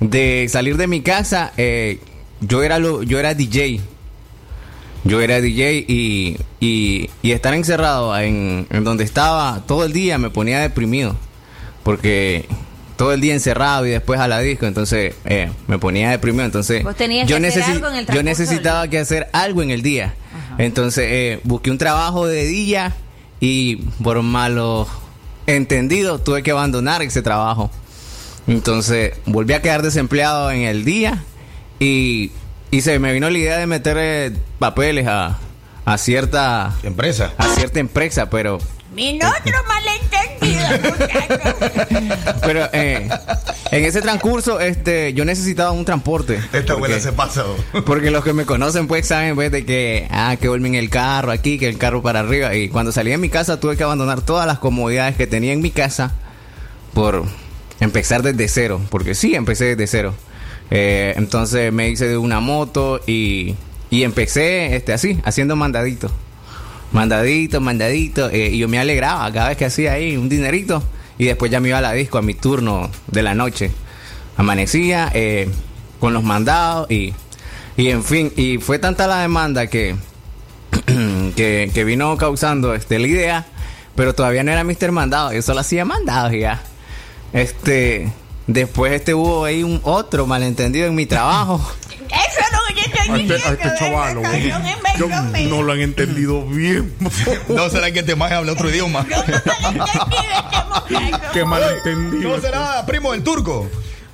de 0.00 0.46
salir 0.50 0.76
de 0.76 0.86
mi 0.86 1.00
casa, 1.00 1.54
eh, 1.56 1.98
yo 2.42 2.62
era 2.62 2.78
lo, 2.78 3.02
yo 3.02 3.18
era 3.18 3.32
DJ. 3.32 3.80
Yo 5.04 5.22
era 5.22 5.40
DJ 5.40 5.86
y, 5.88 6.36
y, 6.60 7.08
estar 7.22 7.54
encerrado 7.54 8.18
en, 8.18 8.66
en 8.68 8.84
donde 8.84 9.04
estaba 9.04 9.62
todo 9.66 9.86
el 9.86 9.94
día 9.94 10.18
me 10.18 10.28
ponía 10.28 10.60
deprimido. 10.60 11.16
Porque 11.84 12.44
todo 12.96 13.12
el 13.12 13.20
día 13.20 13.34
encerrado 13.34 13.86
y 13.86 13.90
después 13.90 14.18
a 14.20 14.26
la 14.28 14.40
disco, 14.40 14.66
entonces 14.66 15.14
eh, 15.24 15.50
me 15.66 15.78
ponía 15.78 16.10
deprimido. 16.10 16.44
Entonces 16.44 16.82
Vos 16.82 16.96
tenías 16.96 17.28
yo, 17.28 17.38
que 17.38 17.46
hacer 17.46 17.62
necesi- 17.62 17.72
algo 17.72 17.88
en 17.88 17.94
el 17.94 18.06
yo 18.06 18.12
transcurso 18.12 18.22
necesitaba 18.42 18.88
que 18.88 18.98
hacer 18.98 19.28
algo 19.32 19.62
en 19.62 19.70
el 19.70 19.82
día. 19.82 20.14
Entonces 20.58 21.04
eh, 21.08 21.40
busqué 21.44 21.70
un 21.70 21.78
trabajo 21.78 22.26
de 22.26 22.44
día 22.46 22.94
y 23.40 23.76
por 24.02 24.22
malos 24.22 24.88
entendidos 25.46 26.24
tuve 26.24 26.42
que 26.42 26.50
abandonar 26.50 27.02
ese 27.02 27.22
trabajo. 27.22 27.70
Entonces 28.46 29.12
volví 29.26 29.52
a 29.54 29.62
quedar 29.62 29.82
desempleado 29.82 30.50
en 30.50 30.62
el 30.62 30.84
día 30.84 31.22
y, 31.80 32.30
y 32.70 32.80
se 32.80 32.98
me 32.98 33.12
vino 33.12 33.28
la 33.28 33.38
idea 33.38 33.58
de 33.58 33.66
meter 33.66 33.96
eh, 34.00 34.32
papeles 34.58 35.06
a, 35.06 35.38
a 35.84 35.98
cierta 35.98 36.74
Empresa. 36.82 37.32
a 37.38 37.48
cierta 37.48 37.80
empresa, 37.80 38.30
pero 38.30 38.58
Mi 38.94 39.16
otro 39.18 39.52
malentendido. 39.68 40.45
Pero 42.42 42.68
eh, 42.72 43.08
en 43.70 43.84
ese 43.84 44.00
transcurso 44.02 44.60
este 44.60 45.12
yo 45.14 45.24
necesitaba 45.24 45.70
un 45.70 45.84
transporte. 45.84 46.40
Esta 46.52 46.74
abuela 46.74 46.98
se 47.00 47.12
pasa. 47.12 47.44
Porque 47.84 48.10
los 48.10 48.24
que 48.24 48.32
me 48.32 48.44
conocen 48.44 48.86
pues 48.86 49.06
saben 49.06 49.34
pues 49.34 49.50
de 49.50 49.64
que, 49.64 50.06
ah, 50.10 50.36
que 50.40 50.48
vuelven 50.48 50.74
el 50.74 50.90
carro 50.90 51.32
aquí, 51.32 51.58
que 51.58 51.68
el 51.68 51.78
carro 51.78 52.02
para 52.02 52.20
arriba. 52.20 52.54
Y 52.54 52.68
cuando 52.68 52.92
salí 52.92 53.10
de 53.10 53.18
mi 53.18 53.28
casa 53.28 53.60
tuve 53.60 53.76
que 53.76 53.82
abandonar 53.82 54.22
todas 54.22 54.46
las 54.46 54.58
comodidades 54.58 55.16
que 55.16 55.26
tenía 55.26 55.52
en 55.52 55.60
mi 55.60 55.70
casa 55.70 56.12
por 56.94 57.24
empezar 57.80 58.22
desde 58.22 58.48
cero. 58.48 58.80
Porque 58.90 59.14
sí, 59.14 59.34
empecé 59.34 59.76
desde 59.76 59.86
cero. 59.86 60.14
Eh, 60.70 61.14
entonces 61.16 61.72
me 61.72 61.88
hice 61.88 62.08
de 62.08 62.16
una 62.16 62.40
moto 62.40 63.00
y, 63.06 63.54
y 63.90 64.02
empecé 64.02 64.74
este 64.74 64.92
así, 64.92 65.20
haciendo 65.24 65.56
mandaditos. 65.56 66.10
Mandadito, 66.96 67.60
mandadito. 67.60 68.30
eh, 68.30 68.48
y 68.48 68.56
yo 68.58 68.68
me 68.68 68.78
alegraba 68.78 69.30
cada 69.30 69.48
vez 69.48 69.58
que 69.58 69.66
hacía 69.66 69.92
ahí 69.92 70.16
un 70.16 70.30
dinerito. 70.30 70.82
Y 71.18 71.26
después 71.26 71.50
ya 71.50 71.60
me 71.60 71.68
iba 71.68 71.76
a 71.76 71.82
la 71.82 71.92
disco 71.92 72.16
a 72.16 72.22
mi 72.22 72.32
turno 72.32 72.90
de 73.08 73.22
la 73.22 73.34
noche. 73.34 73.70
Amanecía 74.38 75.10
eh, 75.12 75.46
con 76.00 76.14
los 76.14 76.24
mandados 76.24 76.90
y, 76.90 77.12
y 77.76 77.90
en 77.90 78.02
fin. 78.02 78.32
Y 78.36 78.56
fue 78.56 78.78
tanta 78.78 79.06
la 79.06 79.20
demanda 79.20 79.66
que, 79.66 79.94
que, 81.36 81.70
que 81.74 81.84
vino 81.84 82.16
causando 82.16 82.74
este, 82.74 82.98
la 82.98 83.06
idea. 83.06 83.46
Pero 83.94 84.14
todavía 84.14 84.42
no 84.42 84.52
era 84.52 84.64
Mr. 84.64 84.90
Mandado. 84.90 85.34
Yo 85.34 85.42
solo 85.42 85.60
hacía 85.60 85.84
mandados 85.84 86.32
ya. 86.32 86.62
Este. 87.34 88.10
Después 88.46 88.92
este 88.92 89.12
hubo 89.12 89.44
ahí 89.44 89.62
un 89.62 89.80
otro 89.82 90.26
malentendido 90.26 90.86
en 90.86 90.94
mi 90.94 91.04
trabajo. 91.04 91.60
A 93.08 93.16
este, 93.16 93.34
este 93.36 93.74
chaval, 93.78 94.14
No, 94.14 95.48
yo 95.48 95.62
lo 95.62 95.72
han 95.72 95.80
entendido 95.80 96.44
bien. 96.46 96.92
No 97.48 97.68
será 97.70 97.90
que 97.90 98.00
este 98.00 98.16
más 98.16 98.32
habla 98.32 98.52
otro 98.52 98.70
idioma. 98.70 99.06
Malentendí 99.08 100.16
este. 100.90 101.28
Qué 101.32 101.44
malentendido. 101.44 102.30
No 102.36 102.40
será 102.40 102.84
primo 102.86 103.12
del 103.12 103.22
turco. 103.22 103.68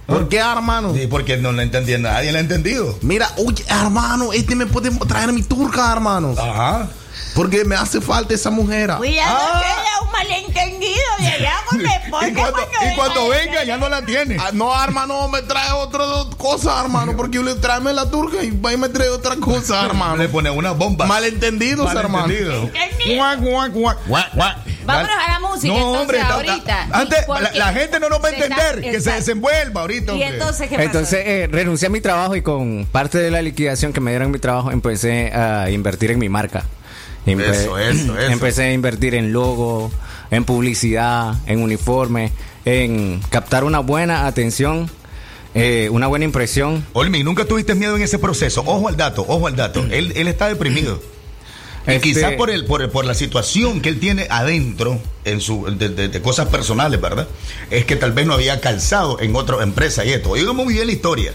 ¿Por 0.06 0.28
qué, 0.28 0.38
hermano? 0.38 0.94
Sí, 0.94 1.06
porque 1.06 1.36
no 1.36 1.52
lo 1.52 1.62
entendía 1.62 1.96
nadie, 1.98 2.32
lo 2.32 2.38
ha 2.38 2.40
entendido. 2.40 2.98
Mira, 3.02 3.30
oye, 3.36 3.64
hermano, 3.68 4.32
este 4.32 4.56
me 4.56 4.66
puede 4.66 4.90
traer 5.06 5.32
mi 5.32 5.42
turca, 5.42 5.92
hermano. 5.92 6.34
Ajá. 6.38 6.88
Porque 7.34 7.64
me 7.64 7.76
hace 7.76 8.00
falta 8.00 8.34
esa 8.34 8.50
mujer. 8.50 8.92
Cuidado 8.98 9.38
Ah. 9.40 9.62
que 9.62 9.70
era 9.70 10.00
un 10.04 10.12
malentendido 10.12 11.02
de 11.18 11.26
allá 11.28 11.52
con 11.68 11.78
mi 11.78 11.84
esposa. 11.92 12.28
Y 12.28 12.32
cuando, 12.34 12.58
y 12.60 12.94
cuando 12.94 13.28
venga 13.28 13.64
ya 13.64 13.76
no 13.76 13.88
la 13.88 14.02
tiene. 14.02 14.36
Ah, 14.38 14.50
no, 14.52 14.82
hermano, 14.84 15.28
me 15.28 15.42
trae 15.42 15.72
otra 15.72 16.04
cosa, 16.36 16.80
hermano. 16.82 17.16
Porque 17.16 17.36
yo 17.36 17.42
le 17.42 17.54
tráeme 17.54 17.92
la 17.92 18.10
turca 18.10 18.42
y 18.42 18.50
va 18.50 18.72
y 18.72 18.76
me 18.76 18.88
trae 18.88 19.08
otra 19.08 19.36
cosa, 19.36 19.84
hermano. 19.86 20.16
Le 20.16 20.28
pone 20.28 20.50
una 20.50 20.72
bomba. 20.72 21.06
Malentendidos, 21.06 21.90
hermano. 21.94 22.26
Malentendido. 22.28 22.70
Guac, 23.16 23.40
guac, 23.40 23.72
guac, 23.72 23.98
guac, 24.06 24.34
guac. 24.34 24.56
Vámonos 24.84 25.10
a 25.16 25.32
la 25.32 25.38
música, 25.40 25.72
No, 25.74 25.92
hombre, 25.92 26.18
entonces, 26.18 26.46
ta- 26.64 26.80
ahorita. 26.82 26.88
Antes, 26.98 27.28
la, 27.28 27.52
la 27.66 27.72
gente 27.72 28.00
no 28.00 28.08
nos 28.08 28.22
va 28.22 28.28
a 28.28 28.30
está- 28.32 28.46
entender. 28.46 28.80
que 28.92 29.00
se 29.00 29.12
desenvuelva 29.12 29.80
ahorita. 29.82 30.12
¿Y 30.12 30.14
hombre. 30.22 30.28
entonces 30.28 30.68
qué 30.68 30.74
pasó? 30.74 30.86
Entonces 30.86 31.20
eh, 31.24 31.48
renuncié 31.50 31.86
a 31.86 31.90
mi 31.90 32.00
trabajo 32.00 32.34
y 32.34 32.42
con 32.42 32.84
parte 32.90 33.18
de 33.18 33.30
la 33.30 33.42
liquidación 33.42 33.92
que 33.92 34.00
me 34.00 34.10
dieron 34.10 34.26
en 34.26 34.32
mi 34.32 34.38
trabajo 34.40 34.72
empecé 34.72 35.32
a 35.32 35.70
invertir 35.70 36.10
en 36.10 36.18
mi 36.18 36.28
marca. 36.28 36.64
Empe- 37.26 37.50
Eso, 37.50 37.78
eso, 37.78 38.18
eso. 38.18 38.32
Empecé 38.32 38.64
a 38.64 38.72
invertir 38.72 39.14
en 39.14 39.32
logo, 39.32 39.90
en 40.30 40.44
publicidad, 40.44 41.34
en 41.46 41.60
uniforme, 41.62 42.32
en 42.64 43.20
captar 43.30 43.64
una 43.64 43.78
buena 43.80 44.26
atención, 44.26 44.90
eh, 45.54 45.88
una 45.92 46.06
buena 46.08 46.24
impresión. 46.24 46.84
Olmi, 46.94 47.22
nunca 47.22 47.44
tuviste 47.44 47.74
miedo 47.74 47.94
en 47.96 48.02
ese 48.02 48.18
proceso. 48.18 48.62
Ojo 48.66 48.88
al 48.88 48.96
dato, 48.96 49.24
ojo 49.28 49.46
al 49.46 49.54
dato. 49.56 49.84
Él, 49.90 50.12
él 50.16 50.26
está 50.28 50.48
deprimido. 50.48 51.00
Y 51.86 51.90
Este- 51.92 52.00
quizás 52.00 52.32
por, 52.34 52.48
el, 52.50 52.64
por, 52.64 52.80
el- 52.82 52.90
por 52.90 53.04
la 53.04 53.14
situación 53.14 53.80
que 53.80 53.88
él 53.88 53.98
tiene 54.00 54.26
adentro 54.30 55.00
en 55.24 55.40
su, 55.40 55.66
de, 55.66 55.88
de- 55.88 56.08
de 56.08 56.22
cosas 56.22 56.48
personales, 56.48 57.00
¿verdad? 57.00 57.26
Es 57.70 57.84
que 57.84 57.96
tal 57.96 58.12
vez 58.12 58.24
no 58.26 58.34
había 58.34 58.60
calzado 58.60 59.20
en 59.20 59.34
otra 59.36 59.62
empresa 59.62 60.04
y 60.04 60.10
esto. 60.12 60.30
Oiga 60.30 60.52
muy 60.52 60.74
bien 60.74 60.86
la 60.86 60.92
historia. 60.92 61.32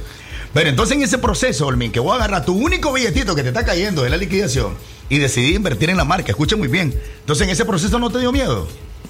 Pero 0.57 0.71
entonces 0.71 0.97
en 0.97 1.03
ese 1.03 1.19
proceso, 1.19 1.67
Olmin, 1.67 1.91
que 1.91 1.99
voy 1.99 2.13
a 2.13 2.15
agarrar 2.15 2.43
tu 2.43 2.51
único 2.55 2.91
billetito 2.91 3.35
que 3.35 3.43
te 3.43 3.49
está 3.49 3.63
cayendo 3.63 4.01
de 4.01 4.09
la 4.09 4.17
liquidación 4.17 4.73
y 5.07 5.19
decidí 5.19 5.53
invertir 5.53 5.91
en 5.91 5.97
la 5.97 6.03
marca, 6.03 6.31
escucha 6.31 6.55
muy 6.55 6.67
bien. 6.67 6.99
Entonces 7.19 7.45
en 7.45 7.51
ese 7.51 7.63
proceso 7.63 7.99
no 7.99 8.09
te 8.09 8.17
dio 8.17 8.31
miedo. 8.31 8.67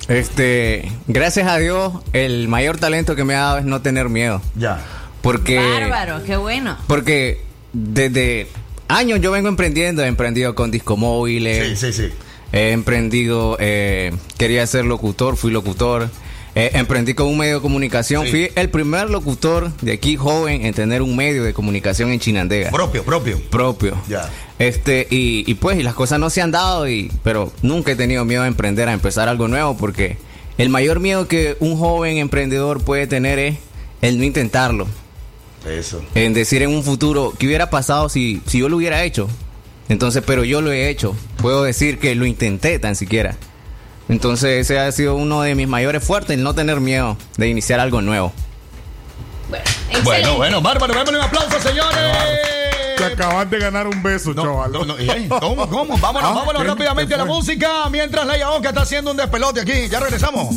Este, 0.09 0.91
gracias 1.07 1.47
a 1.47 1.57
Dios, 1.57 1.93
el 2.11 2.49
mayor 2.49 2.75
talento 2.79 3.15
que 3.15 3.23
me 3.23 3.33
ha 3.33 3.39
dado 3.39 3.57
es 3.59 3.63
no 3.63 3.81
tener 3.81 4.09
miedo. 4.09 4.41
Ya. 4.55 4.83
Porque 5.21 5.55
Bárbaro, 5.57 6.21
qué 6.25 6.35
bueno. 6.35 6.77
Porque 6.85 7.39
desde 7.71 8.49
años 8.89 9.21
yo 9.21 9.31
vengo 9.31 9.47
emprendiendo, 9.47 10.03
he 10.03 10.07
emprendido 10.07 10.53
con 10.53 10.69
discomóviles. 10.69 11.79
Sí, 11.79 11.93
sí, 11.93 11.93
sí. 11.93 12.13
He 12.51 12.71
emprendido, 12.71 13.55
eh, 13.61 14.11
quería 14.37 14.67
ser 14.67 14.83
locutor, 14.83 15.37
fui 15.37 15.51
locutor. 15.51 16.09
Eh, 16.59 16.71
emprendí 16.73 17.13
con 17.13 17.27
un 17.27 17.38
medio 17.38 17.55
de 17.55 17.61
comunicación. 17.61 18.25
Fui 18.25 18.49
el 18.55 18.71
primer 18.71 19.11
locutor 19.11 19.71
de 19.79 19.91
aquí 19.91 20.17
joven 20.17 20.65
en 20.65 20.73
tener 20.73 21.03
un 21.03 21.15
medio 21.15 21.43
de 21.43 21.53
comunicación 21.53 22.11
en 22.11 22.19
Chinandega. 22.19 22.71
Propio, 22.71 23.03
propio. 23.03 23.39
Propio. 23.51 23.95
Ya. 24.09 24.27
Este, 24.57 25.05
y, 25.11 25.43
y 25.45 25.53
pues, 25.53 25.77
y 25.77 25.84
las 25.84 25.93
cosas 25.93 26.19
no 26.19 26.31
se 26.31 26.41
han 26.41 26.49
dado, 26.49 26.89
y, 26.89 27.11
pero 27.23 27.53
nunca 27.61 27.91
he 27.91 27.95
tenido 27.95 28.25
miedo 28.25 28.41
a 28.41 28.47
emprender, 28.47 28.89
a 28.89 28.93
empezar 28.93 29.29
algo 29.29 29.47
nuevo, 29.47 29.77
porque 29.77 30.17
el 30.57 30.69
mayor 30.69 30.99
miedo 30.99 31.27
que 31.27 31.57
un 31.59 31.77
joven 31.77 32.17
emprendedor 32.17 32.84
puede 32.84 33.05
tener 33.05 33.38
es 33.38 33.57
el 34.01 34.17
no 34.17 34.23
intentarlo. 34.23 34.88
Eso. 35.63 36.01
En 36.15 36.34
decir 36.34 36.63
en 36.63 36.71
un 36.71 36.81
futuro, 36.84 37.35
¿qué 37.38 37.45
hubiera 37.45 37.69
pasado 37.69 38.09
si, 38.09 38.41
si 38.47 38.57
yo 38.57 38.67
lo 38.67 38.77
hubiera 38.77 39.03
hecho? 39.03 39.27
Entonces, 39.89 40.23
pero 40.25 40.43
yo 40.43 40.61
lo 40.61 40.71
he 40.71 40.89
hecho. 40.89 41.15
Puedo 41.38 41.61
decir 41.61 41.99
que 41.99 42.15
lo 42.15 42.25
intenté 42.25 42.79
tan 42.79 42.95
siquiera. 42.95 43.38
Entonces, 44.09 44.61
ese 44.61 44.79
ha 44.79 44.91
sido 44.91 45.15
uno 45.15 45.41
de 45.41 45.55
mis 45.55 45.67
mayores 45.67 46.03
fuertes, 46.03 46.38
el 46.38 46.43
no 46.43 46.55
tener 46.55 46.79
miedo 46.79 47.17
de 47.38 47.47
iniciar 47.49 47.79
algo 47.79 48.01
nuevo. 48.01 48.31
Bueno, 50.03 50.35
bueno, 50.35 50.61
bárbaro, 50.61 50.93
démosle 50.93 51.17
un 51.17 51.23
aplauso, 51.23 51.59
señores. 51.59 51.99
Te 52.97 53.05
acabas 53.05 53.49
de 53.49 53.59
ganar 53.59 53.88
un 53.88 54.01
beso, 54.01 54.34
chaval. 54.34 54.71
No, 54.71 54.84
no, 54.85 54.97
eh, 54.97 55.27
¿Cómo? 55.39 55.69
¿Cómo? 55.69 55.97
Vámonos, 55.99 56.29
Ah, 56.31 56.34
vámonos 56.34 56.65
rápidamente 56.65 57.09
¿Qué 57.09 57.15
a 57.15 57.17
la 57.17 57.25
música 57.25 57.89
mientras 57.89 58.25
Leia 58.25 58.49
Oca 58.51 58.69
está 58.69 58.81
haciendo 58.81 59.11
un 59.11 59.17
despelote 59.17 59.61
aquí. 59.61 59.88
Ya 59.89 59.99
regresamos. 59.99 60.55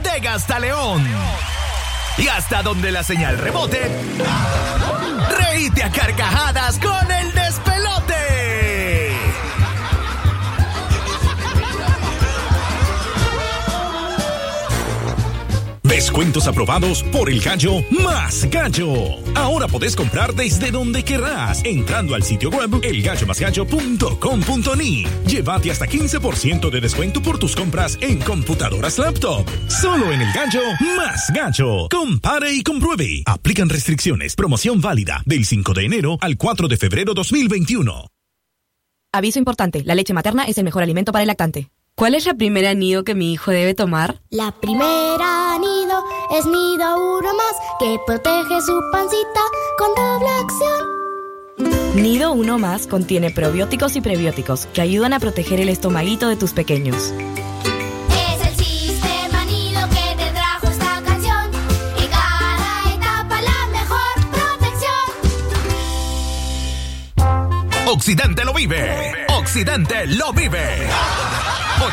Chinandega 0.00 0.34
hasta 0.34 0.58
León. 0.58 1.06
Y 2.16 2.28
hasta 2.28 2.62
donde 2.62 2.90
la 2.90 3.02
señal 3.02 3.38
rebote. 3.38 3.90
Reíte 5.38 5.82
a 5.82 5.90
carcajadas 5.90 6.78
con 6.78 7.10
el 7.10 7.32
despelote. 7.32 8.14
Descuentos 15.82 16.46
aprobados 16.46 17.02
por 17.04 17.28
el 17.28 17.40
gallo 17.40 17.82
más 17.90 18.48
gallo. 18.50 19.16
Ahora 19.50 19.66
podés 19.66 19.96
comprar 19.96 20.32
desde 20.32 20.70
donde 20.70 21.02
querrás 21.02 21.64
entrando 21.64 22.14
al 22.14 22.22
sitio 22.22 22.50
web 22.50 22.70
elgallomasgallo.com.ni. 22.84 25.04
Llévate 25.26 25.72
hasta 25.72 25.88
15% 25.88 26.70
de 26.70 26.80
descuento 26.80 27.20
por 27.20 27.40
tus 27.40 27.56
compras 27.56 27.98
en 28.00 28.20
computadoras 28.20 28.96
laptop. 28.98 29.44
Solo 29.66 30.12
en 30.12 30.20
el 30.20 30.32
gallo 30.32 30.60
más 30.96 31.32
gallo. 31.34 31.88
Compare 31.90 32.52
y 32.52 32.62
compruebe. 32.62 33.24
Aplican 33.26 33.68
restricciones. 33.68 34.36
Promoción 34.36 34.80
válida 34.80 35.20
del 35.26 35.44
5 35.44 35.74
de 35.74 35.84
enero 35.84 36.16
al 36.20 36.36
4 36.36 36.68
de 36.68 36.76
febrero 36.76 37.12
2021. 37.12 38.06
Aviso 39.12 39.40
importante, 39.40 39.82
la 39.84 39.96
leche 39.96 40.14
materna 40.14 40.44
es 40.44 40.58
el 40.58 40.64
mejor 40.64 40.84
alimento 40.84 41.10
para 41.10 41.24
el 41.24 41.26
lactante. 41.26 41.72
¿Cuál 42.00 42.14
es 42.14 42.24
la 42.24 42.32
primera 42.32 42.72
nido 42.72 43.04
que 43.04 43.14
mi 43.14 43.30
hijo 43.30 43.50
debe 43.50 43.74
tomar? 43.74 44.22
La 44.30 44.52
primera 44.52 45.58
nido 45.58 46.02
es 46.30 46.46
nido 46.46 47.18
uno 47.18 47.34
más 47.34 47.54
que 47.78 47.98
protege 48.06 48.62
su 48.62 48.80
pancita 48.90 49.40
con 49.76 49.94
doble 49.94 50.28
acción. 50.40 52.02
Nido 52.02 52.32
Uno 52.32 52.58
Más 52.58 52.86
contiene 52.86 53.30
probióticos 53.30 53.96
y 53.96 54.00
prebióticos 54.00 54.64
que 54.72 54.80
ayudan 54.80 55.12
a 55.12 55.20
proteger 55.20 55.60
el 55.60 55.68
estomaguito 55.68 56.26
de 56.28 56.36
tus 56.36 56.54
pequeños. 56.54 57.12
Es 58.16 58.46
el 58.48 58.56
sistema 58.64 59.44
nido 59.44 59.86
que 59.90 60.24
te 60.24 60.30
trajo 60.30 60.68
esta 60.68 61.02
canción. 61.04 61.50
En 61.98 62.08
cada 62.08 62.94
etapa 62.94 63.42
la 63.42 63.66
mejor 63.72 64.08
protección. 67.18 67.88
Occidente 67.88 68.46
lo 68.46 68.54
vive. 68.54 69.12
Occidente 69.36 70.06
lo 70.06 70.32
vive. 70.32 70.88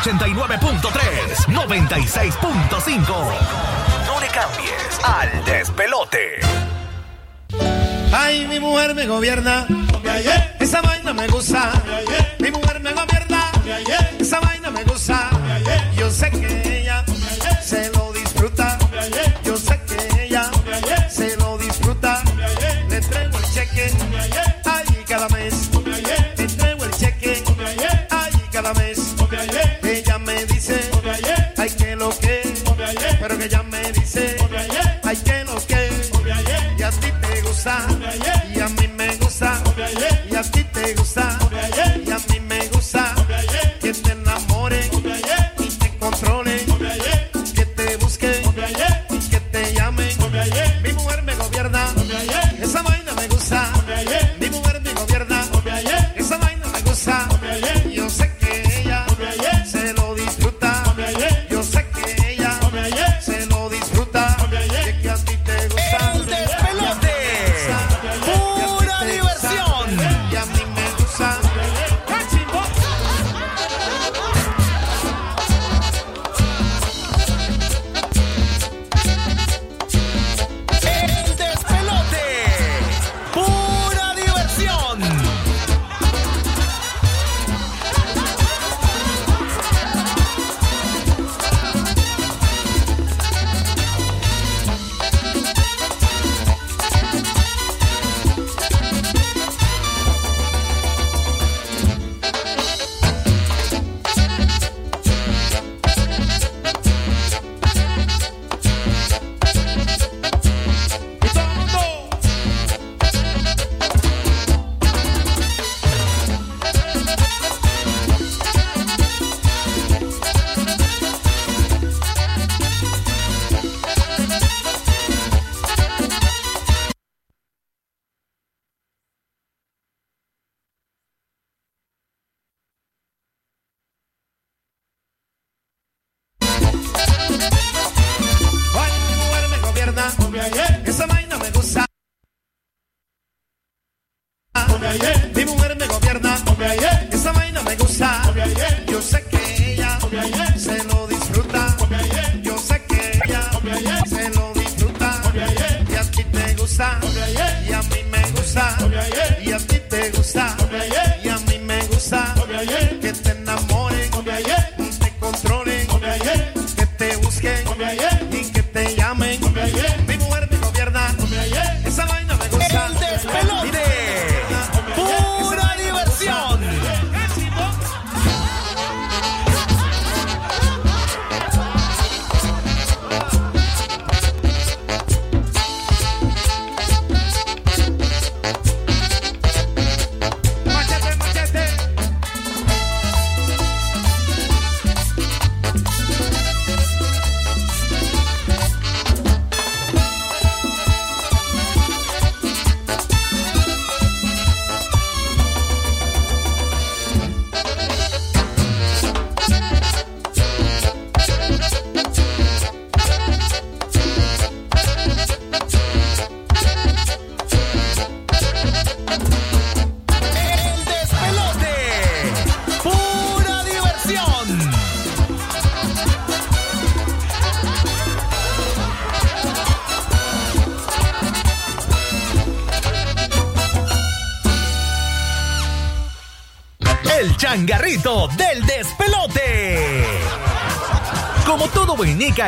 89.3, 0.02 1.46
96.5. 1.48 3.04
No 4.06 4.20
le 4.20 4.28
cambies 4.28 5.00
al 5.02 5.44
despelote. 5.44 6.38
Ay, 8.12 8.46
mi 8.46 8.60
mujer 8.60 8.94
me 8.94 9.06
gobierna. 9.06 9.66
Esa 10.60 10.82
vaina 10.82 11.12
me 11.12 11.26
gusta. 11.26 11.72
Mi 12.38 12.50
mujer 12.52 12.80
me 12.80 12.92
gobierna. 12.92 13.50
Esa 14.20 14.38
vaina 14.38 14.70
me 14.70 14.84
gusta. 14.84 15.30
Yo 15.96 16.08
sé 16.10 16.30
que 16.30 16.67
gusta. 37.58 37.86
Y 38.54 38.60
a 38.60 38.68
mí 38.68 38.88
me 38.96 39.16
gusta. 39.16 39.60
Y 40.30 40.36
a 40.36 40.42
ti 40.42 40.62
te 40.64 40.94
gusta. 40.94 41.47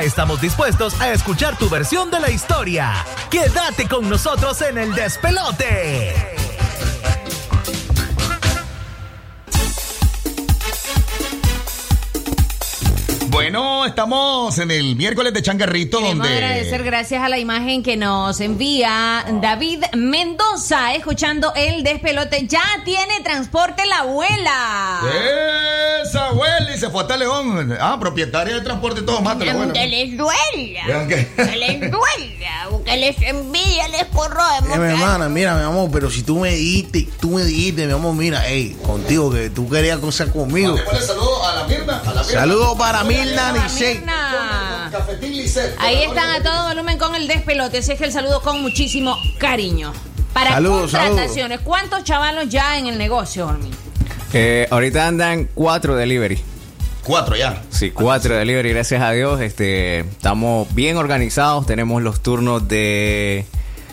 Estamos 0.03 0.41
dispuestos 0.41 1.01
a 1.01 1.13
escuchar 1.13 1.57
tu 1.59 1.69
versión 1.69 2.11
de 2.11 2.21
la 2.21 2.31
historia. 2.31 3.05
Quédate 3.31 3.87
con 3.89 4.09
nosotros 4.09 4.61
en 4.63 4.79
el 4.79 4.95
despelote. 4.95 6.15
Bueno, 13.29 13.87
estamos 13.87 14.59
en 14.59 14.71
el 14.73 14.97
miércoles 14.97 15.33
de 15.33 15.41
Changarrito, 15.41 15.99
Queremos 15.99 16.27
donde. 16.27 16.37
agradecer 16.37 16.83
gracias 16.83 17.23
a 17.23 17.29
la 17.29 17.39
imagen 17.39 17.83
que 17.83 17.97
nos 17.97 18.41
envía 18.41 19.25
David 19.41 19.85
Mendoza, 19.95 20.95
escuchando 20.95 21.53
el 21.55 21.85
despelote. 21.85 22.47
Ya 22.49 22.63
tiene 22.85 23.21
transporte 23.23 23.87
la 23.87 23.99
abuela. 24.01 25.01
Y 25.03 25.07
se 26.81 26.91
fue 26.91 27.03
hasta 27.03 27.17
León. 27.17 27.77
Ah, 27.81 27.97
propietaria 28.01 28.55
de 28.55 28.61
transporte 28.63 29.03
y 29.03 29.05
todo, 29.05 29.21
mata 29.21 29.45
la 29.45 29.53
abuela. 29.53 29.73
Que 29.73 29.87
les 29.87 30.17
duela. 30.17 30.87
Vean 30.87 31.07
que- 31.09 31.29
Que 31.37 31.57
les 31.57 31.81
duela. 31.91 32.69
Que 32.85 32.97
les 32.97 33.21
envidia, 33.23 33.89
les 33.89 34.07
corroe. 34.07 34.59
Eh, 34.75 34.79
mi 34.79 34.87
hermana, 34.93 35.29
mira, 35.29 35.55
mi 35.57 35.63
amor, 35.65 35.91
pero 35.93 36.11
si 36.11 36.23
tú 36.23 36.41
me 36.41 36.51
dijiste, 36.55 37.09
tú 37.21 37.31
me 37.31 37.45
dijiste, 37.45 37.87
mi 37.87 37.93
amor, 37.93 38.15
mira, 38.15 38.43
hey, 38.47 38.77
contigo, 38.85 39.31
que 39.31 39.51
tú 39.51 39.69
querías 39.69 39.99
cosas 39.99 40.31
conmigo. 40.31 40.75
Mándale 40.77 41.01
saludo 41.07 41.47
a 41.47 41.55
la 41.57 41.65
Mirna. 41.65 41.99
A 41.99 42.05
la 42.15 42.23
Mirna. 42.23 42.41
Saludos 42.41 42.79
para 42.79 43.05
Mirna 43.05 43.53
Lisset. 43.53 44.03
Ahí 45.79 46.03
están 46.05 46.31
a 46.31 46.43
todo 46.43 46.69
volumen 46.69 46.99
con 46.99 47.15
el 47.15 47.29
despelote. 47.29 47.79
Ese 47.79 47.95
es 47.95 48.01
el 48.01 48.13
saludo 48.13 48.41
con 48.43 48.61
muchísimo 48.63 49.17
cariño. 49.39 49.93
Para 50.33 50.51
Saludos, 50.53 50.93
contrataciones, 50.93 51.61
¿cuántos 51.61 52.05
chavalos 52.05 52.49
ya 52.49 52.79
en 52.79 52.87
el 52.87 52.97
negocio, 52.99 53.47
Ormi? 53.49 53.71
Eh, 54.33 54.69
ahorita 54.71 55.07
andan 55.09 55.49
cuatro 55.55 55.97
delivery. 55.97 56.41
Cuatro 57.11 57.35
ya. 57.35 57.61
Sí, 57.71 57.91
cuatro 57.91 58.37
delivery, 58.37 58.71
gracias 58.71 59.03
a 59.03 59.11
Dios. 59.11 59.41
Este, 59.41 59.99
estamos 59.99 60.73
bien 60.77 60.97
organizados. 60.97 61.67
Tenemos 61.67 62.05
los 62.05 62.21
turnos 62.21 62.69
de 62.69 63.47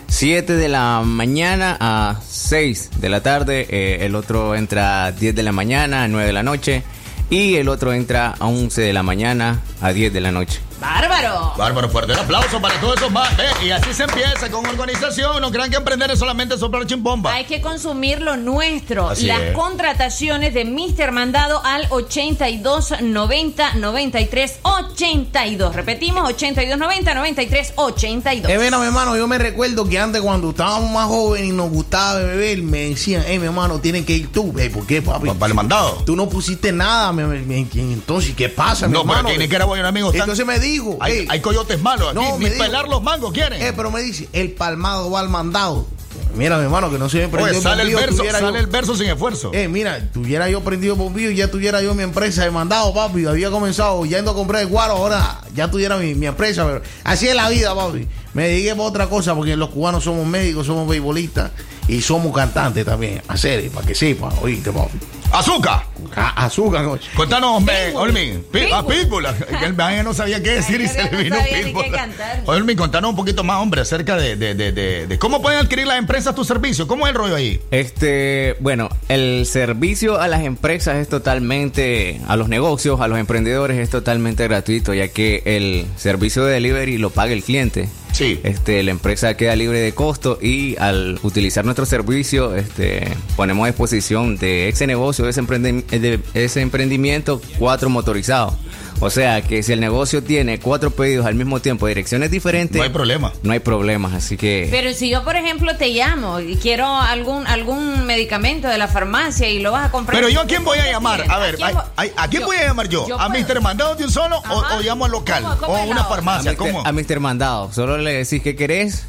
7 0.06 0.54
de 0.54 0.68
la 0.68 1.02
mañana 1.04 1.76
a 1.80 2.20
6 2.24 2.90
de 3.00 3.08
la 3.08 3.20
tarde. 3.20 3.66
Eh, 3.70 4.06
el 4.06 4.14
otro 4.14 4.54
entra 4.54 5.06
a 5.06 5.10
10 5.10 5.34
de 5.34 5.42
la 5.42 5.50
mañana 5.50 6.04
a 6.04 6.08
9 6.08 6.28
de 6.28 6.32
la 6.32 6.44
noche. 6.44 6.84
Y 7.28 7.56
el 7.56 7.68
otro 7.68 7.92
entra 7.92 8.36
a 8.38 8.46
11 8.46 8.82
de 8.82 8.92
la 8.92 9.02
mañana 9.02 9.62
a 9.80 9.92
10 9.92 10.12
de 10.12 10.20
la 10.20 10.30
noche. 10.30 10.60
¡Bárbaro! 10.80 11.52
Bárbaro, 11.56 11.88
fuerte 11.88 12.12
el 12.12 12.18
aplauso 12.18 12.60
para 12.60 12.78
todos 12.80 12.96
esos 12.98 13.10
más. 13.10 13.28
Eh, 13.38 13.66
y 13.66 13.70
así 13.70 13.92
se 13.92 14.04
empieza 14.04 14.48
con 14.50 14.64
organización. 14.66 15.40
No 15.40 15.50
crean 15.50 15.70
que 15.70 15.76
emprender 15.76 16.10
es 16.10 16.18
solamente 16.18 16.56
soplar 16.56 16.86
chimbomba. 16.86 17.32
Hay 17.32 17.44
que 17.44 17.60
consumir 17.60 18.20
lo 18.22 18.36
nuestro. 18.36 19.08
Así 19.10 19.26
Las 19.26 19.40
es. 19.40 19.54
contrataciones 19.54 20.54
de 20.54 20.64
Mr. 20.64 21.10
Mandado 21.12 21.60
al 21.64 21.86
82 21.90 22.94
90 23.00 23.74
93 23.74 24.58
82. 24.62 25.74
Repetimos, 25.74 26.28
82 26.28 26.78
90 26.78 27.14
93 27.14 27.72
82. 27.76 28.50
Eh, 28.52 28.58
mira, 28.58 28.78
mi 28.78 28.86
hermano, 28.86 29.16
yo 29.16 29.26
me 29.26 29.38
recuerdo 29.38 29.88
que 29.88 29.98
antes 29.98 30.20
cuando 30.22 30.50
estábamos 30.50 30.90
más 30.90 31.06
jóvenes 31.06 31.48
y 31.48 31.52
nos 31.52 31.70
gustaba 31.70 32.20
beber, 32.20 32.62
me 32.62 32.90
decían, 32.90 33.24
eh, 33.26 33.38
mi 33.38 33.46
hermano, 33.46 33.80
tienes 33.80 34.04
que 34.04 34.12
ir 34.14 34.32
tú. 34.32 34.54
Eh, 34.58 34.70
¿Por 34.70 34.86
qué, 34.86 35.02
papi? 35.02 35.28
Para 35.30 35.46
el 35.50 35.54
mandado. 35.54 36.02
Tú 36.06 36.14
no 36.16 36.28
pusiste 36.28 36.72
nada, 36.72 37.12
mi- 37.12 37.22
mi- 37.24 37.64
mi- 37.64 37.92
entonces, 37.92 38.34
¿qué 38.36 38.48
pasa, 38.48 38.86
mi 38.86 38.92
No, 38.92 39.00
pero 39.02 39.12
hermano? 39.12 39.28
que 39.28 39.34
en 39.34 39.40
Nicaragua 39.40 39.74
hay 39.76 39.80
un 39.80 39.86
amigo 39.86 40.12
Entonces 40.12 40.46
me 40.46 40.58
dijo, 40.68 40.96
Hay, 41.00 41.12
"Ey, 41.12 41.26
hay 41.28 41.40
coyotes 41.40 41.80
malos 41.80 42.08
aquí. 42.08 42.14
No, 42.14 42.38
ni 42.38 42.46
dijo- 42.46 42.58
pelar 42.62 42.88
los 42.88 43.02
mangos 43.02 43.32
quieren. 43.32 43.60
Eh, 43.62 43.72
pero 43.74 43.90
me 43.90 44.00
dice, 44.02 44.28
el 44.32 44.52
palmado 44.52 45.10
va 45.10 45.20
al 45.20 45.28
mandado. 45.28 45.86
Mira, 46.34 46.58
mi 46.58 46.64
hermano, 46.64 46.90
que 46.90 46.98
no 46.98 47.08
se 47.08 47.18
me 47.18 47.28
prendió 47.28 47.52
Oye, 47.52 47.62
sale 47.62 47.82
el 47.84 47.94
verso, 47.94 48.22
sale 48.30 48.40
yo- 48.52 48.56
el 48.56 48.66
verso 48.66 48.96
sin 48.96 49.06
esfuerzo. 49.08 49.50
Eh, 49.54 49.66
mira, 49.68 49.98
tuviera 50.12 50.48
yo 50.48 50.60
prendido 50.62 50.94
bombillo 50.94 51.30
y 51.30 51.36
ya 51.36 51.50
tuviera 51.50 51.80
yo 51.80 51.94
mi 51.94 52.02
empresa 52.02 52.44
de 52.44 52.50
mandado, 52.50 52.92
papi. 52.92 53.24
Había 53.26 53.50
comenzado 53.50 54.04
yendo 54.04 54.32
a 54.32 54.34
comprar 54.34 54.62
el 54.62 54.68
guaro, 54.68 54.94
ahora 54.94 55.40
ya 55.54 55.70
tuviera 55.70 55.96
mi, 55.96 56.14
mi 56.14 56.26
empresa. 56.26 56.64
Pero 56.66 56.82
así 57.04 57.28
es 57.28 57.34
la 57.34 57.48
vida, 57.48 57.74
papi. 57.74 58.06
Me 58.34 58.48
dediqué 58.48 58.70
para 58.74 58.82
otra 58.88 59.06
cosa 59.08 59.34
porque 59.34 59.56
los 59.56 59.70
cubanos 59.70 60.04
somos 60.04 60.26
médicos, 60.26 60.66
somos 60.66 60.86
beisbolistas 60.88 61.50
y 61.88 62.02
somos 62.02 62.34
cantantes 62.34 62.84
también. 62.84 63.22
A 63.26 63.36
serio, 63.36 63.70
para 63.72 63.86
que 63.86 63.94
sepa, 63.94 64.28
oíste, 64.42 64.70
papi. 64.70 64.98
¡Azúcar! 65.30 65.82
A- 66.16 66.46
azúcar. 66.46 66.84
Contanos, 67.14 67.62
me, 67.62 67.72
Pitbull. 67.86 68.02
Olmin. 68.02 68.44
Pi- 68.50 68.70
Ah, 68.72 68.84
Pitbull. 68.86 69.26
Que 69.58 69.64
el 69.66 69.74
man 69.74 70.02
no 70.04 70.14
sabía 70.14 70.42
qué 70.42 70.50
decir 70.52 70.80
y 70.80 70.88
se 70.88 71.04
no 71.04 71.10
le 71.18 71.22
vino 71.24 71.36
sabía 71.36 71.58
ni 71.58 71.64
Pitbull. 71.64 71.84
qué 71.84 71.90
cantar. 71.90 72.42
Olmin, 72.46 72.76
contanos 72.76 73.10
un 73.10 73.16
poquito 73.16 73.44
más, 73.44 73.58
hombre, 73.60 73.82
acerca 73.82 74.16
de, 74.16 74.36
de, 74.36 74.54
de, 74.54 74.72
de- 74.72 75.06
de 75.06 75.18
cómo 75.18 75.42
pueden 75.42 75.60
adquirir 75.60 75.86
las 75.86 75.98
empresas 75.98 76.34
tus 76.34 76.46
servicios. 76.46 76.88
¿Cómo 76.88 77.06
es 77.06 77.10
el 77.12 77.18
rollo 77.18 77.36
ahí? 77.36 77.60
Este, 77.70 78.56
bueno, 78.60 78.88
el 79.08 79.44
servicio 79.46 80.18
a 80.20 80.28
las 80.28 80.42
empresas 80.42 80.96
es 80.96 81.08
totalmente, 81.08 82.20
a 82.26 82.36
los 82.36 82.48
negocios, 82.48 83.00
a 83.00 83.08
los 83.08 83.18
emprendedores 83.18 83.78
es 83.78 83.90
totalmente 83.90 84.44
gratuito, 84.44 84.94
ya 84.94 85.08
que 85.08 85.42
el 85.44 85.86
servicio 85.96 86.44
de 86.44 86.54
delivery 86.54 86.96
lo 86.98 87.10
paga 87.10 87.32
el 87.32 87.42
cliente. 87.44 87.88
Sí. 88.12 88.40
Este, 88.42 88.82
la 88.82 88.90
empresa 88.90 89.34
queda 89.34 89.54
libre 89.56 89.80
de 89.80 89.92
costo 89.92 90.38
y 90.40 90.76
al 90.78 91.18
utilizar 91.22 91.64
nuestro 91.64 91.86
servicio, 91.86 92.54
este, 92.56 93.08
ponemos 93.36 93.64
a 93.64 93.66
disposición 93.68 94.36
de 94.36 94.68
ese 94.68 94.86
negocio, 94.86 95.24
de 95.24 95.30
ese, 95.30 95.42
de 95.42 96.20
ese 96.34 96.60
emprendimiento, 96.60 97.40
cuatro 97.58 97.90
motorizados. 97.90 98.54
O 99.00 99.10
sea 99.10 99.42
que 99.42 99.62
si 99.62 99.72
el 99.72 99.80
negocio 99.80 100.22
tiene 100.24 100.58
cuatro 100.58 100.90
pedidos 100.90 101.24
al 101.26 101.34
mismo 101.36 101.60
tiempo, 101.60 101.86
direcciones 101.86 102.30
diferentes, 102.30 102.76
No 102.76 102.82
hay 102.82 102.90
problema. 102.90 103.32
no 103.42 103.52
hay 103.52 103.60
problemas, 103.60 104.12
así 104.12 104.36
que... 104.36 104.68
Pero 104.70 104.92
si 104.92 105.08
yo, 105.08 105.22
por 105.24 105.36
ejemplo, 105.36 105.76
te 105.76 105.88
llamo 105.90 106.40
y 106.40 106.56
quiero 106.56 106.86
algún 106.86 107.46
algún 107.46 108.06
medicamento 108.06 108.66
de 108.68 108.76
la 108.76 108.88
farmacia 108.88 109.48
y 109.48 109.60
lo 109.60 109.70
vas 109.72 109.86
a 109.86 109.90
comprar. 109.92 110.16
Pero 110.18 110.28
yo 110.28 110.40
a 110.40 110.46
quién 110.46 110.64
voy 110.64 110.78
a 110.78 110.86
llamar? 110.90 111.24
A 111.28 111.38
ver, 111.38 111.56
quién 111.56 111.68
¿a, 111.68 111.72
vo- 111.72 111.84
a- 111.96 112.22
a 112.24 112.28
quién 112.28 112.44
voy 112.44 112.56
a 112.56 112.64
llamar 112.66 112.88
yo? 112.88 113.06
yo 113.08 113.20
¿A 113.20 113.28
puedo- 113.28 113.46
Mr. 113.46 113.60
Mandado 113.60 113.94
de 113.94 114.04
un 114.04 114.10
solo 114.10 114.42
o, 114.50 114.80
llamo 114.82 115.04
al 115.04 115.12
local? 115.12 115.42
¿Cómo- 115.44 115.56
cómo 115.58 115.72
o 115.74 115.76
a 115.76 115.82
una 115.84 116.04
farmacia. 116.04 116.50
a 116.50 116.54
Mr. 116.54 116.58
¿Cómo? 116.58 116.82
a 116.86 116.92
Mr. 116.92 117.20
Mandado. 117.20 117.72
Solo 117.72 117.98
le 117.98 118.12
decís 118.24 118.42
qué 118.42 118.56
querés 118.56 119.04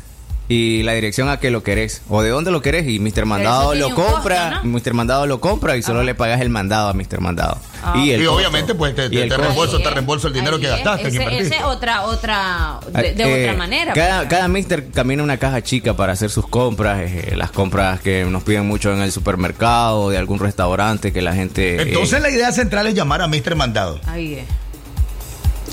y 0.51 0.81
la 0.83 0.93
dirección 0.93 1.29
a 1.29 1.39
que 1.39 1.51
lo 1.51 1.61
querés 1.63 2.01
o 2.09 2.23
de 2.23 2.29
dónde 2.31 2.49
lo 2.49 2.61
querés 2.63 2.87
y 2.87 2.99
Mr. 2.99 3.25
Mandado 3.25 3.75
lo 3.75 3.87
un 3.89 3.93
costo, 3.93 4.13
compra, 4.13 4.61
¿no? 4.63 4.71
Mr. 4.79 4.93
Mandado 4.95 5.27
lo 5.27 5.39
compra 5.39 5.77
y 5.77 5.83
solo 5.83 6.01
le 6.03 6.15
pagas 6.15 6.41
el 6.41 6.49
mandado 6.49 6.89
a 6.89 6.93
Mr. 6.93 7.21
Mandado. 7.21 7.57
Ah. 7.83 7.93
Y, 7.97 8.11
el 8.11 8.27
obviamente, 8.27 8.73
pues 8.75 8.95
te, 8.95 9.05
Y 9.05 9.09
te- 9.09 9.23
el 9.23 9.29
te 9.29 9.37
reembolso, 9.37 9.79
te 9.79 9.89
reembolso 9.91 10.27
el 10.27 10.33
dinero 10.33 10.55
ahí 10.55 10.61
que 10.61 10.67
es. 10.67 10.71
gastaste, 10.73 11.01
que 11.03 11.07
Ese, 11.09 11.17
invertiste. 11.17 11.55
ese 11.55 11.63
otra, 11.63 12.01
otra, 12.01 12.79
de, 12.91 13.13
de 13.13 13.23
Eh, 13.23 13.43
otra 13.45 13.57
manera. 13.57 13.93
Cada, 13.93 14.17
pues. 14.21 14.29
cada 14.31 14.47
mister 14.47 14.89
camina 14.89 15.21
una 15.23 15.37
caja 15.37 15.61
chica 15.61 15.93
para 15.95 16.13
hacer 16.13 16.29
sus 16.31 16.47
compras, 16.47 16.99
eh, 17.03 17.33
las 17.37 17.51
compras 17.51 17.99
que 18.01 18.25
nos 18.25 18.41
piden 18.43 18.65
mucho 18.67 18.91
en 18.91 19.01
el 19.01 19.11
supermercado, 19.11 20.09
de 20.09 20.17
algún 20.17 20.39
restaurante 20.39 21.13
que 21.13 21.21
la 21.21 21.33
gente... 21.35 21.75
eh, 21.75 21.81
Entonces 21.83 22.21
la 22.21 22.29
idea 22.31 22.51
central 22.51 22.87
es 22.87 22.95
llamar 22.95 23.21
a 23.21 23.27
Mr. 23.27 23.55
Mandado. 23.55 23.99
Ahí 24.07 24.33
es. 24.33 24.45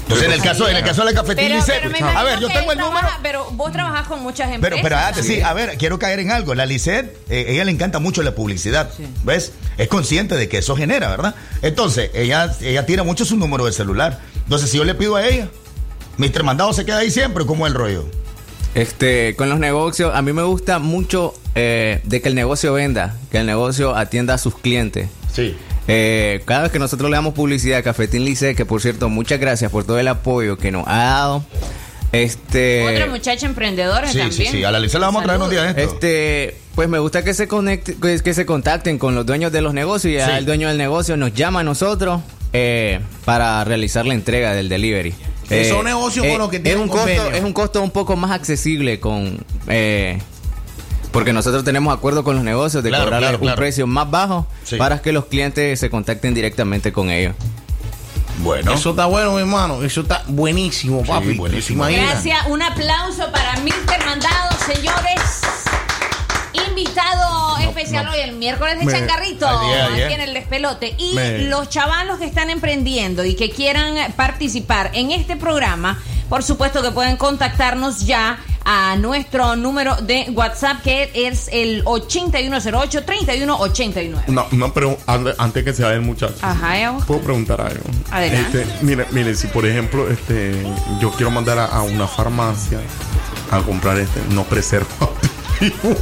Entonces 0.06 0.26
en 0.28 0.32
el 0.34 0.40
caso, 0.42 0.68
en 0.68 0.76
el 0.76 0.84
caso 0.84 1.04
de 1.04 1.12
la 1.12 1.20
cafetería 1.20 1.48
Pero, 1.66 1.88
dice, 1.88 1.90
pero 1.98 2.06
me 2.12 2.16
a 2.18 2.22
ver, 2.22 2.38
yo 2.38 2.46
tengo 2.46 2.70
el 2.70 2.78
número. 2.78 2.98
trabaja- 3.00 3.18
Pero 3.24 3.50
vos 3.50 3.72
trabajás 3.72 4.06
con 4.06 4.22
muchas 4.22 4.52
empresas. 4.52 4.78
Pero, 4.80 4.82
pero 4.82 4.96
antes, 4.96 5.26
sí, 5.26 5.40
a 5.40 5.52
ver, 5.52 5.76
quiero 5.78 5.98
caer 5.98 6.20
en 6.20 6.30
algo. 6.30 6.54
La 6.54 6.64
Lisette, 6.64 7.16
eh, 7.28 7.46
ella 7.48 7.64
le 7.64 7.72
encanta 7.72 7.98
mucho 7.98 8.22
la 8.22 8.32
publicidad, 8.34 8.88
¿ves? 9.24 9.52
Es 9.78 9.88
consciente 9.88 10.36
de 10.36 10.48
que 10.48 10.58
eso 10.58 10.76
genera, 10.76 11.08
¿verdad? 11.10 11.34
Entonces, 11.60 12.10
ella, 12.14 12.54
ella 12.60 12.86
tira 12.86 13.02
mucho 13.02 13.24
su 13.24 13.36
número 13.36 13.64
de 13.66 13.72
celular. 13.72 14.20
Entonces, 14.44 14.70
si 14.70 14.76
yo 14.78 14.84
le 14.84 14.94
pido 14.94 15.16
a 15.16 15.26
ella, 15.26 15.48
Mr. 16.18 16.44
Mandado 16.44 16.72
se 16.72 16.84
queda 16.84 16.98
ahí 16.98 17.10
siempre, 17.10 17.44
¿cómo 17.44 17.66
es 17.66 17.72
el 17.72 17.78
rollo? 17.78 18.06
Este, 18.74 19.34
con 19.36 19.48
los 19.48 19.58
negocios, 19.58 20.14
a 20.14 20.22
mí 20.22 20.32
me 20.32 20.42
gusta 20.42 20.78
mucho 20.78 21.34
eh, 21.54 22.00
de 22.04 22.20
que 22.20 22.28
el 22.28 22.34
negocio 22.34 22.74
venda, 22.74 23.16
que 23.32 23.38
el 23.38 23.46
negocio 23.46 23.96
atienda 23.96 24.34
a 24.34 24.38
sus 24.38 24.56
clientes. 24.56 25.08
Sí. 25.32 25.56
Eh, 25.88 26.42
cada 26.44 26.62
vez 26.62 26.72
que 26.72 26.78
nosotros 26.78 27.10
le 27.10 27.16
damos 27.16 27.34
publicidad 27.34 27.78
a 27.78 27.82
Cafetín 27.82 28.24
Lice, 28.24 28.54
que 28.54 28.64
por 28.66 28.80
cierto, 28.82 29.08
muchas 29.08 29.38
gracias 29.40 29.70
por 29.70 29.84
todo 29.84 29.98
el 29.98 30.08
apoyo 30.08 30.56
que 30.58 30.70
nos 30.72 30.86
ha 30.88 30.96
dado. 31.04 31.44
Este. 32.12 32.84
Otra 32.94 33.06
muchacha 33.06 33.46
emprendedora 33.46 34.06
Sí, 34.10 34.18
también. 34.18 34.32
sí, 34.50 34.58
sí. 34.58 34.64
A 34.64 34.70
la 34.70 34.78
Lisette 34.80 35.00
la 35.00 35.06
vamos 35.06 35.22
a 35.22 35.24
traer 35.24 35.38
unos 35.38 35.50
días. 35.50 35.76
Este, 35.76 36.56
pues 36.74 36.88
me 36.88 36.98
gusta 36.98 37.22
que 37.24 37.34
se 37.34 37.46
conecte, 37.48 37.96
que, 38.00 38.20
que 38.20 38.34
se 38.34 38.46
contacten 38.46 38.98
con 38.98 39.14
los 39.14 39.26
dueños 39.26 39.52
de 39.52 39.60
los 39.60 39.74
negocios 39.74 40.14
y 40.14 40.24
Sí. 40.24 40.30
el 40.38 40.46
dueño 40.46 40.68
del 40.68 40.78
negocio 40.78 41.16
nos 41.16 41.34
llama 41.34 41.60
a 41.60 41.64
nosotros 41.64 42.20
eh, 42.52 43.00
para 43.24 43.62
realizar 43.64 44.06
la 44.06 44.14
entrega 44.14 44.54
del 44.54 44.68
delivery. 44.68 45.14
Son 45.68 45.84
negocios 45.84 46.26
con 46.26 46.38
los 46.38 46.48
que 46.48 46.56
es 46.56 46.62
tienen 46.62 46.82
un 46.82 46.88
costo, 46.88 47.06
convenio. 47.06 47.30
es 47.38 47.44
un 47.44 47.52
costo 47.52 47.82
un 47.82 47.90
poco 47.90 48.16
más 48.16 48.32
accesible 48.32 48.98
con 48.98 49.38
eh, 49.68 50.18
porque 51.16 51.32
nosotros 51.32 51.64
tenemos 51.64 51.96
acuerdo 51.96 52.22
con 52.24 52.34
los 52.36 52.44
negocios 52.44 52.82
de 52.84 52.90
Claro, 52.90 53.06
claro, 53.08 53.36
un 53.38 53.40
claro. 53.40 53.56
precio 53.56 53.86
más 53.86 54.10
bajo 54.10 54.46
Sí. 54.64 54.76
para 54.76 55.00
que 55.00 55.12
los 55.12 55.24
clientes 55.24 55.80
se 55.80 55.88
contacten 55.88 56.34
directamente 56.34 56.92
con 56.92 57.08
ellos. 57.10 57.34
Bueno. 58.40 58.74
Eso 58.74 58.90
está 58.90 59.06
bueno, 59.06 59.32
mi 59.32 59.40
hermano. 59.40 59.82
Eso 59.82 60.02
está 60.02 60.24
buenísimo, 60.28 61.02
papi. 61.04 61.32
buenísimo. 61.38 61.84
Gracias, 61.86 62.46
un 62.48 62.60
aplauso 62.62 63.32
para 63.32 63.54
Mr. 63.60 64.04
Mandado, 64.04 64.50
señores. 64.66 65.40
Invitado 66.68 67.56
especial 67.58 68.08
hoy 68.08 68.20
el 68.20 68.32
miércoles 68.36 68.78
de 68.78 68.84
Me- 68.84 68.92
día. 68.92 69.86
aquí 70.06 70.14
en 70.14 70.20
el 70.20 70.34
despelote. 70.34 70.94
Y 70.98 71.14
Me- 71.14 71.38
los 71.48 71.70
chavalos 71.70 72.18
que 72.18 72.26
están 72.26 72.50
emprendiendo 72.50 73.24
y 73.24 73.34
que 73.36 73.50
quieran 73.50 74.12
participar 74.12 74.90
en 74.92 75.12
este 75.12 75.36
programa, 75.36 75.98
por 76.28 76.42
supuesto 76.42 76.82
que 76.82 76.90
pueden 76.90 77.16
contactarnos 77.16 78.04
ya 78.06 78.38
a 78.64 78.96
nuestro 78.96 79.54
número 79.56 79.96
de 79.96 80.30
WhatsApp 80.34 80.82
que 80.82 81.10
es 81.14 81.48
el 81.52 81.84
8108-3189. 81.84 84.24
No, 84.28 84.46
no, 84.52 84.72
pero 84.72 84.96
an- 85.06 85.34
antes 85.38 85.64
que 85.64 85.72
se 85.72 85.82
vaya 85.82 85.94
el 85.94 86.02
muchacho. 86.02 86.34
Ajá. 86.42 86.96
¿Puedo 87.06 87.20
preguntar 87.20 87.60
algo? 87.60 87.84
Adelante. 88.10 88.62
Este, 88.62 88.84
mire, 88.84 89.06
mire, 89.12 89.34
si 89.34 89.46
por 89.48 89.66
ejemplo 89.66 90.08
este, 90.10 90.54
yo 91.00 91.10
quiero 91.12 91.30
mandar 91.30 91.58
a, 91.58 91.66
a 91.66 91.82
una 91.82 92.06
farmacia 92.06 92.80
a 93.50 93.58
comprar 93.60 93.98
este, 93.98 94.20
no 94.30 94.44
preservativo. 94.44 95.12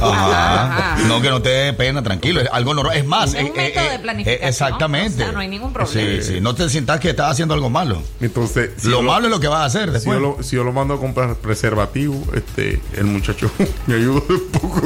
Ajá. 0.01 0.97
No, 1.07 1.21
que 1.21 1.29
no 1.29 1.41
te 1.41 1.49
dé 1.49 1.73
pena, 1.73 2.03
tranquilo. 2.03 2.41
Es 2.41 2.49
algo 2.51 2.73
normal. 2.73 2.97
Es 2.97 3.05
más, 3.05 3.33
Es 3.33 3.41
un 3.43 3.47
eh, 3.47 3.53
método 3.55 3.83
eh, 3.85 3.89
de 3.89 3.95
eh, 3.95 3.99
planificación. 3.99 4.47
exactamente. 4.49 5.23
O 5.23 5.25
sea, 5.25 5.31
no 5.33 5.39
hay 5.39 5.47
ningún 5.47 5.73
problema. 5.73 6.21
Sí, 6.21 6.33
sí. 6.33 6.41
No 6.41 6.55
te 6.55 6.67
sientas 6.69 6.99
que 6.99 7.09
estás 7.11 7.31
haciendo 7.31 7.53
algo 7.53 7.69
malo. 7.69 8.01
Entonces, 8.21 8.71
si 8.77 8.87
lo 8.89 9.01
malo 9.01 9.25
es 9.27 9.31
lo 9.31 9.39
que 9.39 9.47
vas 9.47 9.61
a 9.61 9.65
hacer 9.65 9.99
Si 9.99 10.05
yo, 10.07 10.19
lo, 10.19 10.37
si 10.43 10.55
yo 10.55 10.63
lo 10.63 10.71
mando 10.73 10.95
a 10.95 10.99
comprar 10.99 11.35
preservativo, 11.35 12.21
este, 12.33 12.81
el 12.95 13.05
muchacho 13.05 13.49
me 13.87 13.95
ayuda 13.95 14.21
un 14.29 14.47
poco. 14.51 14.81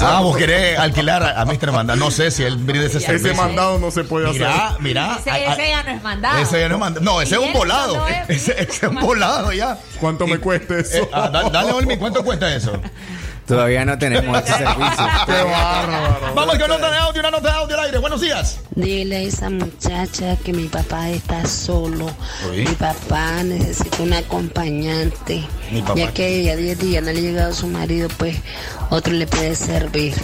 Ah, 0.00 0.20
vos 0.20 0.36
querés 0.36 0.78
alquilar 0.78 1.22
a, 1.22 1.40
a 1.40 1.44
Mr. 1.44 1.72
Manda. 1.72 1.96
No 1.96 2.10
sé 2.10 2.30
si 2.30 2.42
él 2.44 2.56
brinde 2.56 2.86
ese 2.86 2.98
Ese 2.98 3.06
servicio. 3.06 3.34
mandado 3.34 3.78
no 3.78 3.90
se 3.90 4.04
puede 4.04 4.28
hacer. 4.30 4.48
mira. 4.80 5.18
Ese, 5.18 5.30
ese 5.52 5.68
ya 5.68 5.82
no 5.82 5.90
es 5.90 6.02
mandado. 6.02 6.38
Ese 6.38 6.60
ya 6.60 6.68
no 6.68 6.74
es 6.76 6.80
mandado. 6.80 7.04
No, 7.04 7.20
ese 7.22 7.34
es 7.34 7.40
un 7.40 7.52
volado. 7.52 7.96
no 7.96 8.08
es- 8.08 8.28
Ese, 8.28 8.52
ese 8.52 8.86
es 8.86 8.90
un 8.92 8.96
volado 8.96 9.52
ya. 9.52 9.78
¿Cuánto 10.00 10.26
me 10.26 10.38
cuesta 10.38 10.78
eso? 10.78 10.96
Eh, 10.98 11.08
ah, 11.12 11.28
da- 11.30 11.50
dale, 11.50 11.72
Olmi, 11.72 11.96
¿cuánto 11.96 12.22
cuesta 12.24 12.54
eso? 12.54 12.72
Todavía 13.48 13.84
no 13.86 13.96
tenemos 13.98 14.38
ese 14.42 14.52
servicio. 14.58 15.06
Qué 15.26 15.42
bárbaro. 15.42 16.34
Vamos 16.34 16.58
con 16.58 16.68
nota 16.68 16.90
de 16.90 16.96
audio, 16.98 17.20
una 17.20 17.30
nota 17.30 17.48
de 17.48 17.54
audio 17.56 17.78
al 17.78 17.84
aire. 17.86 17.98
Buenos 17.98 18.20
días. 18.20 18.60
Dile 18.74 19.16
a 19.16 19.20
esa 19.20 19.48
muchacha 19.48 20.36
que 20.44 20.52
mi 20.52 20.68
papá 20.68 21.08
está 21.08 21.46
solo. 21.46 22.10
Mi 22.54 22.66
papá 22.74 23.42
necesita 23.42 24.02
un 24.02 24.12
acompañante. 24.12 25.42
Mi 25.72 25.80
papá. 25.80 25.94
Ya 25.98 26.12
que 26.12 26.44
ya 26.44 26.56
10 26.56 26.78
días 26.78 27.02
no 27.02 27.10
le 27.10 27.18
ha 27.18 27.22
llegado 27.22 27.52
su 27.54 27.66
marido, 27.68 28.08
pues 28.18 28.36
otro 28.90 29.14
le 29.14 29.26
puede 29.26 29.54
servir. 29.56 30.14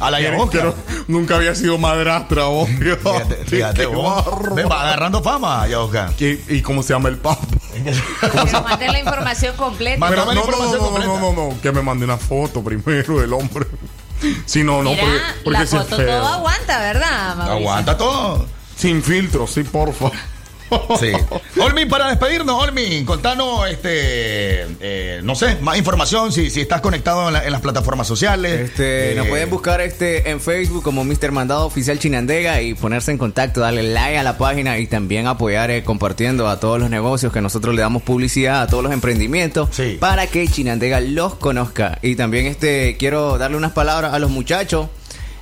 A 0.00 0.10
la 0.10 0.18
nunca 1.08 1.36
había 1.36 1.54
sido 1.54 1.78
madrastra, 1.78 2.46
obvio. 2.46 2.96
Fíjate, 2.96 3.36
fíjate 3.46 3.80
Qué 3.80 3.86
vos. 3.86 4.24
Ve, 4.54 4.64
va 4.64 4.82
agarrando 4.82 5.22
fama. 5.22 5.66
¿Y, 6.18 6.56
y 6.56 6.62
cómo 6.62 6.82
se 6.82 6.92
llama 6.92 7.08
el 7.08 7.18
papa? 7.18 7.46
Pero 8.20 8.62
mande 8.62 8.86
la 8.88 8.98
información 8.98 9.56
completa. 9.56 10.06
Pero 10.08 10.24
no, 10.24 10.32
la 10.32 10.40
no, 10.40 10.46
no, 10.46 10.72
no, 10.72 10.78
completa. 10.78 11.06
no, 11.06 11.18
no, 11.20 11.32
no, 11.32 11.60
que 11.60 11.72
me 11.72 11.82
mande 11.82 12.04
una 12.04 12.16
foto 12.16 12.62
primero 12.62 13.20
del 13.20 13.32
hombre. 13.32 13.66
Si 14.46 14.64
no, 14.64 14.82
no, 14.82 14.92
Mira, 14.92 15.02
porque, 15.02 15.20
porque 15.44 15.58
la 15.58 15.66
foto 15.66 15.96
todo 15.98 16.26
aguanta, 16.26 16.78
¿verdad, 16.78 17.36
Mauricio? 17.36 17.52
Aguanta 17.52 17.98
todo. 17.98 18.46
Sin 18.74 19.02
filtro, 19.02 19.46
sí, 19.46 19.62
porfa. 19.62 20.10
Sí. 21.00 21.12
Olmi, 21.60 21.86
para 21.86 22.08
despedirnos, 22.08 22.62
Olmi, 22.62 23.04
contanos, 23.04 23.68
este, 23.68 24.62
eh, 24.80 25.20
no 25.22 25.34
sé, 25.34 25.56
más 25.60 25.76
información, 25.78 26.32
si, 26.32 26.50
si 26.50 26.60
estás 26.60 26.80
conectado 26.80 27.28
en, 27.28 27.34
la- 27.34 27.44
en 27.44 27.52
las 27.52 27.60
plataformas 27.60 28.06
sociales. 28.06 28.70
Este, 28.70 29.14
nos 29.16 29.26
Eh, 29.26 29.28
pueden 29.28 29.50
buscar 29.50 29.80
este 29.80 30.30
en 30.30 30.40
Facebook 30.40 30.82
como 30.82 31.04
Mr. 31.04 31.30
Mandado 31.32 31.66
Oficial 31.66 31.98
Chinandega 31.98 32.60
y 32.62 32.74
ponerse 32.74 33.10
en 33.12 33.18
contacto, 33.18 33.60
darle 33.60 33.82
like 33.84 34.18
a 34.18 34.22
la 34.22 34.38
página 34.38 34.78
y 34.78 34.86
también 34.86 35.26
apoyar 35.26 35.70
eh, 35.70 35.84
compartiendo 35.84 36.48
a 36.48 36.58
todos 36.60 36.78
los 36.80 36.90
negocios 36.90 37.32
que 37.32 37.40
nosotros 37.40 37.74
le 37.74 37.82
damos 37.82 38.02
publicidad, 38.02 38.62
a 38.62 38.66
todos 38.66 38.82
los 38.82 38.92
emprendimientos, 38.92 39.68
Sí. 39.72 39.96
para 40.00 40.26
que 40.26 40.46
Chinandega 40.48 41.00
los 41.00 41.34
conozca. 41.36 41.98
Y 42.02 42.16
también 42.16 42.46
este 42.46 42.96
quiero 42.98 43.38
darle 43.38 43.56
unas 43.56 43.72
palabras 43.72 44.14
a 44.14 44.18
los 44.18 44.30
muchachos, 44.30 44.88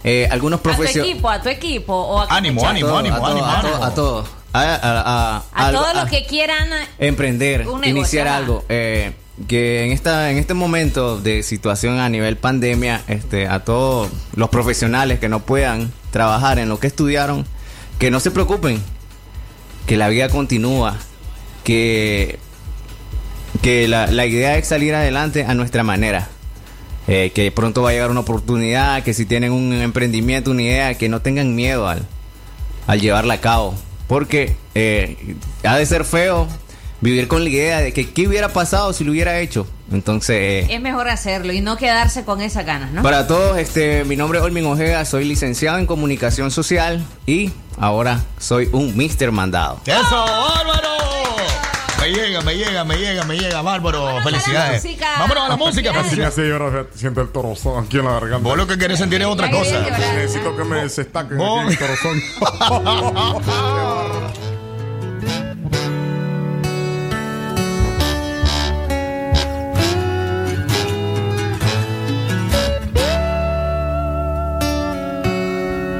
eh, 0.04 0.28
algunos 0.30 0.60
A 0.60 0.62
tu 0.62 0.68
profesionales. 0.68 1.12
equipo, 1.12 1.30
a 1.30 1.40
tu 1.40 1.48
equipo. 1.48 1.94
O 1.94 2.20
a, 2.20 2.26
Ánimo, 2.28 2.66
ánimo, 2.68 2.96
ánimo, 2.96 3.16
todos, 3.16 3.30
ánimo, 3.30 3.84
a, 3.84 3.94
todos. 3.94 4.26
A 4.54 4.78
todos. 4.78 4.80
A, 4.84 5.00
a- 5.00 5.36
a- 5.36 5.44
A 5.52 5.66
algo- 5.68 5.80
todos 5.82 5.94
los 5.96 6.08
que 6.10 6.26
quieran 6.26 6.68
emprender, 6.98 7.60
Un 7.62 7.80
negocio, 7.80 7.90
iniciar 7.90 8.28
ajá. 8.28 8.36
algo. 8.38 8.64
eh, 8.68 9.12
que 9.48 9.84
en 9.84 9.90
esta 9.90 10.30
en 10.30 10.38
este 10.38 10.54
momento 10.54 11.18
de 11.20 11.42
situación 11.42 11.98
a 11.98 12.08
nivel 12.08 12.36
pandemia, 12.36 13.02
este, 13.08 13.48
a 13.48 13.64
todos 13.64 14.08
los 14.36 14.48
profesionales 14.48 15.18
que 15.18 15.28
no 15.28 15.40
puedan 15.40 15.92
trabajar 16.12 16.60
en 16.60 16.68
lo 16.68 16.78
que 16.78 16.86
estudiaron, 16.86 17.44
que 17.98 18.12
no 18.12 18.20
se 18.20 18.30
preocupen, 18.30 18.80
que 19.86 19.96
la 19.96 20.08
vida 20.08 20.28
continúa, 20.28 20.96
que 21.64 22.38
que 23.62 23.88
la, 23.88 24.06
la 24.08 24.26
idea 24.26 24.56
es 24.56 24.68
salir 24.68 24.94
adelante 24.94 25.44
a 25.44 25.54
nuestra 25.54 25.82
manera. 25.82 26.28
Eh, 27.06 27.32
que 27.34 27.50
pronto 27.52 27.82
va 27.82 27.90
a 27.90 27.92
llegar 27.92 28.10
una 28.10 28.20
oportunidad, 28.20 29.02
que 29.02 29.12
si 29.14 29.26
tienen 29.26 29.52
un 29.52 29.72
emprendimiento, 29.74 30.50
una 30.52 30.62
idea, 30.62 30.94
que 30.94 31.08
no 31.08 31.20
tengan 31.20 31.54
miedo 31.54 31.86
al, 31.88 32.06
al 32.86 33.00
llevarla 33.00 33.34
a 33.34 33.40
cabo. 33.40 33.74
Porque 34.06 34.56
eh, 34.74 35.36
ha 35.64 35.76
de 35.76 35.86
ser 35.86 36.04
feo 36.04 36.46
vivir 37.00 37.28
con 37.28 37.44
la 37.44 37.50
idea 37.50 37.80
de 37.80 37.92
que 37.92 38.10
qué 38.10 38.26
hubiera 38.26 38.48
pasado 38.48 38.92
si 38.92 39.04
lo 39.04 39.12
hubiera 39.12 39.38
hecho. 39.40 39.66
Entonces, 39.92 40.36
eh, 40.36 40.66
Es 40.70 40.80
mejor 40.80 41.08
hacerlo 41.08 41.52
y 41.52 41.60
no 41.60 41.76
quedarse 41.76 42.24
con 42.24 42.40
esas 42.40 42.64
ganas, 42.64 42.92
¿no? 42.92 43.02
para 43.02 43.26
todos, 43.26 43.58
este, 43.58 44.04
mi 44.04 44.16
nombre 44.16 44.38
es 44.38 44.44
Olmin 44.44 44.64
Ojeda, 44.64 45.04
soy 45.04 45.24
licenciado 45.26 45.78
en 45.78 45.86
comunicación 45.86 46.50
social 46.50 47.04
y 47.26 47.52
ahora 47.78 48.20
soy 48.38 48.70
un 48.72 48.96
Mr. 48.96 49.30
Mandado. 49.32 49.80
¡Eso, 49.84 50.24
bárbaro! 50.24 51.33
Me 52.04 52.10
llega, 52.10 52.42
me 52.42 52.54
llega, 52.54 52.84
me 52.84 52.98
llega, 52.98 53.24
me 53.24 53.38
llega, 53.38 53.62
bárbaro. 53.62 54.04
Vámonos 54.04 54.24
Felicidades. 54.24 54.84
Vámonos 55.18 55.44
a 55.44 55.48
la 55.48 55.56
música, 55.56 55.90
me 55.90 56.00
hace 56.00 56.42
llorar, 56.42 56.88
siento 56.94 57.22
el 57.22 57.30
torozón 57.30 57.82
aquí 57.82 57.96
en 57.96 58.04
la 58.04 58.12
garganta. 58.12 58.46
Vos 58.46 58.58
lo 58.58 58.66
que 58.66 58.76
querés 58.76 58.98
sentir 58.98 59.22
es 59.22 59.26
otra 59.26 59.50
cosa. 59.50 59.80
Necesito 59.80 60.54
que 60.54 60.64
me 60.64 60.82
desestaquen 60.82 61.40
aquí 61.40 61.68
el 61.68 61.78
torozón. 61.78 62.20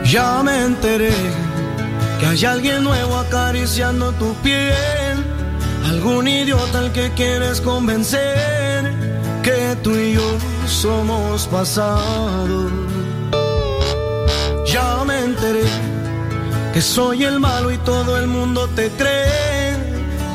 Ya 0.05 0.43
me 0.45 0.67
enteré 0.67 1.15
que 2.21 2.27
hay 2.27 2.45
alguien 2.45 2.85
nuevo 2.85 3.17
acariciando 3.17 4.13
tu 4.13 4.35
piel. 4.43 5.34
Algún 5.85 6.27
idiota 6.29 6.79
al 6.79 6.93
que 6.93 7.11
quieres 7.13 7.61
convencer 7.61 8.93
que 9.43 9.77
tú 9.83 9.95
y 9.95 10.15
yo 10.15 10.39
somos 10.67 11.47
pasado. 11.47 12.71
Ya 14.67 15.05
me 15.05 15.19
enteré 15.21 15.65
que 16.73 16.81
soy 16.81 17.25
el 17.25 17.39
malo 17.39 17.71
y 17.71 17.79
todo 17.79 18.19
el 18.19 18.27
mundo 18.27 18.69
te 18.75 18.91
cree. 18.91 19.77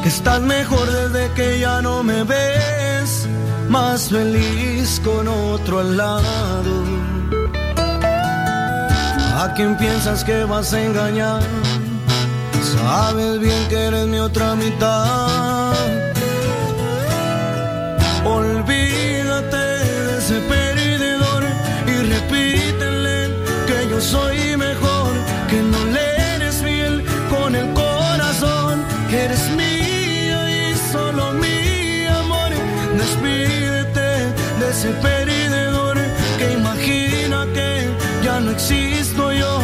Que 0.03 0.09
estás 0.09 0.41
mejor 0.41 0.85
desde 0.89 1.31
que 1.33 1.59
ya 1.59 1.81
no 1.81 2.03
me 2.03 2.23
ves. 2.23 3.27
Más 3.67 4.09
feliz 4.09 5.01
con 5.03 5.27
otro 5.27 5.79
al 5.79 5.97
lado. 5.97 6.73
¿A 9.41 9.53
quién 9.55 9.77
piensas 9.77 10.23
que 10.23 10.43
vas 10.43 10.73
a 10.73 10.81
engañar? 10.81 11.41
Sabes 12.61 13.39
bien 13.39 13.67
que 13.69 13.75
eres 13.75 14.05
mi 14.07 14.19
otra 14.19 14.55
mitad. 14.55 15.73
Olvídate 18.25 19.57
de 19.57 20.17
ese 20.17 20.39
perdedor 20.41 21.43
y 21.87 21.95
repítele 22.15 23.29
que 23.65 23.89
yo 23.89 24.01
soy 24.01 24.57
mejor, 24.57 25.11
que 25.49 25.61
no 25.61 25.85
le 25.85 26.35
eres 26.35 26.55
fiel 26.55 27.03
con 27.29 27.55
el 27.55 27.73
corazón, 27.73 28.83
que 29.09 29.23
eres 29.25 29.49
mía 29.51 30.41
y 30.51 30.75
solo 30.91 31.31
mi 31.33 32.05
amor. 32.07 32.51
Despídete 32.97 34.09
de 34.59 34.69
ese 34.69 34.89
perdedor 35.01 35.97
que 36.37 36.53
imagina 36.53 37.47
que 37.53 37.89
ya 38.23 38.39
no 38.41 38.51
existo 38.51 39.31
yo. 39.31 39.59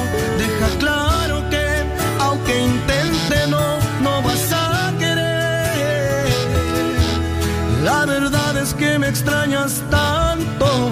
Extrañas 9.16 9.82
tanto, 9.90 10.92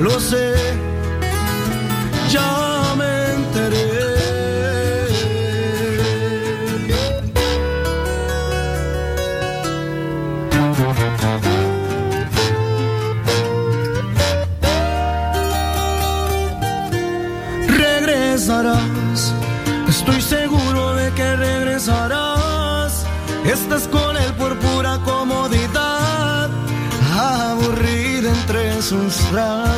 lo 0.00 0.18
sé. 0.18 0.59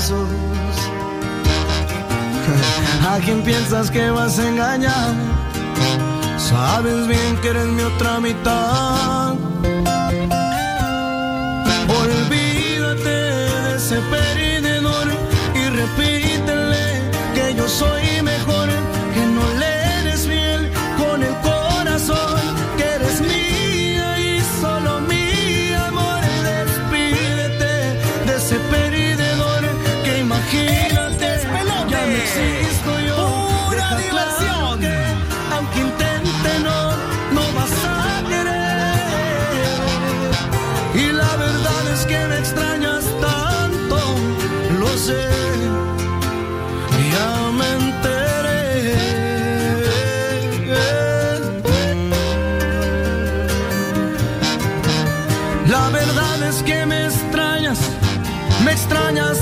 ¿A 3.08 3.18
quién 3.24 3.40
piensas 3.44 3.88
que 3.88 4.10
vas 4.10 4.36
a 4.40 4.48
engañar? 4.48 5.14
Sabes 6.38 7.06
bien 7.06 7.36
que 7.40 7.48
eres 7.50 7.66
mi 7.66 7.82
otra 7.82 8.18
mitad. 8.18 9.34
Olvídate 12.02 13.04
de 13.04 13.76
ese 13.76 14.00
perdedor 14.10 15.06
y 15.54 15.68
repítele 15.68 17.12
que 17.34 17.54
yo 17.54 17.68
soy 17.68 18.01
aunque 35.72 35.80
intente 35.80 36.58
no, 36.62 36.92
no 37.32 37.52
vas 37.52 37.72
a 37.84 38.22
querer. 38.28 39.68
Y 40.94 41.12
la 41.12 41.36
verdad 41.36 41.92
es 41.92 42.04
que 42.06 42.26
me 42.28 42.38
extrañas 42.38 43.04
tanto, 43.20 43.98
lo 44.78 44.88
sé. 44.96 45.28
Ya 47.12 47.50
me 47.58 47.68
enteré. 47.72 48.96
La 55.68 55.88
verdad 55.90 56.42
es 56.48 56.62
que 56.62 56.86
me 56.86 57.06
extrañas, 57.06 57.78
me 58.64 58.72
extrañas 58.72 59.41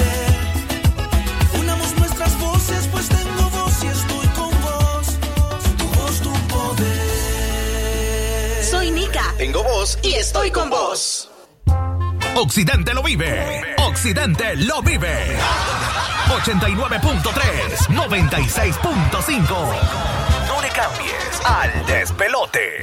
Tengo 9.37 9.63
voz 9.63 9.97
y 10.03 10.13
estoy 10.13 10.51
con 10.51 10.69
vos. 10.69 11.29
Occidente 12.35 12.93
lo 12.93 13.03
vive. 13.03 13.75
Occidente 13.77 14.55
lo 14.55 14.81
vive. 14.81 15.37
89.3, 16.29 17.87
96.5. 17.89 19.47
No 20.47 20.61
le 20.61 20.69
cambies 20.69 21.41
al 21.45 21.85
despelote. 21.85 22.81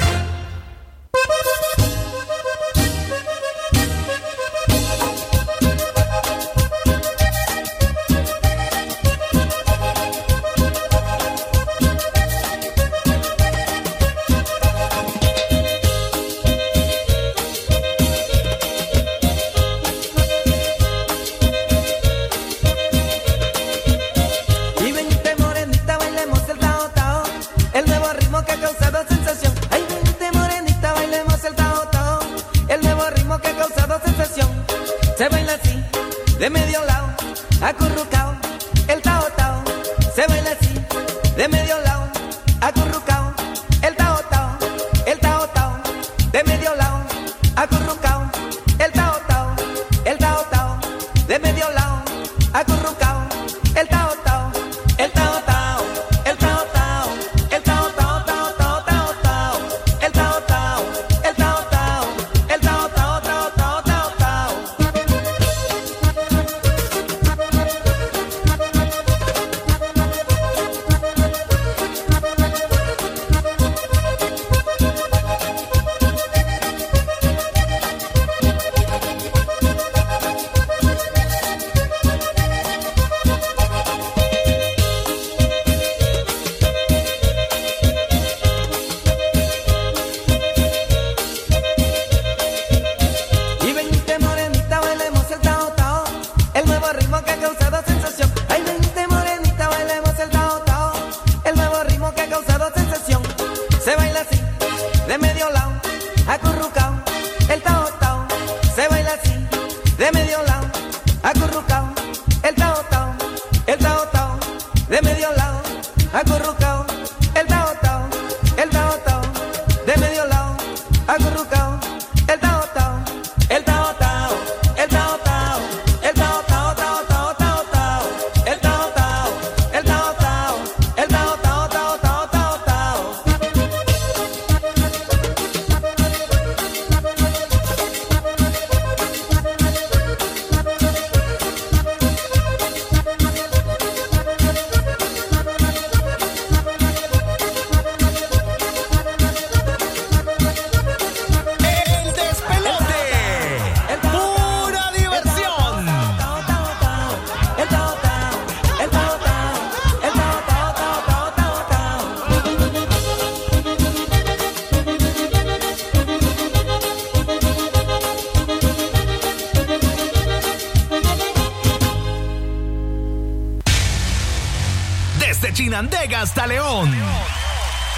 Andega 175.78 176.22
hasta 176.22 176.44
León. 176.44 176.92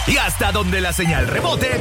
Y 0.07 0.19
hasta 0.19 0.53
donde 0.53 0.83
la 0.83 0.93
señal 0.93 1.27
rebote, 1.27 1.81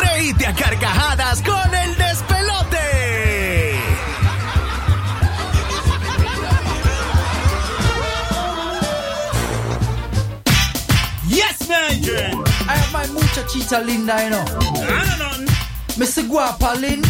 reíte 0.00 0.46
a 0.46 0.54
carcajadas 0.54 1.42
con 1.42 1.74
el 1.74 1.96
despelote. 1.96 3.80
Yes, 11.26 11.68
man! 11.68 12.44
I 12.68 12.76
have 12.76 12.92
my 12.92 13.08
muchachita 13.12 13.80
linda, 13.80 14.22
you 14.22 14.30
know. 14.30 14.44
Ah, 14.88 15.48
I 15.98 16.22
Guapa, 16.28 16.76
linda. 16.76 17.03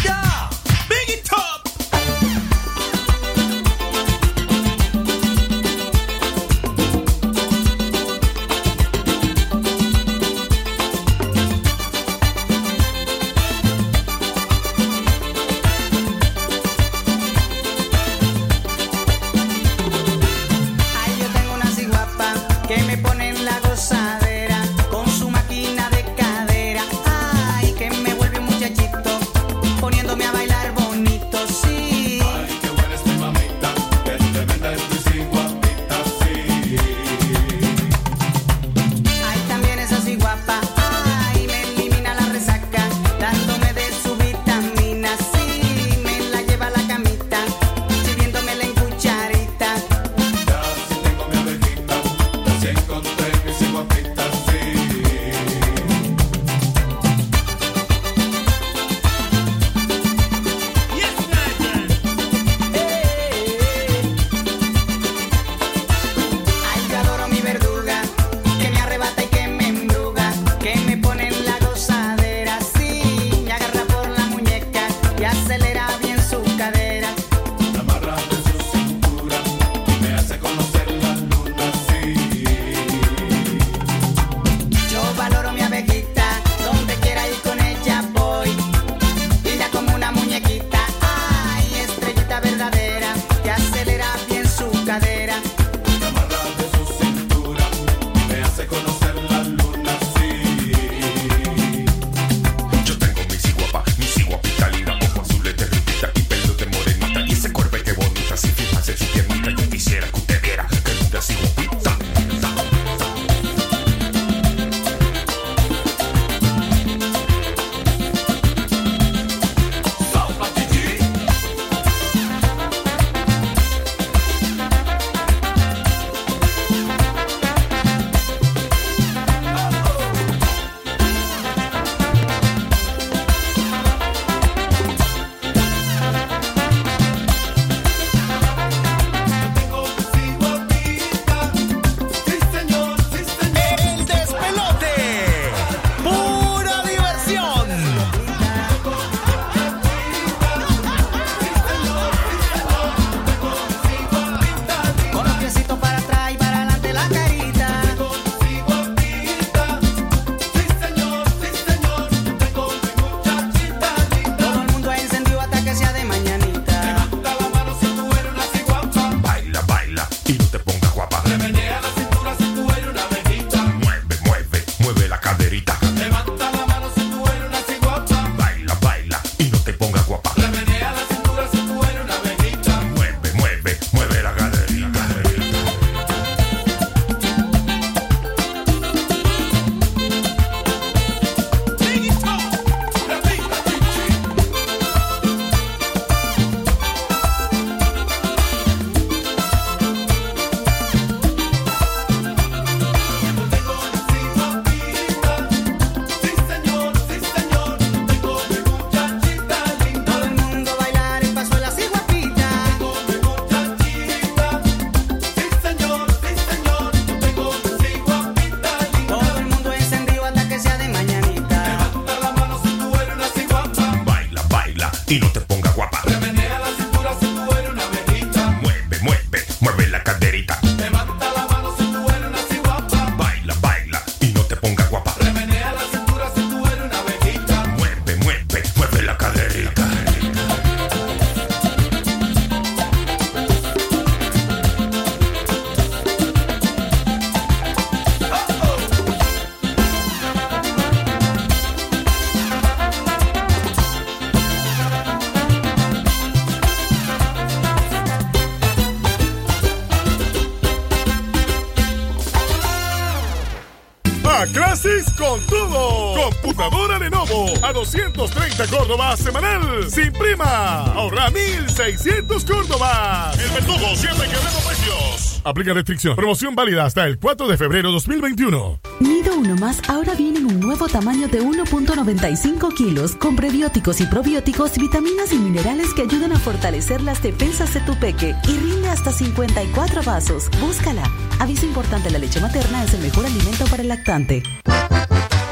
A 264.45 265.11
con 265.17 265.41
todo. 265.47 266.13
Computadora 266.13 266.99
Lenovo 266.99 267.51
a 267.63 267.73
230 267.73 268.67
Córdobas 268.67 269.19
semanal. 269.19 269.89
Sin 269.89 270.13
prima. 270.13 270.83
Ahorra 270.93 271.31
1600 271.31 272.45
Córdobas. 272.45 273.39
El 273.39 273.49
verdugo 273.49 273.95
siempre 273.95 274.27
quebrando 274.27 274.59
precios. 274.59 275.24
Aplica 275.45 275.75
restricción. 275.75 276.15
Promoción 276.15 276.55
válida 276.55 276.85
hasta 276.85 277.05
el 277.05 277.19
4 277.19 277.47
de 277.47 277.55
febrero 277.55 277.91
2021. 277.91 278.79
Nido 278.99 279.35
Uno 279.37 279.55
Más 279.55 279.79
ahora 279.87 280.15
viene 280.15 280.39
en 280.39 280.47
un 280.47 280.59
nuevo 280.59 280.87
tamaño 280.87 281.27
de 281.27 281.39
1.95 281.39 282.73
kilos 282.73 283.15
con 283.15 283.35
prebióticos 283.35 284.01
y 284.01 284.07
probióticos, 284.07 284.75
vitaminas 284.75 285.31
y 285.33 285.37
minerales 285.37 285.93
que 285.93 286.01
ayudan 286.01 286.31
a 286.31 286.39
fortalecer 286.39 287.01
las 287.01 287.21
defensas 287.21 287.75
de 287.75 287.81
tu 287.81 287.95
peque 287.99 288.33
y 288.47 288.57
rinde 288.57 288.89
hasta 288.89 289.11
54 289.11 290.01
vasos. 290.01 290.49
Búscala. 290.59 291.03
Aviso 291.39 291.67
importante, 291.67 292.09
la 292.09 292.17
leche 292.17 292.41
materna 292.41 292.83
es 292.83 292.95
el 292.95 293.01
mejor 293.01 293.27
alimento 293.27 293.65
para 293.65 293.83
el 293.83 293.89
lactante. 293.89 294.41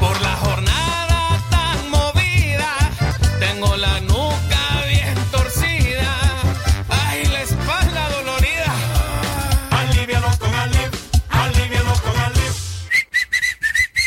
Por 0.00 0.20
la 0.22 0.36
jornada 0.36 0.73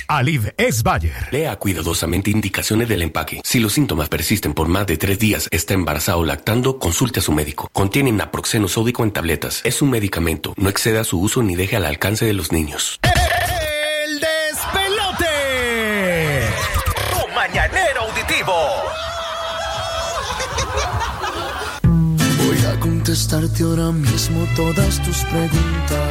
Alid 0.09 0.47
es 0.55 0.83
Bayer. 0.83 1.27
Lea 1.31 1.57
cuidadosamente 1.57 2.31
indicaciones 2.31 2.87
del 2.87 3.01
empaque. 3.01 3.41
Si 3.43 3.59
los 3.59 3.73
síntomas 3.73 4.07
persisten 4.07 4.53
por 4.53 4.69
más 4.69 4.87
de 4.87 4.95
tres 4.95 5.19
días, 5.19 5.49
está 5.51 5.73
embarazado 5.73 6.19
o 6.19 6.25
lactando, 6.25 6.79
consulte 6.79 7.19
a 7.19 7.23
su 7.23 7.33
médico. 7.33 7.69
Contiene 7.73 8.13
naproxeno 8.13 8.69
sódico 8.69 9.03
en 9.03 9.11
tabletas. 9.11 9.61
Es 9.65 9.81
un 9.81 9.89
medicamento. 9.89 10.53
No 10.55 10.69
exceda 10.69 11.03
su 11.03 11.19
uso 11.19 11.43
ni 11.43 11.55
deje 11.55 11.75
al 11.75 11.85
alcance 11.85 12.23
de 12.25 12.31
los 12.31 12.53
niños. 12.53 13.01
El 13.03 14.19
despelote. 14.21 15.25
Tu 17.11 17.35
mañanero 17.35 18.01
auditivo. 18.03 18.53
Voy 22.45 22.65
a 22.65 22.79
contestarte 22.79 23.63
ahora 23.63 23.91
mismo 23.91 24.47
todas 24.55 25.03
tus 25.03 25.17
preguntas. 25.25 26.06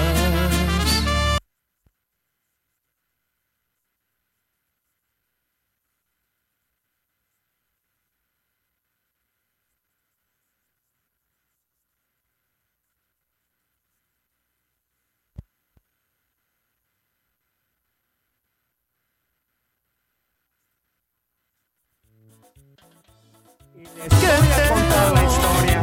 Les 24.09 24.21
voy 24.21 24.53
a 24.53 24.69
contar 24.69 25.13
la 25.15 25.25
historia 25.25 25.83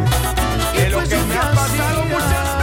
de 0.74 0.90
lo 0.90 1.04
que 1.04 1.18
me 1.18 1.36
ha 1.36 1.52
pasado 1.52 2.06
muchas. 2.06 2.54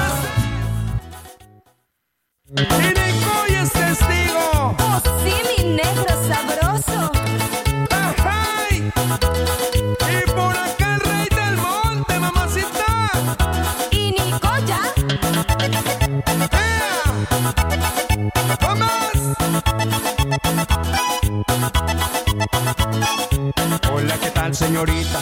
Tal, 24.50 24.54
señorita? 24.54 25.20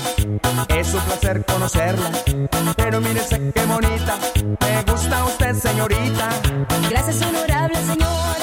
Es 0.68 0.94
un 0.94 1.00
placer 1.02 1.44
conocerla. 1.44 2.10
Pero 2.76 3.00
mírese 3.00 3.52
qué 3.52 3.66
bonita. 3.66 4.18
Me 4.60 4.82
gusta 4.90 5.24
usted, 5.24 5.54
señorita. 5.54 6.28
Gracias, 6.88 7.22
honorable 7.22 7.76
señor. 7.76 8.36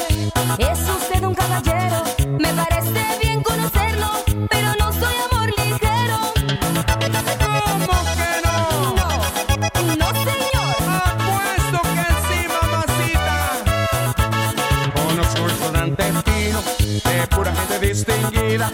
Es 0.57 0.79
usted 0.79 1.23
un 1.23 1.35
caballero. 1.35 2.03
Me 2.39 2.53
parece 2.53 3.19
bien 3.21 3.41
conocerlo, 3.41 4.07
pero 4.49 4.73
no 4.79 4.93
soy 4.93 5.15
amor 5.31 5.49
ligero. 5.57 6.19
¿Cómo 6.71 6.85
que 6.99 8.29
no? 8.43 8.55
No, 8.85 9.95
no, 9.95 10.07
señor. 10.29 10.75
Apuesto 11.05 11.79
que 11.95 12.07
sí, 12.27 12.39
mamacita. 12.55 13.35
Un 15.07 15.15
restaurante 15.49 16.03
fino 16.25 16.59
de 17.03 17.27
pura 17.27 17.51
gente 17.55 17.79
distinguida. 17.87 18.71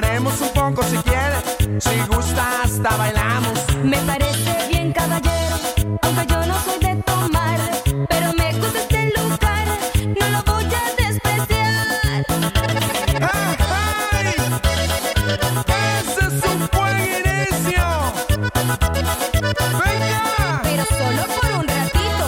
Tomaremos 0.00 0.40
un 0.40 0.48
poco 0.50 0.84
si 0.84 0.96
quiere. 0.98 1.80
Si 1.80 1.98
gusta, 2.06 2.62
hasta 2.62 2.96
bailamos. 2.96 3.58
Me 3.82 3.98
parece 3.98 4.68
bien, 4.70 4.92
caballero. 4.92 5.56
Aunque 6.02 6.24
yo 6.28 6.46
no 6.46 6.54
soy 6.62 6.78
de 6.78 7.02
tomar, 7.02 7.58
pero 8.08 8.32
me 8.34 8.52
gusta 8.52 8.78
este 8.78 9.12
lugar. 9.18 9.66
No 10.06 10.28
lo 10.30 10.42
voy 10.44 10.66
a 10.66 11.02
despreciar. 11.02 12.24
¡Ese 15.98 16.20
es 16.26 16.44
un 16.44 16.68
buen 16.72 16.96
inicio! 17.00 17.86
¡Venga! 19.84 20.60
Pero 20.62 20.84
solo 20.84 21.22
por 21.40 21.50
un 21.58 21.66
ratito. 21.66 22.26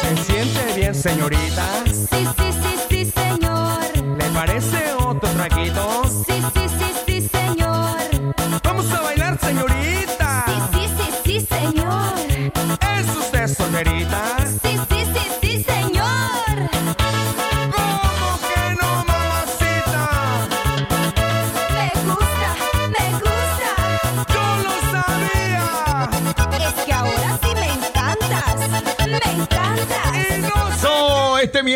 ¿Se 0.00 0.16
siente 0.24 0.62
bien, 0.76 0.94
señorita? 0.94 1.89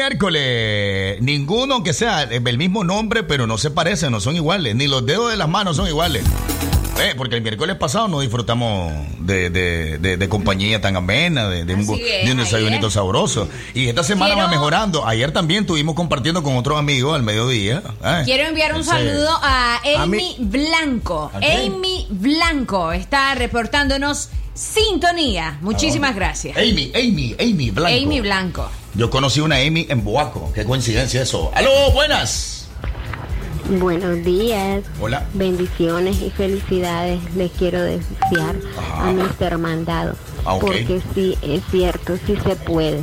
Miércoles, 0.08 1.20
ninguno 1.22 1.82
que 1.82 1.92
sea 1.94 2.22
el 2.24 2.58
mismo 2.58 2.84
nombre, 2.84 3.22
pero 3.22 3.46
no 3.46 3.56
se 3.58 3.70
parecen, 3.70 4.12
no 4.12 4.20
son 4.20 4.36
iguales. 4.36 4.74
Ni 4.76 4.86
los 4.86 5.06
dedos 5.06 5.30
de 5.30 5.36
las 5.36 5.48
manos 5.48 5.76
son 5.76 5.88
iguales. 5.88 6.22
Eh, 7.00 7.14
porque 7.16 7.34
el 7.36 7.42
miércoles 7.42 7.74
pasado 7.76 8.06
no 8.06 8.20
disfrutamos 8.20 8.92
de, 9.18 9.50
de- 9.50 9.98
de- 9.98 10.16
de 10.16 10.28
compañía 10.28 10.80
tan 10.80 10.94
amena, 10.94 11.48
de, 11.48 11.74
un, 11.74 11.80
es, 11.80 12.36
desayunito 12.36 12.88
sabroso. 12.90 13.48
Y 13.74 13.88
esta 13.88 14.04
semana 14.04 14.36
va 14.36 14.46
mejorando. 14.48 15.04
Ayer 15.06 15.32
también 15.32 15.62
estuvimos 15.62 15.94
compartiendo 15.96 16.42
con 16.44 16.56
otros 16.56 16.78
amigos 16.78 17.16
al 17.16 17.22
mediodía. 17.24 17.82
Eh, 18.04 18.22
Quiero 18.26 18.44
enviar 18.44 18.74
un 18.76 18.84
saludo 18.84 19.30
a 19.42 19.80
Amy 19.98 20.36
Blanco. 20.38 21.32
Amy 21.34 22.06
Blanco 22.10 22.92
está 22.92 23.34
reportándonos 23.34 24.28
sintonía. 24.54 25.58
Muchísimas 25.62 26.14
gracias. 26.14 26.56
Amy, 26.56 26.92
Amy, 26.94 27.34
Amy 27.40 27.70
Blanco. 27.70 27.98
Amy 28.04 28.20
Blanco. 28.20 28.70
Yo 28.96 29.10
conocí 29.10 29.40
una 29.40 29.56
Amy 29.56 29.86
en 29.88 30.04
Boaco. 30.04 30.52
Qué 30.54 30.64
coincidencia 30.64 31.20
eso. 31.20 31.50
¡Aló, 31.54 31.90
buenas! 31.92 32.68
Buenos 33.68 34.24
días. 34.24 34.84
Hola. 35.00 35.26
Bendiciones 35.34 36.20
y 36.22 36.30
felicidades 36.30 37.18
les 37.34 37.50
quiero 37.50 37.82
desear 37.82 38.54
a 38.98 39.10
nuestra 39.10 39.48
hermandad. 39.48 40.14
Ah. 40.44 40.58
Porque 40.60 41.02
sí, 41.12 41.36
es 41.42 41.62
cierto, 41.72 42.16
sí 42.24 42.36
se 42.44 42.54
puede. 42.54 43.02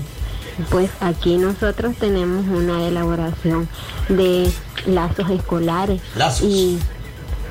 Pues 0.70 0.90
aquí 1.02 1.36
nosotros 1.36 1.96
tenemos 1.98 2.46
una 2.48 2.88
elaboración 2.88 3.68
de 4.08 4.50
lazos 4.86 5.30
escolares. 5.30 6.00
Lazos. 6.16 6.48
Y 6.48 6.80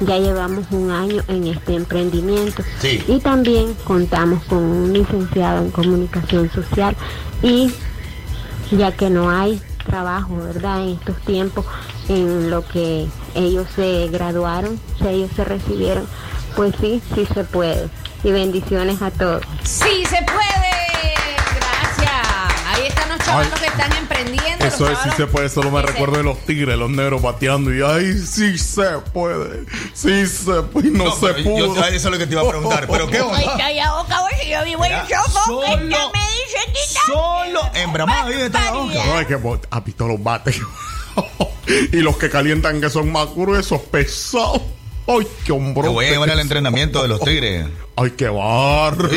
ya 0.01 0.17
llevamos 0.17 0.65
un 0.71 0.91
año 0.91 1.23
en 1.29 1.47
este 1.49 1.75
emprendimiento. 1.75 2.63
Sí. 2.81 3.03
Y 3.07 3.19
también 3.19 3.75
contamos 3.85 4.43
con 4.45 4.63
un 4.63 4.93
licenciado 4.95 5.63
en 5.63 5.71
comunicación 5.71 6.51
social 6.51 6.97
y 7.43 7.71
ya 8.71 8.93
que 8.93 9.11
no 9.11 9.31
hay 9.31 9.61
trabajo, 9.87 10.37
¿verdad? 10.37 10.83
En 10.83 10.91
estos 10.91 11.17
tiempos, 11.23 11.67
en 12.09 12.51
lo 12.51 12.67
que 12.67 13.07
ellos 13.35 13.67
se 13.75 14.09
graduaron, 14.09 14.79
si 14.99 15.09
ellos 15.09 15.31
se 15.35 15.45
recibieron, 15.45 16.07
pues 16.57 16.75
sí, 16.81 17.03
sí 17.15 17.27
se 17.33 17.45
puede. 17.45 17.89
Y 18.23 18.33
bendiciones 18.33 19.01
a 19.03 19.11
todos. 19.11 19.43
Sí 19.63 20.05
se 20.05 20.23
puede. 20.25 20.70
Chavalos 23.31 23.61
que 23.61 23.67
están 23.67 23.93
emprendiendo. 23.95 24.65
Eso 24.65 24.91
es, 24.91 24.99
sí 25.05 25.09
se 25.17 25.27
puede, 25.27 25.49
solo 25.49 25.71
me 25.71 25.83
recuerdo 25.83 26.17
de 26.19 26.23
los 26.23 26.39
tigres, 26.47 26.77
los 26.77 26.91
negros 26.91 27.23
bateando 27.23 27.75
y 27.75 27.83
ay, 27.83 28.19
sí 28.19 28.59
se 28.59 28.99
puede, 29.13 29.65
sí 29.95 30.27
se 30.27 30.63
puede, 30.63 30.89
y 30.89 30.91
no, 30.91 31.05
No, 31.05 31.13
se 31.17 31.27
yo- 31.29 31.45
pudo. 31.45 31.75
yo- 31.77 31.85
eso 31.87 31.95
es 32.09 32.13
lo 32.13 32.19
que 32.19 32.27
te 32.27 32.33
iba 32.33 32.43
a 32.43 32.49
preguntar, 32.49 32.87
pero 32.91 33.09
¿qué 33.09 33.21
onda? 33.21 33.39
Ay, 33.39 33.47
calla 33.57 33.93
boca, 33.95 34.21
güey, 34.21 34.35
si 34.43 34.51
yo 34.51 34.65
vivo 34.65 34.85
en 34.85 34.93
choco. 35.09 35.41
solo- 35.45 35.61
me 35.69 35.77
dice 35.87 36.59
quita. 36.67 37.01
Solo 37.07 37.61
en 37.75 37.93
Bramada 37.93 38.27
vive 38.29 38.47
esta 38.47 38.71
boca. 38.73 38.95
No, 39.07 39.21
es 39.21 39.27
que 39.27 39.39
ha 39.71 39.81
visto 39.81 40.07
los 40.09 40.23
bates. 40.23 40.61
y 41.93 41.97
los 41.99 42.17
que 42.17 42.29
calientan 42.31 42.81
que 42.81 42.91
son 42.91 43.11
más 43.11 43.29
gruesos, 43.35 43.81
pesados. 43.83 44.61
Ay, 45.19 45.27
qué 45.45 45.53
hombro. 45.53 45.83
Te 45.83 45.89
voy 45.89 46.07
a 46.07 46.11
llevar 46.11 46.31
al 46.31 46.41
entrenamiento 46.41 47.03
de 47.03 47.09
los 47.09 47.21
tigres. 47.21 47.67
Ay, 47.97 48.11
qué 48.17 48.29
barro. 48.29 49.09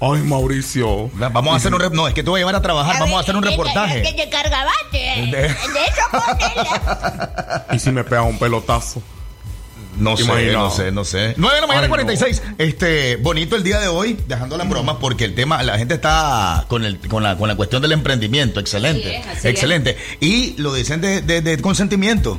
Ay, 0.00 0.22
Mauricio. 0.22 1.10
Vamos 1.14 1.52
a 1.54 1.56
hacer 1.56 1.72
un 1.74 1.82
No, 1.94 2.08
es 2.08 2.14
que 2.14 2.22
te 2.22 2.30
voy 2.30 2.38
a 2.38 2.42
llevar 2.42 2.56
a 2.56 2.62
trabajar. 2.62 2.98
Vamos 3.00 3.16
a 3.16 3.20
hacer 3.20 3.36
un 3.36 3.42
Que 3.42 3.50
reportaje. 3.50 4.00
te 4.00 4.28
cargabate. 4.28 4.98
De- 4.98 5.30
De 5.30 5.46
eso. 5.46 5.58
¿Y 7.72 7.78
si 7.78 7.90
me 7.90 8.04
pega 8.04 8.22
un 8.22 8.38
pelotazo? 8.38 9.02
No 9.96 10.16
sé, 10.16 10.52
no 10.52 10.70
sé, 10.70 10.92
no 10.92 11.04
sé. 11.04 11.34
9 11.36 11.54
de 11.56 11.60
la 11.60 11.66
mañana, 11.66 11.86
Ay, 11.86 11.88
no. 11.88 11.94
46. 11.94 12.42
Este, 12.58 13.16
bonito 13.16 13.56
el 13.56 13.64
día 13.64 13.80
de 13.80 13.88
hoy, 13.88 14.16
dejando 14.28 14.56
las 14.56 14.68
bromas, 14.68 14.96
porque 15.00 15.24
el 15.24 15.34
tema, 15.34 15.60
la 15.64 15.76
gente 15.76 15.94
está 15.94 16.66
con, 16.68 16.84
el, 16.84 17.00
con, 17.08 17.24
la, 17.24 17.36
con 17.36 17.48
la 17.48 17.56
cuestión 17.56 17.82
del 17.82 17.90
emprendimiento. 17.92 18.60
Excelente. 18.60 19.16
Así 19.16 19.28
es, 19.30 19.38
así 19.38 19.48
excelente. 19.48 19.96
Y 20.20 20.54
lo 20.58 20.72
dicen 20.72 21.00
de, 21.00 21.20
de- 21.22 21.40
de 21.40 21.58
consentimiento. 21.60 22.38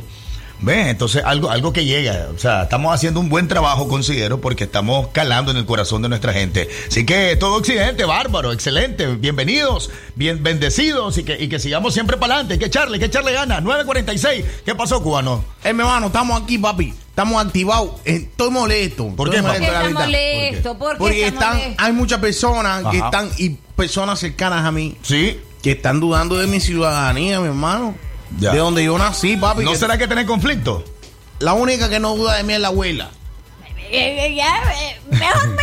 ¿Ves? 0.62 0.88
Entonces, 0.88 1.24
algo, 1.26 1.50
algo 1.50 1.72
que 1.72 1.86
llega. 1.86 2.28
O 2.36 2.38
sea, 2.38 2.64
estamos 2.64 2.94
haciendo 2.94 3.22
un 3.22 3.30
buen 3.30 3.48
trabajo, 3.48 3.88
considero, 3.88 4.42
porque 4.42 4.66
estamos 4.66 5.08
calando 5.14 5.52
en 5.52 5.58
el 5.58 5.66
corazón 5.66 6.02
de 6.02 6.10
nuestra 6.10 6.34
gente. 6.34 6.68
Así 6.88 7.06
que 7.06 7.38
todo 7.38 7.56
Occidente, 7.56 8.04
bárbaro, 8.04 8.52
excelente. 8.52 9.08
Bienvenidos, 9.08 9.90
bien 10.16 10.44
bendecidos 10.44 11.18
y 11.18 11.24
que, 11.24 11.42
y 11.42 11.48
que 11.48 11.60
sigamos 11.60 11.94
siempre 11.94 12.18
para 12.18 12.34
adelante. 12.34 12.54
Hay 12.56 12.60
que 12.60 12.66
echarle, 12.66 12.96
hay 12.96 13.00
que 13.00 13.06
echarle 13.06 13.32
ganas. 13.32 13.64
9.46. 13.64 14.44
¿Qué 14.66 14.76
pasó, 14.76 15.02
cubano? 15.02 15.46
Eh, 15.64 15.72
mi 15.72 15.80
hermano, 15.80 16.08
estamos 16.08 16.42
aquí, 16.42 16.58
papi. 16.58 16.94
Estamos 17.10 17.46
activados. 17.46 17.92
Eh, 18.04 18.28
Estoy 18.30 18.50
molesto. 18.50 19.08
¿Por 19.16 19.34
Estoy 19.34 19.42
qué, 19.42 19.48
molesto, 19.48 19.66
Está 19.88 19.90
molesto, 19.94 20.78
¿por 20.78 20.92
qué 20.92 20.98
Porque 20.98 21.28
está 21.28 21.34
están, 21.46 21.58
molesto? 21.58 21.84
hay 21.84 21.94
muchas 21.94 22.20
personas 22.20 22.84
que 22.92 22.98
están, 22.98 23.30
y 23.38 23.50
personas 23.78 24.20
cercanas 24.20 24.66
a 24.66 24.72
mí, 24.72 24.98
Sí. 25.04 25.40
que 25.62 25.72
están 25.72 26.02
dudando 26.02 26.36
de 26.38 26.48
mi 26.48 26.60
ciudadanía, 26.60 27.40
mi 27.40 27.48
hermano. 27.48 27.96
Ya. 28.38 28.52
De 28.52 28.60
donde 28.60 28.84
yo 28.84 28.98
nací, 28.98 29.38
papi. 29.38 29.64
¿No 29.64 29.72
que- 29.72 29.78
será 29.78 29.98
que 29.98 30.08
tenés 30.08 30.26
conflicto? 30.26 30.84
La 31.40 31.54
única 31.54 31.90
que 31.90 32.00
no 32.00 32.16
duda 32.16 32.36
de 32.36 32.44
mí 32.44 32.54
es 32.54 32.60
la 32.60 32.68
abuela. 32.70 33.10
Eh, 33.92 34.38
eh, 34.38 34.40
eh, 34.40 35.02
mejor. 35.10 35.58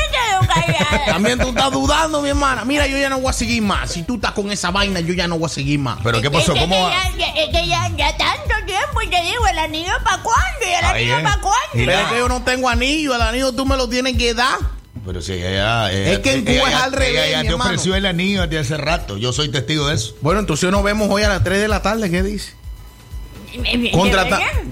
También 1.06 1.38
tú 1.38 1.48
estás 1.50 1.70
dudando, 1.70 2.20
mi 2.22 2.28
hermana. 2.30 2.64
Mira, 2.64 2.86
yo 2.86 2.98
ya 2.98 3.08
no 3.08 3.20
voy 3.20 3.30
a 3.30 3.32
seguir 3.32 3.62
más. 3.62 3.90
Si 3.92 4.02
tú 4.02 4.16
estás 4.16 4.32
con 4.32 4.50
esa 4.50 4.70
vaina, 4.70 5.00
yo 5.00 5.14
ya 5.14 5.28
no 5.28 5.38
voy 5.38 5.46
a 5.46 5.48
seguir 5.48 5.78
más. 5.78 5.98
¿Pero 6.02 6.20
qué 6.20 6.26
Es 6.28 6.32
pasó? 6.32 6.54
que 6.54 6.60
¿Cómo 6.60 6.80
va? 6.82 6.90
ya, 6.90 7.16
ya- 7.16 7.32
es 7.42 7.50
que 7.50 7.66
ya, 7.68 7.88
ya 7.96 8.16
tanto 8.16 8.54
tiempo 8.66 9.02
y 9.02 9.08
te 9.08 9.22
digo, 9.22 9.46
el 9.46 9.58
anillo 9.58 9.92
para 10.04 10.22
cuándo 10.22 10.60
y 10.62 10.68
el 10.72 10.84
Ahí 10.84 11.02
anillo 11.04 11.16
es. 11.18 11.22
para 11.24 11.40
cuándo. 11.40 11.92
Es 11.92 12.06
que 12.08 12.18
yo 12.18 12.28
no 12.28 12.42
tengo 12.42 12.68
anillo. 12.68 13.14
El 13.14 13.22
anillo 13.22 13.52
tú 13.52 13.64
me 13.66 13.76
lo 13.76 13.88
tienes 13.88 14.16
que 14.16 14.34
dar. 14.34 14.58
Pero 15.06 15.22
si 15.22 15.34
ella, 15.34 15.90
ella- 15.92 16.12
Es 16.12 16.18
que 16.18 16.32
en 16.32 16.48
ella- 16.48 16.60
Cuba 16.60 16.68
es 16.70 16.74
ella- 16.76 16.84
al 16.84 16.92
revés, 16.92 17.28
ella 17.28 17.40
te 17.42 17.46
hermano. 17.48 17.64
ofreció 17.64 17.94
el 17.94 18.06
anillo 18.06 18.42
desde 18.42 18.58
hace 18.58 18.76
rato. 18.76 19.16
Yo 19.16 19.32
soy 19.32 19.48
testigo 19.50 19.86
de 19.86 19.94
eso. 19.94 20.16
Bueno, 20.20 20.40
entonces 20.40 20.70
nos 20.70 20.82
vemos 20.82 21.08
hoy 21.10 21.22
a 21.22 21.28
las 21.28 21.44
3 21.44 21.60
de 21.60 21.68
la 21.68 21.80
tarde. 21.80 22.10
¿Qué 22.10 22.22
dice? 22.22 22.52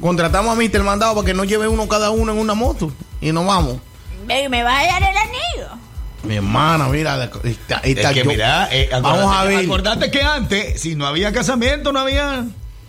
Contratamos 0.00 0.52
a 0.52 0.60
Mr. 0.60 0.82
Mandado 0.82 1.14
para 1.14 1.24
que 1.26 1.34
nos 1.34 1.46
lleve 1.46 1.68
uno 1.68 1.88
cada 1.88 2.10
uno 2.10 2.32
en 2.32 2.38
una 2.38 2.54
moto. 2.54 2.92
Y 3.20 3.32
nos 3.32 3.46
vamos. 3.46 3.78
¿Me, 4.26 4.48
vas 4.62 4.82
a 4.82 4.86
dar 4.86 5.02
el 5.02 5.16
anillo? 5.16 5.68
Mi 6.22 6.36
hermana, 6.36 6.88
mira. 6.88 7.30
Es 7.44 7.58
que 7.94 8.14
yo- 8.14 8.24
mira, 8.24 8.68
eh, 8.72 8.88
vamos 8.92 9.34
a 9.34 9.44
ver. 9.44 9.64
Acordate 9.64 10.10
que 10.10 10.22
antes, 10.22 10.80
si 10.80 10.94
no 10.94 11.06
había 11.06 11.32
casamiento, 11.32 11.92
no 11.92 12.00
había. 12.00 12.44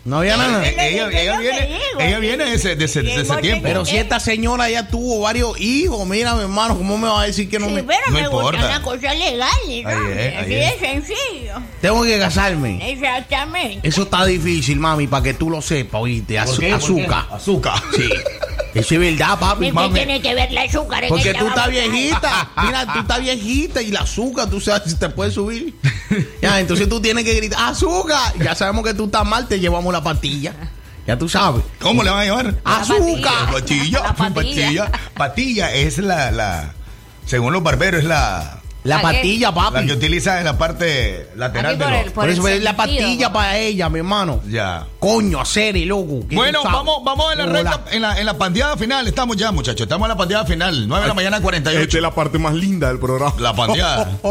No 0.06 0.20
había 0.20 0.38
nada. 0.38 0.64
Ella, 0.68 1.10
ella 1.10 1.40
viene, 1.40 1.80
ella 2.00 2.20
viene 2.20 2.46
de 2.46 2.54
ese, 2.54 2.76
de 2.76 2.86
ese, 2.86 3.02
de 3.02 3.22
ese 3.22 3.36
tiempo. 3.38 3.64
Pero 3.64 3.86
si 3.86 3.98
esta 3.98 4.20
señora 4.20 4.70
ya 4.70 4.88
tuvo 4.88 5.20
varios 5.22 5.60
hijos, 5.60 6.06
mira, 6.08 6.36
mi 6.36 6.42
hermano, 6.44 6.78
¿cómo 6.78 6.96
me 6.98 7.08
va 7.08 7.22
a 7.22 7.26
decir 7.26 7.50
que 7.50 7.58
no 7.58 7.68
Sí, 7.70 7.74
me. 7.74 7.84
pero 7.84 8.00
no 8.08 8.14
me 8.14 8.20
importa. 8.22 8.52
gusta 8.60 8.66
una 8.68 8.82
cosa 8.84 9.14
legal, 9.16 9.50
¿no? 9.66 9.90
Ahí 9.90 10.12
es, 10.12 10.38
Así 10.38 10.54
ahí 10.54 10.60
de 10.60 10.78
sencillo. 10.80 11.54
Tengo 11.82 12.04
que 12.04 12.20
casarme. 12.20 12.92
Exactamente. 12.92 13.88
Eso 13.88 14.04
está 14.04 14.26
difícil, 14.26 14.80
mami, 14.80 15.08
para 15.08 15.24
que 15.24 15.34
tú 15.34 15.50
lo 15.50 15.60
sepas, 15.62 16.00
oíste. 16.02 16.36
¿Por 16.40 16.46
Azu- 16.56 16.74
azúcar. 16.76 17.26
Azúcar. 17.32 17.82
Sí. 17.96 18.08
Eso 18.76 18.94
es 18.96 19.00
verdad, 19.00 19.40
papi. 19.40 19.66
¿Y 19.66 19.68
qué 19.70 19.74
mami. 19.74 19.94
tiene 19.94 20.22
que 20.22 20.36
ver 20.36 20.50
el 20.52 20.58
azúcar 20.58 21.04
en 21.06 21.10
Porque 21.10 21.34
tú 21.34 21.48
estás 21.48 21.70
viejita. 21.70 22.52
Mira, 22.64 22.86
tú 22.94 23.00
estás 23.00 23.22
viejita 23.22 23.82
y 23.82 23.90
el 23.90 23.98
azúcar, 23.98 24.50
tú 24.50 24.60
sabes 24.60 24.92
si 24.92 25.00
te 25.00 25.08
puede 25.10 25.32
subir. 25.32 25.74
Ya, 26.42 26.60
entonces 26.60 26.88
tú 26.90 27.00
tienes 27.02 27.24
que 27.24 27.34
gritar, 27.34 27.58
¡azúcar! 27.72 28.34
Ya 28.44 28.54
sabemos 28.54 28.84
que 28.86 28.94
tú 28.94 29.06
estás 29.06 29.26
mal, 29.26 29.48
te 29.48 29.60
llevamos 29.62 29.95
la 29.98 30.04
pastilla. 30.04 30.54
Ya 31.08 31.18
tú 31.18 31.30
sabes. 31.30 31.64
¿Cómo 31.80 32.04
le 32.04 32.10
van 32.10 32.20
a 32.20 32.24
llevar? 32.24 32.56
¡Azúcar! 32.64 33.52
Patilla. 33.52 34.02
La 34.02 34.14
patilla. 34.14 34.34
Patilla. 34.34 34.92
Patilla 35.14 35.74
es 35.74 35.98
la, 36.00 36.32
la. 36.32 36.74
Según 37.26 37.54
los 37.54 37.64
barberos, 37.64 38.02
es 38.02 38.08
la. 38.08 38.62
La 38.86 39.02
¿Para 39.02 39.10
qué? 39.14 39.18
pastilla, 39.18 39.48
La 39.50 39.56
papi. 39.56 39.88
que 39.88 39.94
utiliza 39.94 40.38
en 40.40 40.46
la 40.46 40.58
parte 40.58 41.28
lateral 41.36 41.78
de 41.78 41.84
por 41.84 41.92
los. 41.94 42.06
el- 42.06 42.12
Por 42.12 42.30
eso 42.30 42.48
es 42.48 42.62
la 42.64 42.72
¿no? 42.74 43.34
para 43.34 43.58
ella, 43.58 43.90
mi 43.90 43.98
hermano. 44.00 44.42
Ya. 44.48 44.86
Coño, 45.00 45.42
hacer 45.42 45.76
y 45.76 45.86
loco. 45.86 46.22
Bueno, 46.32 46.62
vamos, 46.64 47.04
vamos 47.04 47.32
en 47.34 47.40
la 47.40 47.46
recta, 47.48 47.82
en 47.92 48.02
la, 48.04 48.20
en 48.20 48.26
la 48.28 48.38
pandeada 48.38 48.78
final. 48.78 49.08
Estamos 49.08 49.36
ya, 49.38 49.52
muchachos. 49.52 49.82
Estamos 49.82 50.06
en 50.06 50.10
la 50.10 50.18
pandeada 50.18 50.46
final. 50.46 50.88
9 50.88 51.02
de 51.02 51.08
la 51.08 51.14
mañana, 51.16 51.38
Esta 51.38 51.44
48. 51.44 51.98
es 51.98 52.02
la 52.02 52.14
parte 52.14 52.38
más 52.38 52.54
linda 52.54 52.88
del 52.90 53.00
programa. 53.00 53.34
La 53.40 53.56
pandeada. 53.56 54.12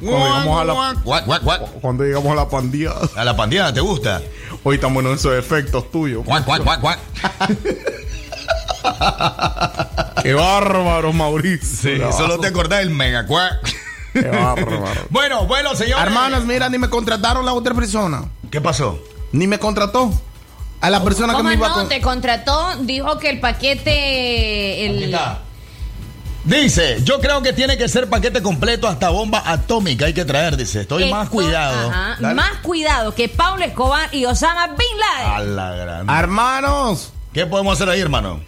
Cuando 0.00 0.26
llegamos 0.26 0.60
a 0.60 0.64
la, 0.64 0.72
Guac, 1.02 1.24
guac, 1.26 1.42
guac. 1.42 1.60
cuando 1.80 2.04
llegamos 2.04 2.32
a 2.32 2.34
la 2.34 2.48
pandilla. 2.48 2.92
A 3.16 3.24
la 3.24 3.36
pandeada, 3.36 3.72
¿te 3.72 3.80
gusta? 3.80 4.20
Hoy 4.62 4.74
están 4.76 4.92
buenos 4.94 5.18
esos 5.20 5.34
efectos 5.38 5.90
tuyos. 5.90 6.24
Guac, 6.24 6.44
guac, 6.44 6.62
guac, 6.62 6.80
guac. 6.80 6.98
Qué 10.22 10.34
bárbaro, 10.34 11.12
Mauricio. 11.12 12.10
Sí, 12.10 12.16
solo 12.16 12.38
te 12.38 12.48
acordás 12.48 12.80
del 12.80 12.90
mega 12.90 13.26
cuac. 13.26 13.60
Qué 14.14 14.22
bárbaro. 14.28 14.84
Bueno, 15.10 15.46
bueno, 15.46 15.74
señores. 15.74 16.06
Hermanos, 16.06 16.44
mira, 16.44 16.68
ni 16.70 16.78
me 16.78 16.88
contrataron 16.88 17.44
la 17.44 17.52
otra 17.52 17.74
persona. 17.74 18.24
¿Qué 18.50 18.60
pasó? 18.60 18.98
Ni 19.32 19.46
me 19.46 19.58
contrató. 19.58 20.10
A 20.80 20.90
la 20.90 21.02
persona 21.02 21.32
que 21.32 21.38
¿Cómo 21.38 21.48
me 21.48 21.54
iba 21.56 21.66
a 21.66 21.70
no? 21.70 21.74
con- 21.76 21.88
Te 21.88 22.00
contrató, 22.00 22.76
dijo 22.80 23.18
que 23.18 23.30
el 23.30 23.40
paquete. 23.40 23.90
Aquí 24.88 24.96
El, 24.96 25.02
está. 25.04 25.40
Dice, 26.44 26.98
yo 27.04 27.20
creo 27.20 27.40
que 27.42 27.54
tiene 27.54 27.78
que 27.78 27.88
ser 27.88 28.10
paquete 28.10 28.42
completo 28.42 28.86
hasta 28.86 29.08
bomba 29.08 29.42
atómica. 29.46 30.04
Hay 30.04 30.12
que 30.12 30.26
traer, 30.26 30.56
dice. 30.58 30.82
Estoy 30.82 31.10
más 31.10 31.30
cuidado. 31.30 31.88
ajá, 31.90 32.18
más 32.34 32.50
cuidado 32.62 33.14
que 33.14 33.30
Pablo 33.30 33.64
Escobar 33.64 34.14
y 34.14 34.26
Osama 34.26 34.66
Bin 34.66 34.98
Laden. 34.98 35.32
A 35.32 35.40
la 35.40 35.70
gran. 35.74 36.10
Hermanos, 36.10 37.12
¿Qué 37.32 37.46
podemos 37.46 37.74
hacer 37.74 37.88
ahí, 37.88 38.00
hermano? 38.00 38.40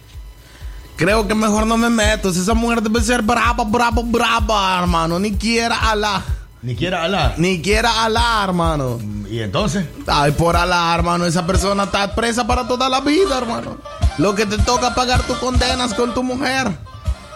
Creo 0.97 1.27
que 1.27 1.33
mejor 1.35 1.65
no 1.65 1.77
me 1.77 1.89
meto. 1.89 2.33
Si 2.33 2.41
esa 2.41 2.53
mujer 2.53 2.81
debe 2.81 3.01
ser 3.01 3.21
brava, 3.21 3.63
brava, 3.63 4.01
brava, 4.03 4.79
hermano. 4.79 5.17
Ni 5.19 5.31
quiera 5.33 5.77
Alá. 5.89 6.21
Ni 6.61 6.75
quiera 6.75 7.03
hablar. 7.03 7.35
Ni 7.37 7.61
quiera 7.61 8.03
Alá, 8.03 8.41
hermano. 8.43 8.99
¿Y 9.29 9.39
entonces? 9.39 9.85
Ay, 10.07 10.31
por 10.31 10.57
Alá, 10.57 10.93
hermano. 10.93 11.25
Esa 11.25 11.45
persona 11.47 11.83
está 11.83 12.13
presa 12.13 12.45
para 12.45 12.67
toda 12.67 12.89
la 12.89 12.99
vida, 12.99 13.37
hermano. 13.37 13.77
Lo 14.17 14.35
que 14.35 14.45
te 14.45 14.57
toca 14.57 14.93
pagar 14.95 15.21
tus 15.23 15.37
condenas 15.37 15.93
con 15.93 16.13
tu 16.13 16.23
mujer. 16.23 16.67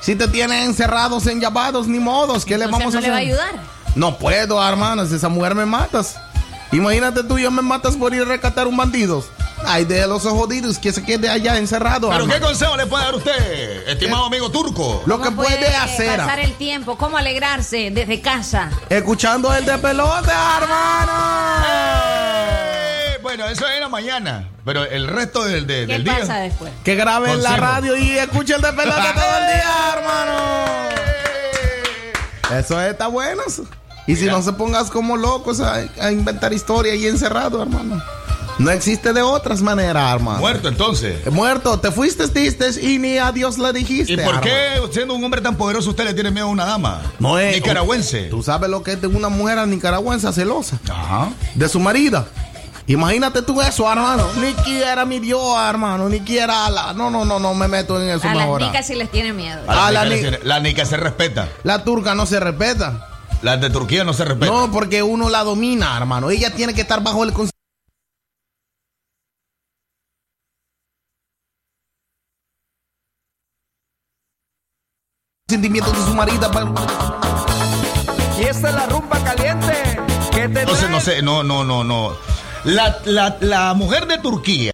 Si 0.02 0.16
te 0.16 0.28
tienen 0.28 0.64
encerrados 0.64 1.28
en 1.28 1.40
llavados, 1.40 1.88
ni 1.88 2.00
modos. 2.00 2.44
¿Qué 2.44 2.58
le 2.58 2.66
vamos 2.66 2.94
no 2.94 3.00
a 3.00 3.02
le 3.02 3.10
va 3.10 3.16
a 3.16 3.20
hacer? 3.20 3.30
ayudar. 3.30 3.52
No 3.96 4.18
puedo, 4.18 4.68
hermano. 4.68 5.06
Si 5.06 5.16
esa 5.16 5.30
mujer 5.30 5.54
me 5.54 5.66
matas. 5.66 6.16
Imagínate 6.72 7.24
tú, 7.24 7.38
yo 7.38 7.52
me 7.52 7.62
matas 7.62 7.96
por 7.96 8.14
ir 8.14 8.22
a 8.24 8.26
rescatar 8.26 8.66
un 8.66 8.76
bandido. 8.78 9.24
Ay, 9.66 9.86
de 9.86 10.06
los 10.08 10.24
jodidos 10.24 10.78
que 10.80 10.92
se 10.92 11.04
quede 11.04 11.30
allá 11.30 11.58
encerrado. 11.58 12.10
¿Pero 12.10 12.28
qué 12.28 12.40
consejo 12.40 12.76
le 12.76 12.86
puede 12.88 13.04
dar 13.06 13.16
usted, 13.16 13.88
estimado 13.88 14.26
amigo 14.26 14.50
turco? 14.52 15.04
Lo 15.06 15.18
que 15.20 15.26
¿Cómo 15.26 15.44
puede 15.44 15.68
hacer. 15.76 16.18
Pasar 16.18 16.40
el 16.40 16.54
tiempo, 16.54 16.98
cómo 16.98 17.18
alegrarse 17.18 17.90
desde 17.92 18.20
casa. 18.22 18.70
Escuchando 18.90 19.54
el 19.56 19.66
de 19.66 19.78
pelota, 19.78 20.60
hermano. 20.62 21.66
Eh, 21.68 23.18
Bueno, 23.22 23.46
eso 23.48 23.66
es 23.68 23.76
en 23.76 23.82
la 23.82 23.90
mañana. 23.90 24.50
Pero 24.66 24.84
el 24.84 25.08
resto 25.08 25.44
del, 25.44 25.66
de- 25.68 25.86
¿Qué 25.88 25.94
del 25.94 26.04
pasa 26.04 26.24
día. 26.36 26.36
después? 26.44 26.72
Que 26.84 26.96
grabe 26.96 27.32
en 27.32 27.42
la 27.44 27.56
radio 27.58 27.96
y 27.96 28.18
escuche 28.18 28.56
el 28.56 28.62
de 28.62 28.74
pelota 28.74 29.14
todo 29.16 29.38
el 29.38 29.46
día, 29.48 29.94
hermano. 29.96 30.42
Eso 32.60 32.82
está 32.82 33.08
bueno. 33.08 33.44
Y 34.08 34.16
si 34.16 34.26
no 34.26 34.42
se 34.42 34.52
pongas 34.54 34.90
como 34.92 35.16
locos 35.16 35.62
a, 35.62 35.76
a 36.02 36.12
inventar 36.12 36.52
historia 36.52 36.94
y 36.96 37.08
encerrado, 37.08 37.62
hermano. 37.62 38.02
No 38.60 38.70
existe 38.70 39.12
de 39.14 39.22
otras 39.22 39.62
maneras, 39.62 40.14
hermano. 40.14 40.40
Muerto 40.40 40.68
entonces. 40.68 41.26
Muerto, 41.32 41.80
te 41.80 41.92
fuiste, 41.92 42.28
diste 42.28 42.70
y 42.82 43.00
ni 43.00 43.18
a 43.18 43.32
Dios 43.32 43.58
le 43.58 43.74
dijiste. 43.74 44.14
¿Y 44.14 44.18
por 44.18 44.36
hermano. 44.36 44.42
qué, 44.42 44.82
siendo 44.94 45.14
un 45.16 45.24
hombre 45.24 45.42
tan 45.42 45.56
poderoso, 45.58 45.90
usted 45.90 46.04
le 46.06 46.14
tiene 46.14 46.30
miedo 46.32 46.46
a 46.46 46.50
una 46.50 46.66
dama? 46.66 47.02
No 47.20 47.40
es. 47.40 47.56
Nicaragüense. 47.56 48.24
Tú 48.24 48.44
sabes 48.44 48.70
lo 48.70 48.84
que 48.84 48.94
es 48.94 49.02
de 49.02 49.08
una 49.08 49.30
mujer 49.30 49.66
nicaragüense 49.68 50.32
celosa. 50.34 50.80
Ajá. 50.90 51.30
De 51.56 51.68
su 51.70 51.80
marida. 51.80 52.28
Imagínate 52.88 53.42
tú 53.42 53.62
eso, 53.62 53.90
hermano. 53.92 54.28
Ni 54.42 54.54
quiera 54.64 55.06
mi 55.06 55.20
Dios, 55.20 55.42
hermano. 55.70 56.10
Ni 56.10 56.20
quiera 56.20 56.70
la. 56.70 56.94
No, 56.94 57.10
no, 57.10 57.26
no, 57.26 57.40
no 57.40 57.54
me 57.54 57.68
meto 57.68 58.02
en 58.02 58.10
eso 58.10 58.28
A 58.28 58.34
las 58.36 58.60
nicas 58.60 58.86
sí 58.88 58.96
les 58.96 59.10
tiene 59.10 59.34
miedo. 59.34 59.62
A 59.68 59.88
Ah, 59.88 59.92
la, 59.92 60.06
ni- 60.06 60.22
la 60.44 60.60
nica 60.60 60.86
se 60.86 60.98
respeta. 60.98 61.48
La 61.64 61.84
turca 61.84 62.16
no 62.16 62.26
se 62.26 62.40
respeta. 62.40 63.08
Las 63.42 63.60
de 63.62 63.70
Turquía 63.72 64.04
no 64.04 64.14
se 64.14 64.24
respetan. 64.26 64.54
No, 64.54 64.72
porque 64.72 65.02
uno 65.02 65.30
la 65.30 65.44
domina, 65.44 65.96
hermano. 65.98 66.30
Ella 66.30 66.54
tiene 66.54 66.74
que 66.76 66.82
estar 66.82 67.02
bajo 67.02 67.24
el 67.24 67.34
consentimiento 75.52 75.92
de 75.92 76.06
su 76.06 76.16
marida. 76.16 76.50
pa- 76.50 76.64
Y 78.40 78.44
esta 78.44 78.70
es 78.70 78.74
la 78.76 78.86
rumba 78.86 79.20
caliente 79.22 80.00
que 80.32 80.48
te 80.48 80.62
Entonces, 80.62 80.86
trae- 80.88 80.92
no 80.92 81.02
sé, 81.02 81.22
no, 81.22 81.44
no, 81.44 81.66
no, 81.66 81.84
no. 81.84 82.14
La, 82.64 83.00
la, 83.04 83.36
la 83.42 83.74
mujer 83.74 84.08
de 84.08 84.18
Turquía. 84.20 84.72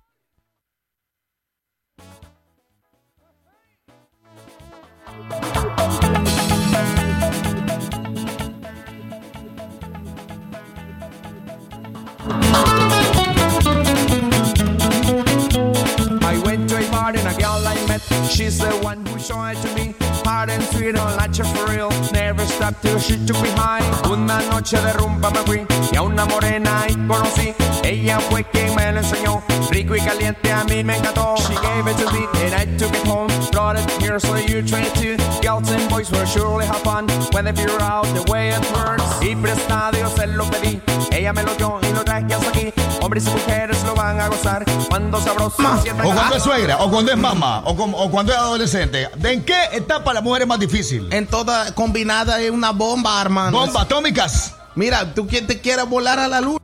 She's 18.29 18.59
the 18.59 18.71
one 18.81 19.05
who 19.05 19.19
showed 19.19 19.51
it 19.51 19.61
to 19.61 19.75
me. 19.75 19.95
Hard 20.23 20.49
and 20.49 20.63
sweet, 20.63 20.93
like 20.93 21.37
you 21.37 21.45
for 21.45 21.71
real. 21.71 21.89
Never 22.11 22.45
stopped 22.45 22.81
till 22.81 22.99
she 22.99 23.17
took 23.25 23.41
me 23.41 23.49
high. 23.51 23.81
Una 24.11 24.41
noche 24.49 24.77
de 24.77 24.93
rumba 24.93 25.31
me 25.31 25.39
fui 25.45 25.65
y 25.91 25.95
a 25.95 26.01
una 26.03 26.25
morena 26.25 26.83
ahí 26.83 26.95
conocí. 27.07 27.53
Ella 27.83 28.19
fue 28.19 28.43
quien 28.43 28.75
me 28.75 28.91
lo 28.91 28.99
enseñó. 28.99 29.41
Rico 29.71 29.95
y 29.95 30.01
caliente 30.01 30.51
a 30.51 30.63
mí 30.65 30.83
me 30.83 30.97
encantó. 30.97 31.35
She 31.37 31.55
gave 31.55 31.87
it 31.87 31.97
to 31.97 32.11
me 32.11 32.27
and 32.45 32.53
I 32.53 32.65
took 32.77 32.93
it 32.93 33.07
home. 33.07 33.31
Brought 33.51 33.77
it 33.77 33.89
here 34.01 34.19
so 34.19 34.35
you 34.35 34.61
try 34.61 34.81
it 34.81 34.93
too. 34.95 35.17
Girls 35.41 35.71
and 35.71 35.89
boys 35.89 36.11
will 36.11 36.25
surely 36.25 36.65
have 36.65 36.81
fun 36.83 37.07
when 37.31 37.45
they 37.45 37.53
figure 37.53 37.81
out 37.81 38.05
the 38.13 38.23
way 38.31 38.49
it 38.49 38.71
works. 38.73 39.03
Y 39.21 39.35
prestado 39.35 39.97
yo 39.97 40.09
se 40.09 40.27
lo 40.27 40.45
pedí. 40.45 40.81
Ella 41.11 41.33
me 41.33 41.43
lo 41.43 41.55
dio 41.55 41.79
y 41.81 41.93
lo 41.93 42.03
traje 42.03 42.33
hasta 42.33 42.49
aquí. 42.49 42.73
Hombres 43.07 43.25
y 43.25 43.29
mujeres 43.29 43.83
lo 43.83 43.95
van 43.95 44.19
a 44.19 44.27
gozar 44.27 44.65
cuando 44.89 45.21
sabroso 45.21 45.63
O 46.03 46.13
cuando 46.13 46.35
es 46.35 46.43
suegra, 46.43 46.77
o 46.79 46.91
cuando 46.91 47.13
es 47.13 47.17
mamá, 47.17 47.63
o, 47.63 48.11
cuando 48.11 48.33
es 48.33 48.37
adolescente. 48.37 49.09
¿De 49.15 49.31
en 49.31 49.45
qué 49.45 49.55
etapa 49.71 50.13
la 50.13 50.19
mujer 50.19 50.41
es 50.41 50.47
más 50.49 50.59
difícil? 50.59 51.07
En 51.13 51.25
toda 51.25 51.73
combinada 51.73 52.41
es 52.41 52.51
una 52.51 52.71
bomba, 52.71 53.21
hermano. 53.21 53.57
Bombas 53.57 53.83
atómicas. 53.83 54.55
Mira, 54.75 55.13
tú 55.13 55.25
quien 55.25 55.47
te 55.47 55.61
quiere 55.61 55.83
volar 55.83 56.19
a 56.19 56.27
la 56.27 56.41
luna. 56.41 56.59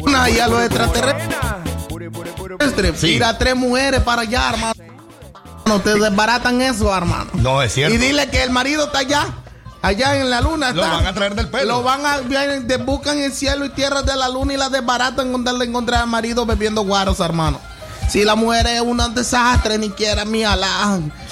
Una 0.00 0.28
y 0.28 0.40
a 0.40 0.48
los 0.48 0.60
extraterrestres. 0.62 1.38
Tira 3.00 3.38
tres 3.38 3.54
mujeres 3.54 4.00
para 4.00 4.22
allá, 4.22 4.50
hermano. 4.54 4.74
No 5.66 5.80
te 5.80 5.94
desbaratan 5.94 6.60
eso, 6.62 6.92
hermano. 6.92 7.30
No, 7.34 7.62
es 7.62 7.74
cierto. 7.74 7.94
Y 7.94 7.98
dile 7.98 8.28
que 8.28 8.42
el 8.42 8.50
marido 8.50 8.86
está 8.86 8.98
allá. 8.98 9.28
Allá 9.80 10.16
en 10.16 10.28
la 10.30 10.40
luna 10.40 10.72
Lo 10.72 10.82
está. 10.82 10.94
van 10.96 11.06
a 11.06 11.14
traer 11.14 11.34
del 11.34 11.48
pelo. 11.48 11.66
Lo 11.66 11.82
van 11.82 12.04
a 12.04 12.18
buscan 12.84 13.18
el 13.18 13.32
cielo 13.32 13.64
y 13.64 13.70
tierra 13.70 14.02
de 14.02 14.16
la 14.16 14.28
luna 14.28 14.54
y 14.54 14.56
la 14.56 14.68
desbaratan 14.68 15.30
con 15.32 15.44
darle 15.44 15.64
encontrar 15.66 16.02
al 16.02 16.08
marido 16.08 16.44
bebiendo 16.46 16.82
guaros, 16.82 17.20
hermano. 17.20 17.60
Si 18.08 18.24
la 18.24 18.34
mujer 18.34 18.66
es 18.66 18.80
un 18.80 18.96
desastre, 19.14 19.76
ni 19.76 19.90
quiera 19.90 20.24
mi. 20.24 20.42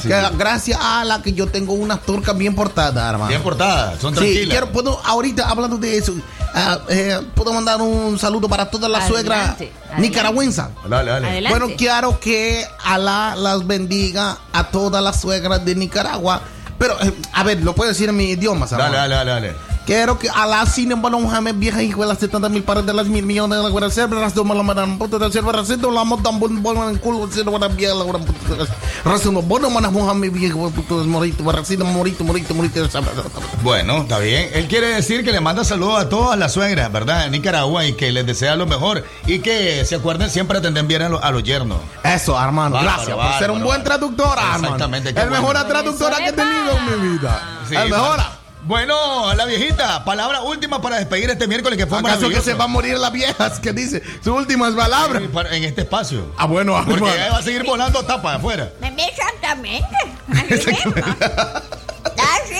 Sí. 0.02 0.09
Gracias 0.36 0.78
a 0.78 1.01
Alá 1.01 1.23
que 1.23 1.32
yo 1.32 1.47
tengo 1.47 1.73
unas 1.73 2.02
turcas 2.02 2.36
bien 2.36 2.55
portadas, 2.55 3.02
hermano. 3.12 3.28
Bien 3.28 3.43
portadas, 3.43 3.98
son 3.98 4.12
Sí, 4.12 4.18
tranquilas. 4.20 4.48
quiero, 4.51 4.73
puedo, 4.73 5.01
ahorita 5.02 5.48
hablando 5.48 5.78
de 5.78 5.97
eso, 5.97 6.12
eh, 6.89 7.18
puedo 7.35 7.55
mandar 7.55 7.81
un 7.81 8.18
saludo 8.18 8.47
para 8.48 8.68
todas 8.70 8.90
las 8.90 9.09
suegras 9.09 9.56
nicaragüenses. 9.97 10.66
Dale, 10.86 11.10
dale. 11.10 11.27
Adelante. 11.28 11.59
Bueno, 11.59 11.74
quiero 11.78 12.20
que 12.20 12.66
Alá 12.85 13.35
las 13.36 13.66
bendiga 13.66 14.36
a 14.52 14.64
todas 14.64 15.02
las 15.02 15.18
suegras 15.20 15.64
de 15.64 15.74
Nicaragua. 15.74 16.43
Pero, 16.78 17.01
eh, 17.03 17.12
a 17.32 17.43
ver, 17.43 17.62
lo 17.62 17.74
puedo 17.74 17.89
decir 17.90 18.09
en 18.09 18.16
mi 18.16 18.31
idioma, 18.31 18.66
¿sabes? 18.66 18.86
Dale, 18.86 18.97
dale, 18.97 19.15
dale, 19.15 19.31
dale. 19.31 19.55
Quiero 19.87 20.19
que 20.19 20.29
Alá 20.29 20.67
sin 20.67 20.91
embargo 20.91 21.21
Mohamed 21.21 21.55
vieja 21.55 21.81
hijo 21.81 22.03
de 22.03 22.09
las 22.09 22.19
70 22.19 22.49
mil 22.49 22.65
pares 22.65 22.85
de 22.85 22.93
las 22.93 23.07
mil 23.07 23.25
millones 23.25 23.57
de 23.59 23.63
la 23.65 23.71
guerra 23.71 23.89
serva, 23.89 24.21
las 24.21 24.35
dos 24.35 24.45
malas 24.45 24.65
manas, 24.65 24.89
puta 24.99 25.17
de 25.19 25.41
racito, 25.41 25.91
la 25.93 26.03
mota, 26.03 26.31
bon, 26.33 26.61
bon, 26.61 26.89
en 26.89 26.97
culo, 26.99 27.21
la 27.27 27.69
puta, 28.19 28.67
racito, 29.05 29.43
bueno, 29.43 29.71
manas 29.71 29.93
Mohamed 29.93 30.33
viejo, 30.33 30.71
puto, 30.71 30.97
morito, 31.05 31.51
racito, 31.53 31.85
morito, 31.85 32.25
morito, 32.25 32.53
morito, 32.53 32.81
Bueno, 33.63 33.99
está 33.99 34.19
bien. 34.19 34.51
Él 34.55 34.67
quiere 34.67 34.89
decir 34.89 35.23
que 35.25 35.31
le 35.31 35.41
manda 35.41 35.65
saludos 35.65 36.01
a 36.01 36.09
todas 36.09 36.37
las 36.37 36.53
suegras, 36.53 36.91
¿verdad? 36.91 37.27
En 37.27 37.33
Nicaragua 37.33 37.85
y 37.87 37.93
que 37.93 38.11
les 38.11 38.27
desea 38.27 38.57
lo 38.57 38.67
mejor. 38.67 39.05
Y 39.27 39.39
que 39.39 39.85
se 39.85 39.95
acuerden 39.95 40.31
siempre 40.31 40.59
atender 40.59 40.85
bien 40.85 41.03
a, 41.03 41.09
lo- 41.09 41.23
a 41.23 41.31
los 41.31 41.45
yernos. 41.45 41.79
Eso, 42.03 42.37
hermano, 42.43 42.75
Bárbaro, 42.75 42.97
gracias 42.97 43.17
por 43.17 43.39
ser 43.39 43.51
un 43.53 43.63
buen 43.63 43.85
traductor, 43.85 44.37
hermano. 44.37 44.65
Exactamente, 44.65 45.11
El 45.11 45.15
bueno. 45.15 45.31
mejor 45.31 45.65
traductora 45.69 46.17
que 46.17 46.29
he 46.29 46.33
tenido 46.33 46.77
en 46.77 47.03
mi 47.03 47.09
vida. 47.19 47.43
Sí, 47.69 47.77
el 47.77 47.91
mejor. 47.91 48.45
Bueno, 48.67 49.33
la 49.35 49.45
viejita, 49.45 50.05
palabra 50.05 50.43
última 50.43 50.83
para 50.83 50.97
despedir 50.97 51.31
este 51.31 51.47
miércoles 51.47 51.79
que 51.79 51.87
fue 51.87 51.99
¿Acaso 52.01 52.29
que 52.29 52.41
se 52.41 52.53
va 52.55 52.65
a 52.65 52.67
morir 52.67 52.99
las 52.99 53.13
viejas? 53.13 53.61
que 53.61 53.73
dice? 53.73 54.03
Sus 54.25 54.35
últimas 54.37 54.75
palabras. 54.75 55.23
En 55.53 55.63
este 55.63 55.83
espacio. 55.83 56.33
Ah, 56.37 56.47
bueno, 56.47 56.75
Porque 56.75 56.95
hermano. 56.95 57.15
ella 57.15 57.31
va 57.31 57.39
a 57.39 57.43
seguir 57.43 57.63
volando 57.65 58.03
tapa 58.05 58.35
afuera. 58.35 58.73
Exactamente. 58.83 59.87
Así 60.29 60.71
mismo. 60.71 60.95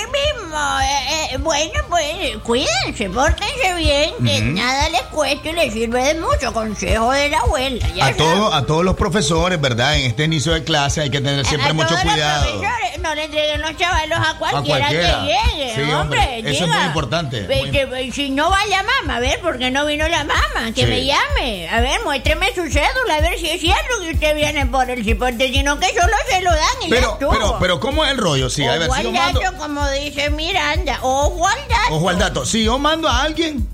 Mismo. 0.01 0.59
Eh, 0.81 1.29
eh, 1.33 1.37
bueno, 1.39 1.73
pues 1.89 2.37
cuídense, 2.43 3.11
pórtense 3.11 3.75
bien, 3.75 4.15
que 4.25 4.41
nada 4.41 4.89
les 4.91 5.03
cuesta 5.03 5.49
y 5.49 5.53
les 5.53 5.73
sirve 5.73 6.03
de 6.03 6.15
mucho. 6.21 6.53
Consejo 6.53 7.11
de 7.13 7.29
la 7.31 7.39
abuela. 7.41 7.87
ya 7.95 8.07
A, 8.07 8.15
todo, 8.17 8.53
a 8.55 8.65
todos 8.67 8.85
los 8.85 8.97
profesores, 8.97 9.61
¿verdad? 9.61 9.97
En 9.97 10.07
este 10.07 10.25
inicio 10.25 10.53
de 10.53 10.65
clase 10.65 11.01
hay 11.03 11.11
que 11.11 11.21
tener 11.21 11.45
siempre 11.47 11.71
a 11.71 11.73
mucho 11.75 11.89
todos 11.89 12.05
los 12.05 12.13
cuidado. 12.15 12.43
profesores, 12.59 13.01
no 13.01 13.15
le 13.15 13.25
entreguen 13.25 13.61
los 13.61 13.77
chavalos 13.77 14.19
a 14.19 14.39
cualquiera, 14.39 14.79
cualquiera. 14.81 15.21
que 15.21 15.27
llegue. 15.27 15.75
Sí, 15.75 15.81
hombre, 15.93 16.19
hombre, 16.21 16.51
eso 16.51 16.65
es 16.65 16.71
muy 16.71 16.83
importante, 16.85 17.41
muy- 17.43 17.71
que- 17.71 18.13
si 18.13 18.31
no 18.31 18.51
va 18.51 18.65
la 18.67 18.83
mamá, 18.83 19.17
a 19.17 19.21
ver, 19.21 19.41
¿por 19.41 19.59
qué 19.59 19.71
no 19.71 19.85
vino 19.87 20.07
la 20.09 20.25
mamá? 20.25 20.73
Que 20.75 20.83
Sí. 20.83 20.87
me 20.87 21.05
llame. 21.05 21.69
A 21.71 21.81
ver, 21.81 22.01
muéstreme 22.05 22.49
su 22.55 22.63
cédula, 22.63 23.17
a 23.17 23.21
ver 23.21 23.39
si 23.39 23.51
es 23.51 23.61
cierto 23.61 24.01
que 24.03 24.11
usted 24.13 24.35
viene 24.37 24.67
por 24.67 24.89
el 24.91 25.05
cipote, 25.05 25.49
sino 25.53 25.79
que 25.79 25.89
solo 25.89 26.15
se 26.31 26.41
lo 26.41 26.51
dan 26.51 26.61
y 26.83 26.85
ya 26.85 26.91
Pero, 26.97 27.13
estuvo. 27.13 27.31
pero, 27.31 27.57
pero, 27.61 27.81
¿cómo 27.81 28.05
es 28.05 28.11
el 28.13 28.19
rollo? 28.19 28.49
Si, 28.49 28.65
a 28.65 28.73
ver, 28.77 28.89
Ojo 28.89 28.97
si 28.97 29.03
yo 29.05 29.13
mando, 29.13 29.41
dato, 29.41 29.57
como 29.87 30.05
dice 30.05 30.31
Miranda. 30.31 30.99
Ojo 31.03 31.47
al 31.47 31.59
dato. 31.69 31.95
ojo 31.95 32.09
al 32.09 32.19
dato, 32.19 32.47
si 32.47 32.65
yo 32.65 32.79
mando 32.79 33.09
a 33.09 33.23
alguien, 33.23 33.67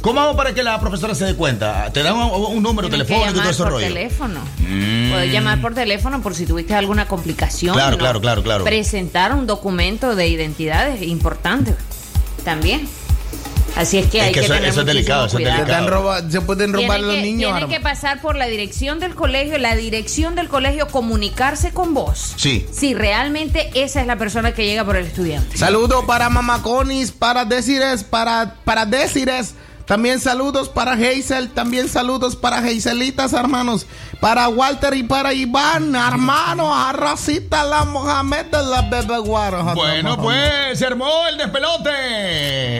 ¿cómo 0.00 0.20
hago 0.20 0.36
para 0.36 0.54
que 0.54 0.62
la 0.62 0.78
profesora 0.80 1.14
se 1.14 1.24
dé 1.24 1.34
cuenta? 1.34 1.90
¿Te 1.92 2.02
dan 2.02 2.14
un, 2.14 2.22
un 2.56 2.62
número 2.62 2.88
Tienes 2.88 3.06
telefónico 3.06 3.38
y 3.38 3.40
todo 3.40 3.50
ese 3.50 3.62
por 3.62 3.72
rollo? 3.72 3.86
teléfono. 3.86 4.40
Mm. 4.58 5.10
Puedes 5.10 5.32
llamar 5.32 5.60
por 5.60 5.74
teléfono 5.74 6.22
por 6.22 6.34
si 6.34 6.46
tuviste 6.46 6.74
alguna 6.74 7.06
complicación. 7.06 7.74
Claro, 7.74 7.92
¿no? 7.92 7.98
claro, 7.98 8.20
claro, 8.20 8.42
claro. 8.42 8.64
Presentar 8.64 9.32
un 9.34 9.46
documento 9.46 10.14
de 10.14 10.28
identidad 10.28 10.88
es 10.88 11.02
importante 11.02 11.74
también. 12.44 12.88
Así 13.74 13.98
es 13.98 14.06
que 14.10 14.18
Es 14.18 14.24
hay 14.24 14.32
que 14.32 14.40
que, 14.40 14.46
eso- 14.46 14.54
tener 14.54 14.68
eso 14.70 14.80
es 14.80 14.86
delicado, 14.86 15.26
eso 15.26 15.38
es 15.38 15.44
cuidado. 15.44 15.66
Se, 15.66 15.70
dan 15.72 15.86
roba- 15.86 16.30
se 16.30 16.40
pueden 16.40 16.72
robar 16.72 16.88
Tiene 16.98 17.02
los 17.06 17.14
que, 17.16 17.22
niños, 17.22 17.38
tiene 17.38 17.48
hermano. 17.58 17.68
que 17.68 17.80
pasar 17.80 18.22
por 18.22 18.36
la 18.36 18.46
dirección 18.46 19.00
del 19.00 19.14
colegio, 19.14 19.58
la 19.58 19.74
dirección 19.76 20.34
del 20.34 20.48
colegio 20.48 20.86
comunicarse 20.88 21.72
con 21.72 21.92
vos. 21.92 22.34
Sí. 22.36 22.66
Si 22.72 22.94
realmente 22.94 23.70
esa 23.74 24.00
es 24.00 24.06
la 24.06 24.16
persona 24.16 24.52
que 24.54 24.64
llega 24.64 24.84
por 24.84 24.96
el 24.96 25.06
estudiante. 25.06 25.56
Saludos 25.58 26.04
para 26.06 26.30
Mamaconis, 26.30 27.12
para 27.12 27.44
Desires, 27.44 28.02
para, 28.04 28.54
para 28.64 28.86
Desires. 28.86 29.54
También 29.86 30.18
saludos 30.18 30.68
para 30.68 30.94
Hazel, 30.94 31.50
también 31.50 31.88
saludos 31.88 32.34
para 32.34 32.58
Hazelitas, 32.58 33.32
hermanos. 33.32 33.86
Para 34.20 34.48
Walter 34.48 34.94
y 34.94 35.04
para 35.04 35.32
Iván, 35.32 35.94
hermano. 35.94 36.74
A 36.74 36.92
Rosita 36.92 37.62
la 37.62 37.84
Mohamed 37.84 38.46
de 38.46 38.64
la 38.64 38.82
Bebe 38.82 39.18
Guaro. 39.18 39.62
Bueno, 39.74 40.16
pues 40.20 40.76
se 40.76 40.86
armó 40.86 41.28
el 41.28 41.38
despelote. 41.38 41.90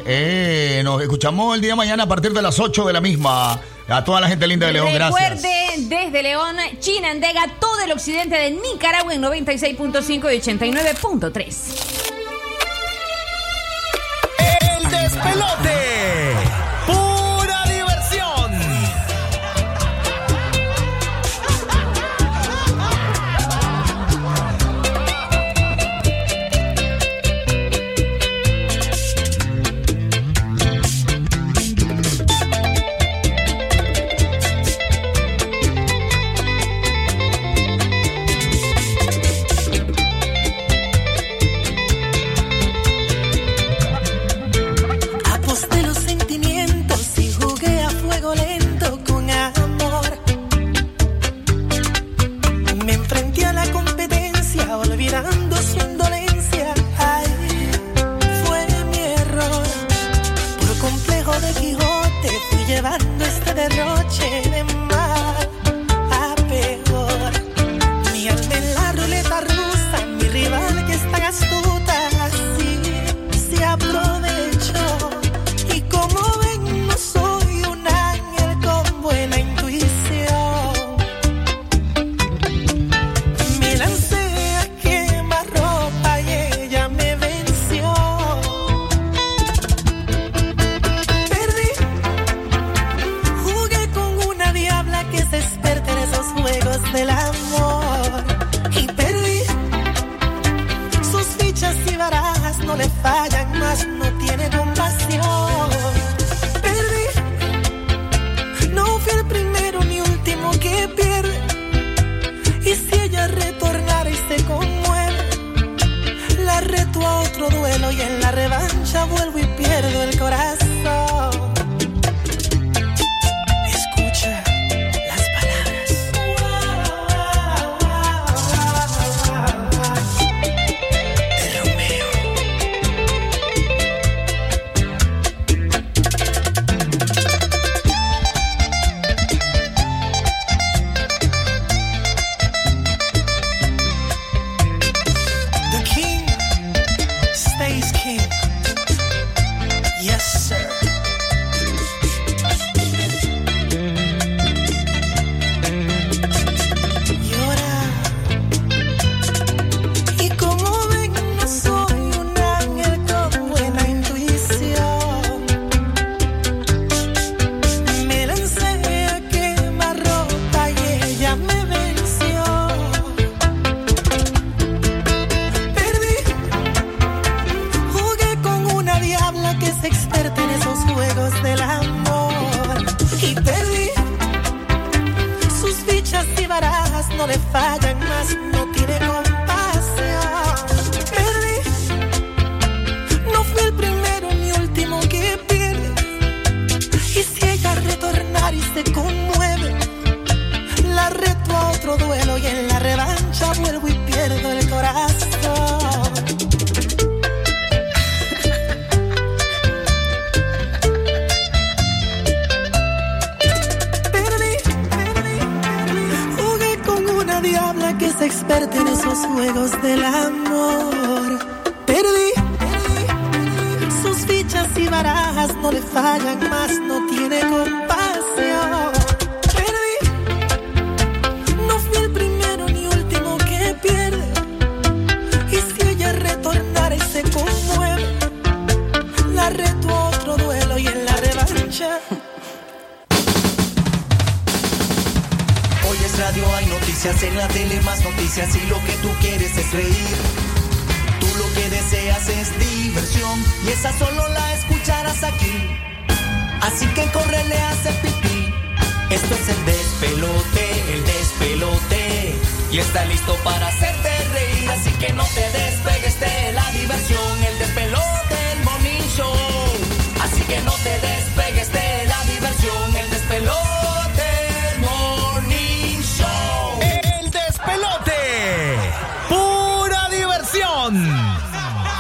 Eh, 0.05 0.81
nos 0.83 1.01
escuchamos 1.01 1.55
el 1.55 1.61
día 1.61 1.71
de 1.71 1.77
mañana 1.77 2.03
a 2.03 2.09
partir 2.09 2.33
de 2.33 2.43
las 2.43 2.59
8 2.59 2.85
de 2.85 2.93
la 2.93 3.01
misma. 3.01 3.61
A 3.89 4.03
toda 4.03 4.21
la 4.21 4.27
gente 4.27 4.49
linda 4.49 4.67
de 4.67 4.73
León, 4.73 4.93
gracias. 4.93 5.43
Recuerde, 5.43 5.55
desde 5.83 6.23
León, 6.25 6.57
Chinandega, 6.81 7.55
todo 7.61 7.85
el 7.85 7.93
occidente 7.93 8.35
de 8.35 8.51
Nicaragua 8.51 9.15
en 9.15 9.23
96.5 9.23 10.11
y 10.11 10.41
89.3. 10.41 11.57
El 14.79 14.91
despelote. 14.91 16.46
Fui 62.87 63.16